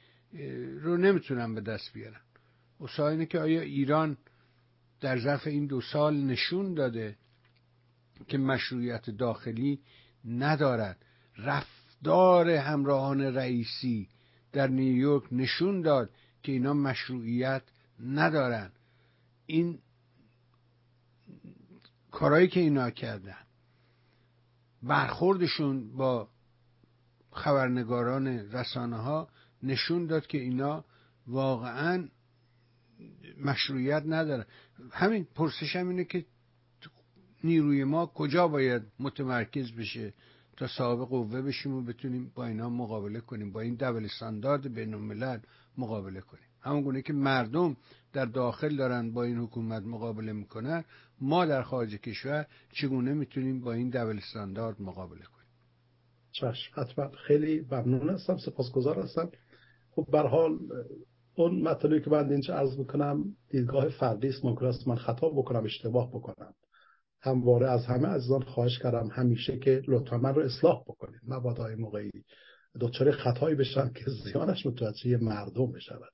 رو 0.80 0.96
نمی‌تونن 0.96 1.54
به 1.54 1.60
دست 1.60 1.92
بیارن. 1.92 2.20
و 2.80 3.02
اینه 3.02 3.26
که 3.26 3.38
آیا 3.38 3.60
ایران 3.60 4.16
در 5.00 5.18
ظرف 5.18 5.46
این 5.46 5.66
دو 5.66 5.80
سال 5.80 6.16
نشون 6.16 6.74
داده 6.74 7.16
که 8.28 8.38
مشروعیت 8.38 9.10
داخلی 9.10 9.80
ندارد. 10.24 11.04
رفتار 11.38 12.50
همراهان 12.50 13.20
رئیسی 13.20 14.08
در 14.52 14.66
نیویورک 14.66 15.32
نشون 15.32 15.80
داد 15.80 16.10
که 16.42 16.52
اینا 16.52 16.72
مشروعیت 16.72 17.62
ندارن. 18.00 18.70
این 19.46 19.78
کارهایی 22.10 22.48
که 22.48 22.60
اینا 22.60 22.90
کردن 22.90 23.43
برخوردشون 24.86 25.96
با 25.96 26.28
خبرنگاران 27.32 28.26
رسانه 28.26 28.96
ها 28.96 29.28
نشون 29.62 30.06
داد 30.06 30.26
که 30.26 30.38
اینا 30.38 30.84
واقعا 31.26 32.08
مشروعیت 33.44 34.02
ندارن 34.06 34.44
همین 34.90 35.26
پرسش 35.34 35.76
هم 35.76 35.88
اینه 35.88 36.04
که 36.04 36.24
نیروی 37.44 37.84
ما 37.84 38.06
کجا 38.06 38.48
باید 38.48 38.82
متمرکز 38.98 39.72
بشه 39.72 40.14
تا 40.56 40.66
صاحب 40.66 40.98
قوه 40.98 41.42
بشیم 41.42 41.74
و 41.74 41.82
بتونیم 41.82 42.32
با 42.34 42.46
اینا 42.46 42.70
مقابله 42.70 43.20
کنیم 43.20 43.52
با 43.52 43.60
این 43.60 43.74
دبل 43.74 44.04
استاندارد 44.04 44.74
بین 44.74 44.94
الملل 44.94 45.38
مقابله 45.78 46.20
کنیم. 46.20 46.53
همون 46.64 46.82
گونه 46.82 47.02
که 47.02 47.12
مردم 47.12 47.76
در 48.12 48.24
داخل 48.24 48.76
دارن 48.76 49.12
با 49.12 49.22
این 49.24 49.38
حکومت 49.38 49.82
مقابله 49.82 50.32
می‌کنن 50.32 50.84
ما 51.20 51.46
در 51.46 51.62
خارج 51.62 51.94
کشور 51.94 52.46
چگونه 52.72 53.14
می‌تونیم 53.14 53.60
با 53.60 53.72
این 53.72 53.90
دبل 53.90 54.18
استاندارد 54.18 54.82
مقابله 54.82 55.24
کنیم؟ 55.24 55.48
چشم 56.32 56.72
حتما. 56.80 57.10
خیلی 57.26 57.66
ممنون 57.70 58.10
هستم 58.10 58.36
سپاسگزار 58.36 58.98
هستم. 58.98 59.30
خب 59.90 60.06
بر 60.12 60.26
حال 60.26 60.58
اون 61.36 61.62
مطلبی 61.62 62.00
که 62.00 62.10
من 62.10 62.30
اینجا 62.30 62.54
عرض 62.54 62.78
می‌کنم 62.78 63.24
دیدگاه 63.50 63.88
فردی 63.88 64.28
است. 64.28 64.44
ممکن 64.44 64.66
است 64.66 64.88
من 64.88 64.96
خطا 64.96 65.28
بکنم 65.28 65.64
اشتباه 65.64 66.08
بکنم. 66.08 66.54
همواره 67.20 67.70
از 67.70 67.86
همه 67.86 68.08
عزیزان 68.08 68.42
خواهش 68.42 68.78
کردم 68.78 69.08
همیشه 69.12 69.58
که 69.58 69.82
لطفا 69.88 70.18
من 70.18 70.34
رو 70.34 70.42
اصلاح 70.42 70.82
بکنید. 70.82 71.20
مبادا 71.28 71.68
موقعی 71.78 72.10
دچار 72.80 73.10
خطایی 73.10 73.54
بشن 73.54 73.88
که 73.88 74.04
زیانش 74.24 74.66
متوجه 74.66 75.16
مردم 75.16 75.72
بشود. 75.72 76.12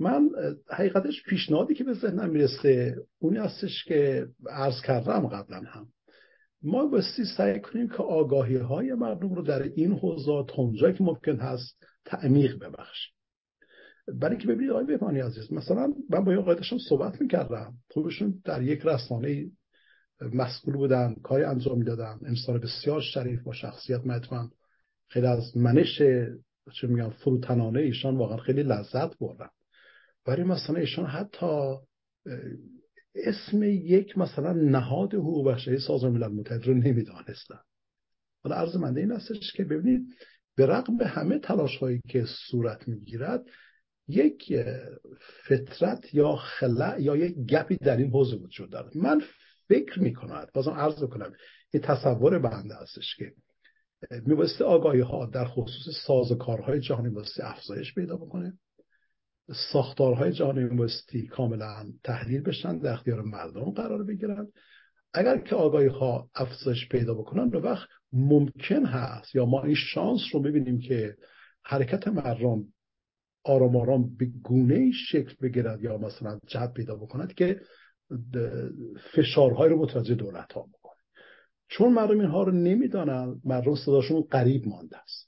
من 0.00 0.30
حقیقتش 0.70 1.22
پیشنهادی 1.22 1.74
که 1.74 1.84
به 1.84 1.94
ذهنم 1.94 2.30
می‌رسه 2.30 2.96
اونی 3.18 3.38
هستش 3.38 3.84
که 3.84 4.26
عرض 4.50 4.82
کردم 4.86 5.26
قبلا 5.26 5.60
هم. 5.60 5.86
ما 6.62 6.86
بسیار 6.86 7.26
سعی 7.36 7.60
کنیم 7.60 7.88
که 7.88 8.02
آگاهی 8.02 8.56
های 8.56 8.94
مردم 8.94 9.34
رو 9.34 9.42
در 9.42 9.62
این 9.62 9.92
حوزات 9.92 10.58
اونجایی 10.58 10.94
که 10.94 11.04
ممکن 11.04 11.36
هست 11.36 11.86
تعمیق 12.04 12.58
ببخشیم. 12.58 13.14
برای 14.20 14.36
اینکه 14.36 14.48
ببینید 14.48 14.70
آقای 14.70 14.84
بهبانی 14.84 15.20
عزیز 15.20 15.52
مثلا 15.52 15.94
من 16.10 16.24
با 16.24 16.32
یه 16.32 16.42
داشتم 16.42 16.78
صحبت 16.88 17.20
می‌کردم. 17.20 17.74
خودشون 17.90 18.42
در 18.44 18.62
یک 18.62 18.80
رسانه 18.84 19.50
مسئول 20.34 20.76
بودن 20.76 21.14
کاری 21.22 21.44
انجام 21.44 21.78
می‌دادن. 21.78 22.18
انسان 22.26 22.58
بسیار 22.58 23.00
شریف 23.00 23.42
با 23.42 23.52
شخصیت 23.52 24.06
مطمئن. 24.06 24.50
خیلی 25.08 25.26
از 25.26 25.56
منش 25.56 25.98
چه 26.72 26.86
میگم 26.86 27.10
فروتنانه 27.10 27.80
ایشان 27.80 28.16
واقعا 28.16 28.36
خیلی 28.36 28.62
لذت 28.62 29.18
بردم 29.18 29.50
برای 30.28 30.44
مثلا 30.44 30.76
ایشان 30.76 31.06
حتی 31.06 31.46
اسم 33.14 33.62
یک 33.62 34.18
مثلا 34.18 34.52
نهاد 34.52 35.14
حقوق 35.14 35.52
بشری 35.52 35.78
سازمان 35.78 36.12
ملل 36.12 36.32
متحد 36.32 36.66
رو 36.66 36.74
نمی‌دانستن. 36.74 37.58
حالا 38.44 38.56
عرض 38.56 38.76
منده 38.76 39.00
این 39.00 39.12
هستش 39.12 39.52
که 39.52 39.64
ببینید 39.64 40.06
به 40.56 40.66
رغم 40.66 41.02
همه 41.02 41.38
تلاش 41.38 41.76
هایی 41.76 42.02
که 42.08 42.24
صورت 42.50 42.88
می‌گیرد 42.88 43.44
یک 44.08 44.54
فطرت 45.48 46.14
یا 46.14 46.36
خلع 46.36 46.96
یا 47.00 47.16
یک 47.16 47.34
گپی 47.36 47.76
در 47.76 47.96
این 47.96 48.10
حوزه 48.10 48.36
وجود 48.36 48.70
دارد. 48.70 48.96
من 48.96 49.22
فکر 49.68 50.00
می‌کنم 50.00 50.46
بازم 50.54 50.70
عرض 50.70 51.04
کنم 51.04 51.32
این 51.72 51.82
تصور 51.82 52.38
بنده 52.38 52.74
هستش 52.74 53.16
که 53.16 53.32
میبایستی 54.26 54.64
آگاهی 54.64 55.00
ها 55.00 55.26
در 55.26 55.44
خصوص 55.44 55.94
ساز 56.06 56.32
و 56.32 56.34
کارهای 56.34 56.80
جهانی 56.80 57.08
میبایستی 57.08 57.42
افزایش 57.42 57.94
پیدا 57.94 58.16
بکنه. 58.16 58.58
ساختارهای 59.72 60.32
جهانی 60.32 60.64
میبایستی 60.64 61.26
کاملا 61.26 61.86
تحلیل 62.04 62.42
بشن 62.42 62.78
در 62.78 62.92
اختیار 62.92 63.22
مردم 63.22 63.70
قرار 63.70 64.04
بگیرن. 64.04 64.46
اگر 65.14 65.38
که 65.38 65.54
آگاهی 65.54 65.86
ها 65.86 66.30
افزایش 66.34 66.88
پیدا 66.88 67.14
بکنن 67.14 67.50
به 67.50 67.60
وقت 67.60 67.88
ممکن 68.12 68.84
هست 68.84 69.34
یا 69.34 69.46
ما 69.46 69.62
این 69.62 69.74
شانس 69.74 70.20
رو 70.32 70.40
ببینیم 70.40 70.78
که 70.78 71.16
حرکت 71.64 72.08
مردم 72.08 72.64
آرام 73.44 73.76
آرام 73.76 74.16
به 74.16 74.26
گونه 74.42 74.90
شکل 74.90 75.34
بگیرد 75.42 75.82
یا 75.82 75.98
مثلا 75.98 76.38
جهت 76.46 76.72
پیدا 76.72 76.96
بکند 76.96 77.34
که 77.34 77.60
فشارهای 79.14 79.68
رو 79.68 79.82
متوجه 79.82 80.14
دولت 80.14 80.52
ها 80.52 80.62
بکنه. 80.62 80.98
چون 81.68 81.92
مردم 81.92 82.20
اینها 82.20 82.42
رو 82.42 82.52
نمی‌دانن 82.52 83.40
مردم 83.44 83.74
صداشون 83.74 84.22
قریب 84.30 84.66
مانده 84.66 84.98
است. 84.98 85.27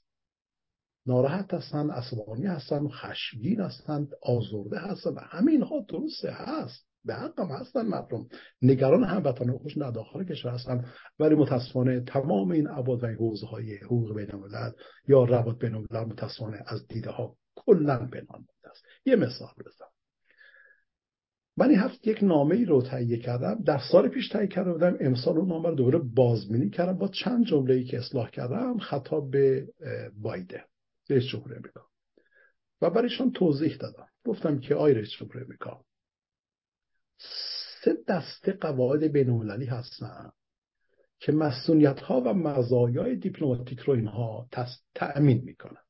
ناراحت 1.05 1.53
هستن 1.53 1.89
عصبانی 1.89 2.45
هستن 2.45 2.87
خشمگین 2.87 3.61
هستن 3.61 4.07
آزرده 4.21 4.79
هستن 4.79 5.09
و 5.09 5.19
همه 5.19 5.51
اینها 5.51 5.85
درسته 5.89 6.31
هست. 6.31 6.85
به 7.05 7.13
حق 7.13 7.39
هم 7.39 7.47
هستن 7.47 7.81
مردم. 7.81 8.27
نگران 8.61 9.03
هموطنان 9.03 9.57
خوش 9.57 9.77
نداخل 9.77 10.23
کشور 10.23 10.51
هستن. 10.51 10.85
ولی 11.19 11.35
متاسفانه 11.35 12.01
تمام 12.01 12.51
این 12.51 12.67
عباد 12.67 13.03
و 13.03 13.07
حوزه 13.07 13.47
های 13.47 13.75
حقوق 13.77 14.15
بین 14.15 14.31
الملل 14.33 14.71
یا 15.07 15.23
روابط 15.23 15.57
بین 15.57 15.75
الملل 15.75 16.11
متاسفانه 16.11 16.63
از 16.67 16.87
دیده 16.87 17.09
ها 17.09 17.35
کلا 17.55 17.97
پنهان 17.97 18.45
است. 18.71 18.83
یه 19.05 19.15
مثال 19.15 19.53
بزنم. 19.59 19.89
من 21.57 21.69
این 21.69 21.79
هفته 21.79 22.11
یک 22.11 22.23
نامه 22.23 22.55
ای 22.55 22.65
رو 22.65 22.81
تهیه 22.81 23.17
کردم. 23.17 23.63
در 23.65 23.79
سال 23.91 24.07
پیش 24.07 24.29
تهیه 24.29 24.47
کرده 24.47 24.71
بودم. 24.71 24.97
امسال 24.99 25.37
اون 25.37 25.47
نامه 25.47 25.69
رو 25.69 25.75
دوباره 25.75 25.99
بازبینی 26.15 26.69
کردم. 26.69 26.97
با 26.97 27.07
چند 27.07 27.45
جمله 27.45 27.73
ای 27.73 27.83
که 27.83 27.97
اصلاح 27.97 28.29
کردم 28.29 28.77
خطاب 28.77 29.31
به 29.31 29.67
بایده 30.21 30.63
رئیس 31.11 31.23
جمهور 31.23 31.55
امریکا 31.55 31.87
و 32.81 32.89
برایشان 32.89 33.31
توضیح 33.31 33.75
دادم. 33.75 34.07
گفتم 34.25 34.59
که 34.59 34.75
آی 34.75 34.93
رئیس 34.93 35.09
جمهور 35.09 35.43
امریکا 35.43 35.85
سه 37.83 37.97
دسته 38.07 38.51
قواعد 38.51 39.03
بینالمللی 39.03 39.65
هستن 39.65 40.31
که 41.19 41.31
مسئولیت 41.31 41.99
ها 41.99 42.21
و 42.21 42.33
مزایای 42.33 43.15
دیپلماتیک 43.15 43.79
رو 43.79 43.93
اینها 43.93 44.47
تأمین 44.95 45.41
می‌کنن. 45.43 45.81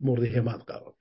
مورد 0.00 0.24
حمایت 0.24 0.64
قرار 0.66 0.94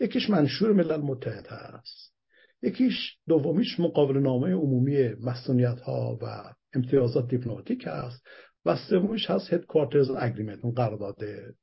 یکیش 0.00 0.30
منشور 0.30 0.72
ملل 0.72 1.00
متحد 1.00 1.46
هست. 1.46 2.14
یکیش 2.62 3.18
دومیش 3.28 3.80
مقابل 3.80 4.18
نامه 4.18 4.52
عمومی 4.52 5.08
مسئولیت 5.08 5.80
ها 5.80 6.18
و 6.22 6.54
امتیازات 6.74 7.28
دیپلماتیک 7.28 7.84
هست. 7.86 8.26
و 8.64 8.76
سومیش 8.90 9.30
هست 9.30 9.52
Headquarters 9.52 10.10
Agreement 10.10 10.58
اون 10.62 10.74
قرارداد 10.74 11.18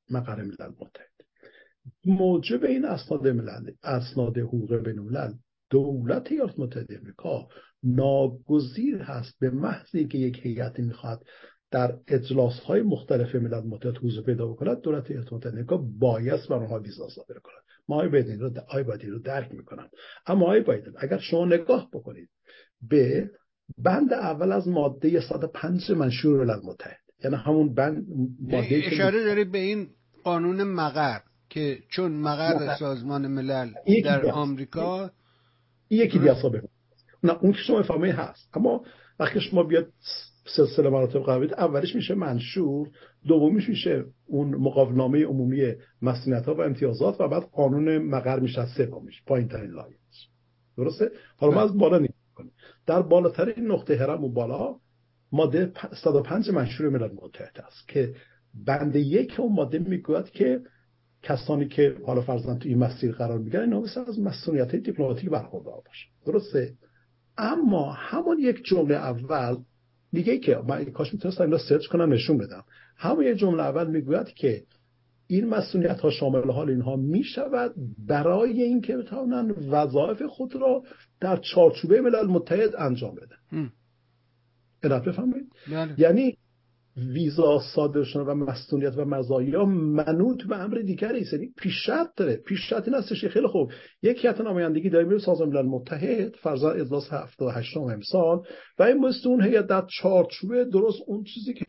مقر 0.09 0.35
ملل 0.35 0.71
متحد. 0.79 1.11
موجب 2.05 2.63
این 2.63 2.85
اسناد 2.85 3.27
ملل 3.27 3.71
اسناد 3.83 4.37
حقوق 4.37 4.75
بین 4.75 4.99
دولت 5.69 6.31
ایالات 6.31 6.59
متحده 6.59 6.97
امریکا 6.97 7.47
ناگزیر 7.83 8.97
هست 8.97 9.39
به 9.39 9.49
محضی 9.49 10.07
که 10.07 10.17
یک 10.17 10.39
هیئتی 10.45 10.81
می‌خواد 10.81 11.23
در 11.71 11.97
اجلاس 12.07 12.59
های 12.59 12.81
مختلف 12.81 13.35
ملل 13.35 13.67
متحد 13.67 13.97
حضور 13.97 14.23
پیدا 14.23 14.47
بکند 14.47 14.81
دولت 14.81 15.11
ایالات 15.11 15.33
متحده 15.33 15.55
امریکا 15.55 15.77
باید 15.77 16.39
بر 16.49 16.55
آنها 16.55 16.79
ویزا 16.79 17.09
صادر 17.09 17.39
کند 17.39 17.63
ما 17.87 18.01
آقای 18.01 18.07
بایدن 18.07 18.39
رو 18.39 18.51
آقای 18.69 18.83
رو 18.83 19.19
درک 19.19 19.51
می‌کنم. 19.51 19.89
اما 20.25 20.45
آقای 20.45 20.59
بایدن 20.59 20.93
اگر 20.97 21.17
شما 21.17 21.45
نگاه 21.45 21.89
بکنید 21.93 22.29
به 22.89 23.29
بند 23.77 24.13
اول 24.13 24.51
از 24.51 24.67
ماده 24.67 25.21
105 25.21 25.91
منشور 25.91 26.45
ملل 26.45 26.59
متحد. 26.63 26.97
یعنی 27.23 27.35
همون 27.35 27.73
بند 27.73 28.05
ماده 28.41 28.81
اشاره 28.85 29.23
دارید 29.23 29.51
به 29.51 29.57
این 29.57 29.87
قانون 30.23 30.63
مقر 30.63 31.19
که 31.49 31.77
چون 31.89 32.11
مقر 32.11 32.75
سازمان 32.79 33.27
ملل 33.27 33.73
در 34.03 34.25
آمریکا 34.31 35.11
یکی 35.89 36.19
دیگه 36.19 36.35
نه 37.23 37.37
اون 37.41 37.51
که 37.51 37.57
شما 37.57 37.83
فهمه 37.83 38.11
هست. 38.11 38.49
اما 38.53 38.83
وقتی 39.19 39.41
شما 39.41 39.63
بیاد 39.63 39.87
سلسله 40.55 40.89
مراتب 40.89 41.19
قرار 41.19 41.53
اولش 41.53 41.95
میشه 41.95 42.15
منشور 42.15 42.89
دومیش 43.27 43.69
میشه 43.69 44.05
اون 44.25 44.55
مقابلنامه 44.55 45.25
عمومی 45.25 45.73
مسئولیت 46.01 46.45
ها 46.45 46.55
و 46.55 46.61
امتیازات 46.61 47.21
و 47.21 47.27
بعد 47.27 47.43
قانون 47.43 47.97
مقر 47.97 48.39
میشه 48.39 48.65
سومیش 48.65 49.23
پایین 49.25 49.47
ترین 49.47 49.71
لایه 49.71 49.95
درسته؟ 50.77 51.11
حالا 51.37 51.53
ما 51.53 51.61
از 51.61 51.77
بالا 51.77 51.97
نگاه 51.97 52.20
کنیم 52.41 52.53
در 52.87 53.01
بالاترین 53.01 53.71
نقطه 53.71 53.97
هرم 53.97 54.23
و 54.23 54.29
بالا 54.29 54.75
ماده 55.31 55.71
105 56.03 56.49
منشور 56.49 56.89
ملل 56.89 57.11
متحد 57.21 57.65
است 57.67 57.87
که 57.87 58.15
بند 58.65 58.95
یک 58.95 59.39
اون 59.39 59.53
ماده 59.55 59.79
می‌گوید 59.79 60.29
که 60.29 60.61
کسانی 61.23 61.67
که 61.67 61.95
حالا 62.05 62.21
فرزن 62.21 62.57
تو 62.57 62.69
این 62.69 62.77
مسیر 62.77 63.11
قرار 63.11 63.37
می‌گیرن 63.37 63.73
اینا 63.73 63.83
از 64.07 64.19
مسئولیت 64.19 64.75
دیپلماتیک 64.75 65.29
برخوردار 65.29 65.81
باشه 65.85 66.07
درسته؟ 66.25 66.73
اما 67.37 67.91
همون 67.91 68.39
یک 68.39 68.63
جمله 68.63 68.95
اول 68.95 69.55
میگه 70.11 70.37
که 70.37 70.57
من 70.67 70.85
کاش 70.85 71.13
می‌تونستم 71.13 71.43
اینا 71.43 71.57
سرچ 71.57 71.87
کنم 71.87 72.13
نشون 72.13 72.37
بدم. 72.37 72.63
همون 72.97 73.25
یک 73.25 73.37
جمله 73.37 73.63
اول 73.63 73.87
می‌گوید 73.87 74.27
که 74.27 74.63
این 75.35 75.49
مسئولیت 75.49 75.99
ها 75.99 76.11
شامل 76.11 76.51
حال 76.51 76.69
اینها 76.69 76.95
می 76.95 77.23
شود 77.23 77.73
برای 78.07 78.63
اینکه 78.63 78.97
بتوانند 78.97 79.55
وظایف 79.69 80.21
خود 80.21 80.55
را 80.55 80.83
در 81.21 81.37
چارچوبه 81.37 82.01
ملل 82.01 82.27
متحد 82.27 82.75
انجام 82.77 83.15
بدن. 83.15 83.71
علت 84.83 85.03
بفهمید 85.03 85.51
بله. 85.71 85.95
یعنی 85.97 86.37
ویزا 87.13 87.59
صادر 87.75 88.03
شدن 88.03 88.21
و 88.21 88.35
مسئولیت 88.35 88.97
و 88.97 89.05
مزایا 89.05 89.65
منوط 89.65 90.43
به 90.43 90.57
امر 90.57 90.77
دیگری 90.77 91.19
است. 91.19 91.33
یعنی 91.33 91.53
پیشرفت 91.57 92.15
داره. 92.15 92.35
پیشرفت 92.35 92.87
این 92.87 92.97
هستش 92.97 93.25
خیلی 93.25 93.47
خوب. 93.47 93.71
یک 94.03 94.25
هیئت 94.25 94.41
نمایندگی 94.41 94.89
دائمی 94.89 95.19
سازمان 95.19 95.49
ملل 95.49 95.65
متحد 95.65 96.35
فرضاً 96.35 96.71
اجلاس 96.71 97.13
78 97.13 97.77
امسال 97.77 98.41
و 98.79 98.83
این 98.83 98.97
مثل 98.97 99.29
اون 99.29 99.43
هیئت 99.43 99.67
در 99.67 99.85
چارچوبه 100.01 100.65
درست 100.65 100.99
اون 101.07 101.23
چیزی 101.23 101.53
که 101.53 101.65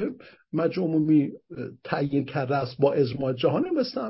مجمع 0.53 0.85
عمومی 0.85 1.33
تعیین 1.85 2.25
کرده 2.25 2.57
است 2.57 2.81
با 2.81 2.93
اجماع 2.93 3.33
جهانی 3.33 3.71
مثل 3.71 4.01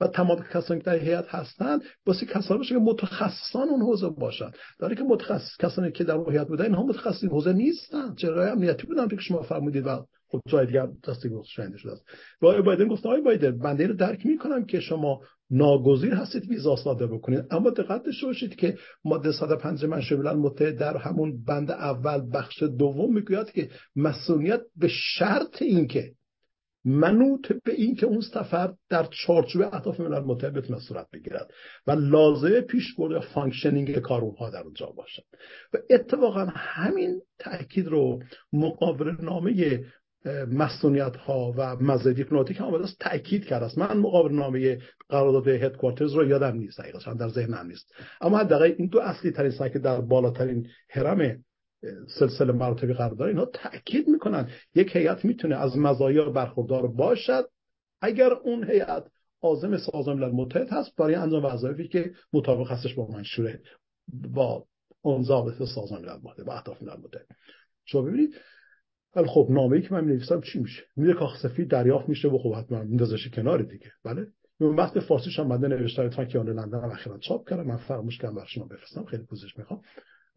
و 0.00 0.06
تمام 0.06 0.44
کسانی 0.52 0.80
که 0.80 0.86
در 0.86 0.98
هیئت 0.98 1.28
هستند 1.28 1.82
واسه 2.06 2.26
کسانی 2.26 2.58
باشه 2.58 2.74
که 2.74 2.80
متخصصان 2.80 3.68
اون 3.68 3.80
حوزه 3.80 4.08
باشن. 4.08 4.50
داره 4.78 4.94
که 4.94 5.02
متخصص 5.02 5.56
کسانی 5.60 5.92
که 5.92 6.04
در 6.04 6.18
هیئت 6.30 6.48
بودن 6.48 6.64
اینها 6.64 6.82
متخصصین 6.82 7.30
حوزه 7.30 7.52
نیستن. 7.52 8.14
چرا؟ 8.14 8.52
امنیتی 8.52 8.86
بودن 8.86 9.08
که 9.08 9.16
شما 9.16 9.42
فرمودید 9.42 9.86
و 9.86 10.06
خب 10.28 10.40
جای 10.48 10.66
دیگه 10.66 10.88
دستی 11.08 11.28
شده 11.78 11.92
است. 11.92 12.04
و 12.42 12.46
آقای 12.46 12.62
بایدن 12.62 12.88
گفت 12.88 13.06
آقای 13.06 13.20
بایدن 13.20 13.58
بنده 13.58 13.86
رو 13.86 13.94
درک 13.94 14.26
می‌کنم 14.26 14.64
که 14.64 14.80
شما 14.80 15.20
ناگزیر 15.50 16.14
هستید 16.14 16.48
ویزا 16.48 16.76
صادر 16.76 17.06
بکنید. 17.06 17.44
اما 17.50 17.70
دقت 17.70 18.02
داشته 18.02 18.26
باشید 18.26 18.56
که 18.56 18.78
ماده 19.04 19.32
105 19.32 19.84
منشور 19.84 20.18
ملل 20.18 20.36
متحد 20.36 20.78
در 20.78 20.96
همون 20.96 21.44
بند 21.44 21.70
اول 21.70 22.30
بخش 22.34 22.62
دوم 22.62 23.14
می‌گوید 23.14 23.50
که 23.50 23.70
مسئولیت 23.96 24.60
به 24.76 24.88
شرط 24.88 25.62
اینکه 25.62 26.12
منوط 26.84 27.52
به 27.64 27.72
این 27.72 27.94
که 27.94 28.06
اون 28.06 28.20
سفر 28.20 28.74
در 28.90 29.06
چارچوب 29.26 29.62
اهداف 29.62 30.00
ملل 30.00 30.24
متحد 30.24 30.52
بتونه 30.52 30.80
صورت 30.80 31.06
بگیرد 31.12 31.50
و 31.86 31.90
لازمه 31.92 32.60
پیش 32.60 32.94
برد 32.94 33.12
یا 33.12 33.20
functioning 33.20 33.98
کار 33.98 34.24
اونها 34.24 34.50
در 34.50 34.62
اونجا 34.62 34.86
باشد. 34.86 35.22
و 35.74 35.78
اتفاقا 35.90 36.46
همین 36.54 37.20
تاکید 37.38 37.86
رو 37.86 38.22
مقاوله 38.52 39.10
نامه 39.20 39.84
مصونیت 40.52 41.16
ها 41.16 41.54
و 41.56 41.76
مزایای 41.76 42.12
دیپلماتیک 42.12 42.60
هم 42.60 42.74
است 42.74 42.98
تاکید 43.00 43.44
کرده 43.44 43.64
است. 43.64 43.78
من 43.78 43.96
مقاوله 43.96 44.34
نامه 44.34 44.78
قرارداد 45.08 45.48
Headquarters 45.48 46.12
رو 46.12 46.28
یادم 46.28 46.56
نیست 46.56 46.80
حقیقتا 46.80 47.14
در 47.14 47.28
ذهنم 47.28 47.66
نیست. 47.66 47.94
اما 48.20 48.38
حداقل 48.38 48.74
این 48.78 48.88
دو 48.88 49.00
اصلی 49.00 49.30
ترین 49.30 49.68
که 49.68 49.78
در 49.78 50.00
بالاترین 50.00 50.66
هرم 50.90 51.44
سلسله 52.18 52.52
مراتبی 52.52 52.92
قرار 52.92 53.14
داره 53.14 53.30
اینها 53.30 53.44
تاکید 53.44 54.08
می‌کنن. 54.08 54.48
یک 54.74 54.96
هیئت 54.96 55.24
می‌تونه 55.24 55.56
از 55.56 55.78
مزایا 55.78 56.30
برخوردار 56.30 56.86
باشد. 56.86 57.48
اگر 58.00 58.32
اون 58.32 58.70
هیئت 58.70 59.06
عازم 59.42 59.76
سازمان 59.76 60.18
ملل 60.18 60.32
متحد 60.32 60.68
هست 60.70 60.96
برای 60.96 61.14
انجام 61.14 61.44
وظایفی 61.44 61.88
که 61.88 62.12
مطابق 62.32 62.70
هستش 62.70 62.94
با 62.94 63.06
منشور 63.06 63.58
با 64.08 64.66
اون 65.02 65.22
ضابط 65.22 65.62
سازمان 65.62 66.02
ملل 66.02 66.18
متحد 66.22 66.46
با 66.46 66.54
اهداف 66.54 66.82
ملل 66.82 66.96
متحد. 66.96 67.26
شما 67.84 68.02
ببینید 68.02 68.34
ولی 69.16 69.26
خب 69.26 69.48
نامه‌ای 69.50 69.82
که 69.82 69.94
من 69.94 70.04
می‌نویسم 70.04 70.40
چی 70.40 70.58
میشه؟ 70.58 70.82
میره 70.96 71.14
کاخ 71.14 71.42
سفید 71.42 71.68
دریافت 71.68 72.08
میشه 72.08 72.28
و 72.28 72.38
خب 72.38 72.54
حتما 72.54 72.82
میندازش 72.82 73.28
کنار 73.28 73.62
دیگه. 73.62 73.92
بله؟ 74.04 74.26
اون 74.60 74.76
وقت 74.76 75.00
فارسیش 75.00 75.38
هم 75.38 75.46
مده 75.46 75.68
نوشته 75.68 76.08
تا 76.08 76.24
که 76.24 76.38
لندن 76.38 76.78
اخیرا 76.78 77.18
چاپ 77.18 77.48
کردم. 77.50 77.66
من 77.66 77.76
فراموش 77.76 78.18
کردم 78.18 78.34
برای 78.34 78.48
شما 78.48 78.64
بفرستم. 78.64 79.04
خیلی 79.04 79.22
پوزش 79.22 79.58
می‌خوام. 79.58 79.80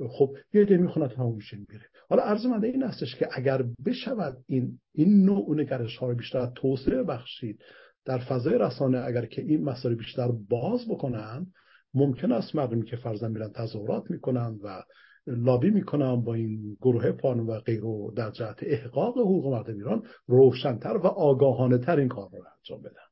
خب 0.09 0.35
یه 0.53 0.61
عده 0.61 0.77
می‌خونه 0.77 1.07
تمام 1.07 1.35
میشه 1.35 1.57
میره 1.57 1.85
حالا 2.09 2.23
عرض 2.23 2.45
من 2.45 2.63
این 2.63 2.83
هستش 2.83 3.15
که 3.15 3.27
اگر 3.31 3.63
بشود 3.85 4.37
این 4.47 4.79
این 4.93 5.25
نوع 5.25 5.61
نگرش 5.61 5.97
ها 5.97 6.07
رو 6.07 6.15
بیشتر 6.15 6.51
توسعه 6.55 7.03
بخشید 7.03 7.61
در 8.05 8.17
فضای 8.17 8.57
رسانه 8.57 8.97
اگر 8.97 9.25
که 9.25 9.41
این 9.41 9.63
مسائل 9.63 9.95
بیشتر 9.95 10.27
باز 10.49 10.79
بکنن 10.89 11.47
ممکن 11.93 12.31
است 12.31 12.55
مردمی 12.55 12.85
که 12.85 12.95
فرضاً 12.95 13.27
میرن 13.27 13.51
تظاهرات 13.51 14.11
می‌کنن 14.11 14.59
و 14.63 14.83
لابی 15.27 15.69
می‌کنم 15.69 16.23
با 16.23 16.33
این 16.33 16.77
گروه 16.81 17.11
پان 17.11 17.39
و 17.39 17.59
غیره 17.59 18.11
در 18.15 18.31
جهت 18.31 18.57
احقاق 18.61 19.17
حقوق 19.17 19.53
مردم 19.53 19.73
ایران 19.73 20.03
روشنتر 20.27 20.97
و 20.97 21.07
آگاهانه 21.07 21.77
تر 21.77 21.99
این 21.99 22.07
کار 22.07 22.29
رو 22.31 22.43
انجام 22.57 22.81
بدم 22.81 23.06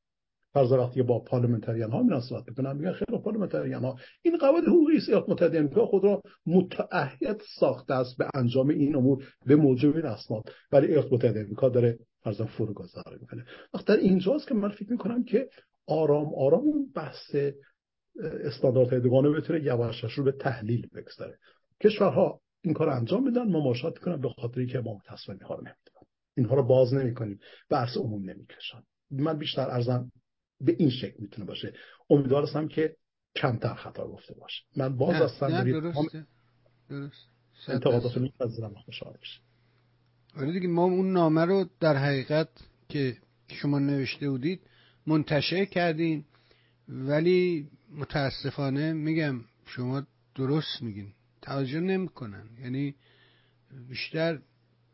فرض 0.55 0.71
وقتی 0.71 1.01
با 1.01 1.19
پارلمنتریان 1.19 1.91
ها 1.91 2.03
میرن 2.03 2.19
صحبت 2.19 2.43
می‌کنن 2.47 2.77
میگن 2.77 2.91
خیلی 2.91 3.17
پارلمنتریان 3.17 3.83
ها. 3.83 3.95
این 4.21 4.37
قواعد 4.37 4.63
حقوقی 4.63 4.97
ایالات 5.07 5.29
متحده 5.29 5.59
آمریکا 5.59 5.85
خود 5.85 6.03
را 6.03 6.21
متعهد 6.45 7.41
ساخته 7.59 7.93
است 7.93 8.17
به 8.17 8.27
انجام 8.33 8.69
این 8.69 8.95
امور 8.95 9.23
به 9.45 9.55
موجب 9.55 9.95
این 9.95 10.05
اسناد. 10.05 10.43
ولی 10.71 10.87
ایالات 10.87 11.13
متحده 11.13 11.43
آمریکا 11.43 11.69
داره 11.69 11.99
فرضاً 12.23 12.45
فروگذاری 12.45 13.17
می‌کنه. 13.21 13.45
وقتی 13.73 13.85
در 13.87 13.97
اینجاست 13.99 14.47
که 14.47 14.53
من 14.53 14.69
فکر 14.69 14.91
می‌کنم 14.91 15.23
که 15.23 15.49
آرام 15.87 16.35
آرام 16.35 16.61
اون 16.61 16.91
بحث 16.95 17.35
استانداردهای 18.43 18.99
دوگانه 19.01 19.29
بتونه 19.29 19.63
یواش 19.63 20.03
رو 20.03 20.23
به 20.23 20.31
تحلیل 20.31 20.87
بگذاره. 20.95 21.37
کشورها 21.83 22.39
این 22.63 22.73
کار 22.73 22.89
انجام 22.89 23.23
میدن 23.23 23.43
مماشات 23.43 23.97
کنن 23.97 24.21
به 24.21 24.29
خاطر 24.29 24.65
که 24.65 24.79
ما 24.79 25.01
تصمیم 25.05 25.37
ها 25.37 25.55
رو 25.55 25.61
نمی‌دونن 25.61 26.05
اینها 26.37 26.55
رو 26.55 26.63
باز 26.63 26.93
نمی‌کنیم. 26.93 27.39
بحث 27.69 27.97
عموم 27.97 28.29
نمی‌کشن. 28.29 28.83
من 29.11 29.37
بیشتر 29.37 29.69
ارزم 29.69 30.11
به 30.61 30.75
این 30.79 30.89
شکل 30.89 31.15
می‌تونه 31.19 31.47
باشه. 31.47 31.73
امیدوار 32.09 32.43
هستم 32.43 32.67
که 32.67 32.95
کمتر 33.35 33.73
خطا 33.73 34.07
گفته 34.07 34.33
باشه. 34.33 34.63
من 34.75 34.97
باز 34.97 35.15
هستم 35.15 35.63
درسته 35.63 36.25
درست. 36.89 37.27
انتقادات 37.67 38.17
میپذیرم 38.17 38.73
خوشحال 38.73 39.13
بشه 39.21 39.39
آره 40.37 40.51
دیگه 40.51 40.67
ما 40.67 40.83
اون 40.83 41.13
نامه 41.13 41.45
رو 41.45 41.65
در 41.79 41.95
حقیقت 41.95 42.49
که 42.89 43.17
شما 43.47 43.79
نوشته 43.79 44.29
بودید 44.29 44.61
منتشر 45.07 45.65
کردیم 45.65 46.25
ولی 46.87 47.69
متاسفانه 47.91 48.93
میگم 48.93 49.41
شما 49.65 50.03
درست 50.35 50.81
میگین. 50.81 51.13
توجه 51.41 51.79
نمی‌کنن. 51.79 52.49
یعنی 52.61 52.95
بیشتر 53.89 54.39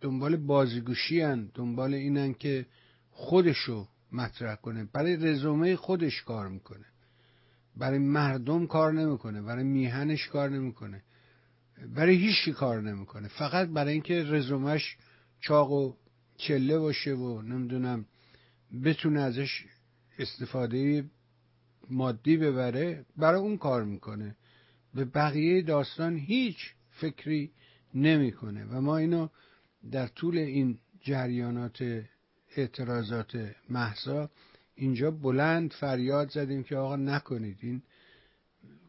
دنبال 0.01 0.35
بازیگوشی 0.35 1.21
هن 1.21 1.51
دنبال 1.53 1.93
اینن 1.93 2.33
که 2.33 2.65
خودشو 3.11 3.87
مطرح 4.11 4.55
کنه. 4.55 4.87
برای 4.93 5.15
رزومه 5.15 5.75
خودش 5.75 6.21
کار 6.21 6.47
می‌کنه. 6.47 6.85
برای 7.77 7.99
مردم 7.99 8.67
کار 8.67 8.93
نمی‌کنه. 8.93 9.41
برای 9.41 9.63
میهنش 9.63 10.27
کار 10.27 10.49
نمی‌کنه. 10.49 11.03
برای 11.95 12.15
هیچی 12.15 12.51
کار 12.51 12.81
نمی‌کنه. 12.81 13.27
فقط 13.27 13.67
برای 13.67 13.93
اینکه 13.93 14.23
رزومش 14.23 14.97
چاق 15.39 15.71
و 15.71 15.93
چله 16.37 16.79
باشه 16.79 17.13
و 17.13 17.41
نمی‌دونم 17.41 18.05
بتونه 18.83 19.21
ازش 19.21 19.65
استفاده 20.19 21.05
مادی 21.89 22.37
ببره 22.37 23.05
برای 23.17 23.39
اون 23.39 23.57
کار 23.57 23.83
می‌کنه. 23.83 24.35
به 24.93 25.05
بقیه 25.05 25.61
داستان 25.61 26.17
هیچ 26.17 26.57
فکری 26.91 27.51
نمی‌کنه. 27.93 28.65
و 28.65 28.81
ما 28.81 28.97
اینو 28.97 29.27
در 29.91 30.07
طول 30.07 30.37
این 30.37 30.79
جریانات 31.01 32.03
اعتراضات 32.55 33.55
محسا 33.69 34.29
اینجا 34.75 35.11
بلند 35.11 35.71
فریاد 35.71 36.29
زدیم 36.29 36.63
که 36.63 36.75
آقا 36.75 36.95
نکنید 36.95 37.57
این 37.61 37.81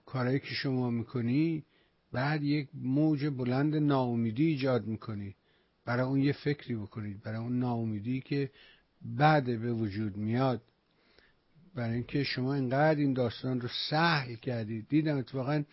کارهایی 0.07 0.39
که 0.39 0.55
شما 0.55 0.91
می‌کنی 0.91 1.65
بعد 2.13 2.43
یک 2.43 2.69
موج 2.75 3.27
بلند 3.27 3.77
ناامیدی 3.77 4.47
ایجاد 4.47 4.87
می‌کنید 4.87 5.37
برای 5.85 6.05
اون 6.05 6.21
یه 6.21 6.33
فکری 6.33 6.75
بکنید 6.75 7.23
برای 7.23 7.39
اون 7.39 7.59
ناامیدی 7.59 8.21
که 8.21 8.51
بعد 9.03 9.45
به 9.45 9.73
وجود 9.73 10.17
میاد. 10.17 10.63
برای 11.75 11.95
اینکه 11.95 12.25
شما 12.25 12.55
اینقدر 12.55 12.99
این 12.99 13.13
داستان 13.13 13.61
رو 13.61 13.69
سهل 13.91 14.35
کردید. 14.35 14.89
دیدم 14.89 15.17
اتفاقا 15.19 15.65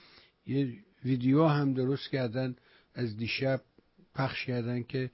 یه 0.45 0.73
ویدیو 1.05 1.45
هم 1.45 1.73
درست 1.73 2.09
کردن 2.09 2.55
از 2.93 3.17
دیشب 3.17 3.61
پخش 4.15 4.45
کردن 4.45 4.83
که 4.83 5.11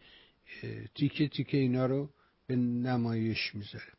تیکه 0.95 1.27
تیکه 1.27 1.57
اینا 1.57 1.85
رو 1.85 2.09
به 2.47 2.55
نمایش 2.55 3.55
می‌ذاره. 3.55 3.93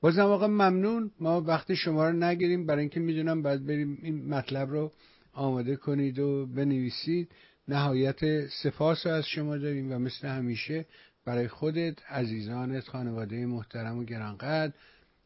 بازم 0.00 0.22
واقعا 0.22 0.48
ممنون. 0.48 1.10
ما 1.20 1.40
وقت 1.40 1.74
شما 1.74 2.08
رو 2.08 2.16
نگیریم 2.16 2.66
برای 2.66 2.80
اینکه 2.80 3.00
می‌دونم 3.00 3.42
باید 3.42 3.66
بریم 3.66 3.98
این 4.02 4.28
مطلب 4.28 4.70
رو 4.70 4.92
آماده 5.32 5.76
کنید 5.76 6.18
و 6.18 6.46
بنویسید. 6.46 7.28
نهایت 7.68 8.46
سپاس 8.48 9.06
رو 9.06 9.12
از 9.12 9.26
شما 9.26 9.56
داریم 9.56 9.92
و 9.92 9.98
مثل 9.98 10.28
همیشه 10.28 10.86
برای 11.24 11.48
خودت 11.48 12.12
عزیزانت 12.12 12.88
خانواده 12.88 13.46
محترم 13.46 13.98
و 13.98 14.04
گرانقدر 14.04 14.72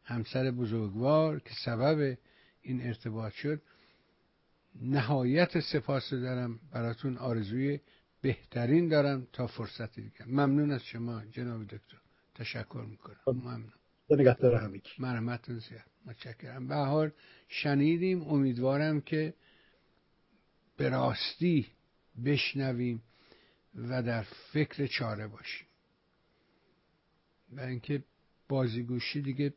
همسر 0.03 0.51
بزرگوار 0.51 1.39
که 1.39 1.51
سبب 1.65 2.17
این 2.61 2.87
ارتباط 2.87 3.33
شد. 3.33 3.61
نهایت 4.81 5.59
سپاس 5.59 6.09
دارم. 6.09 6.59
براتون 6.71 7.17
آرزوی 7.17 7.79
بهترین 8.21 8.87
دارم 8.87 9.27
تا 9.33 9.47
فرصتی 9.47 10.01
دیگه 10.01 10.25
ممنون 10.27 10.71
از 10.71 10.83
شما 10.83 11.21
جناب 11.31 11.63
دکتر. 11.63 12.02
تشکر 12.35 12.85
می‌کنم. 12.89 13.17
خب، 13.25 13.35
ممنون. 13.35 13.73
نگهدار 14.09 14.55
همگی 14.55 14.89
مرحمتتون 14.99 15.59
زیاد. 15.59 15.85
متشکرم. 16.05 16.67
بهار 16.67 17.13
شنیدیم. 17.47 18.21
امیدوارم 18.21 19.01
که 19.01 19.33
به 20.77 20.89
راستی 20.89 21.67
بشنویم 22.25 23.03
و 23.75 24.03
در 24.03 24.23
فکر 24.53 24.87
چاره 24.87 25.27
باشیم. 25.27 25.67
و 27.51 27.61
اینکه 27.61 28.03
بازیگوشی 28.49 29.21
دیگه 29.21 29.53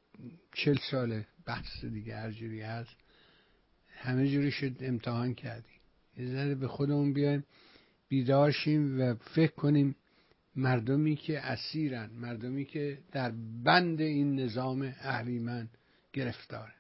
چل 0.55 0.77
ساله 0.91 1.27
بحث 1.47 1.85
دیگه 1.85 2.17
هر 2.17 2.31
جوری 2.31 2.61
هست 2.61 2.97
همه 3.89 4.29
جوری 4.29 4.51
شد 4.51 4.77
امتحان 4.81 5.35
کردیم. 5.35 5.81
یه 6.17 6.33
ذره 6.33 6.55
به 6.55 6.69
خودمون 6.69 7.13
بیایم 7.13 7.45
بیدارشیم 8.09 9.01
و 9.01 9.15
فکر 9.15 9.53
کنیم 9.53 9.97
مردمی 10.57 11.17
که 11.17 11.41
اسیرن 11.41 12.11
مردمی 12.11 12.65
که 12.65 12.99
در 13.13 13.33
بند 13.65 14.01
این 14.01 14.41
نظام 14.41 14.95
اهریمن 15.01 15.69
گرفتاره 16.13 16.73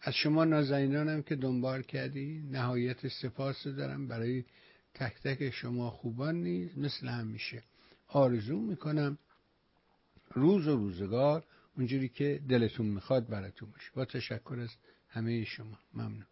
از 0.00 0.14
شما 0.14 0.44
نازنینانم 0.44 1.22
که 1.22 1.36
دنبال 1.36 1.82
کردی 1.82 2.42
نهایت 2.50 3.08
سپاس 3.08 3.66
دارم. 3.66 4.08
برای 4.08 4.44
تک 4.94 5.14
تک 5.22 5.50
شما 5.50 5.90
خوبان 5.90 6.42
نیز 6.42 6.78
مثل 6.78 7.08
همیشه 7.08 7.62
آرزو 8.08 8.60
می‌کنم. 8.60 9.18
روز 10.30 10.68
و 10.68 10.76
روزگار 10.76 11.44
اونجوری 11.76 12.08
که 12.08 12.40
دلتون 12.48 12.86
می‌خواد 12.86 13.28
براتون 13.28 13.70
باشه. 13.70 13.90
با 13.94 14.04
تشکر 14.04 14.58
از 14.60 14.70
همه 15.08 15.44
شما. 15.44 15.78
ممنون. 15.94 16.26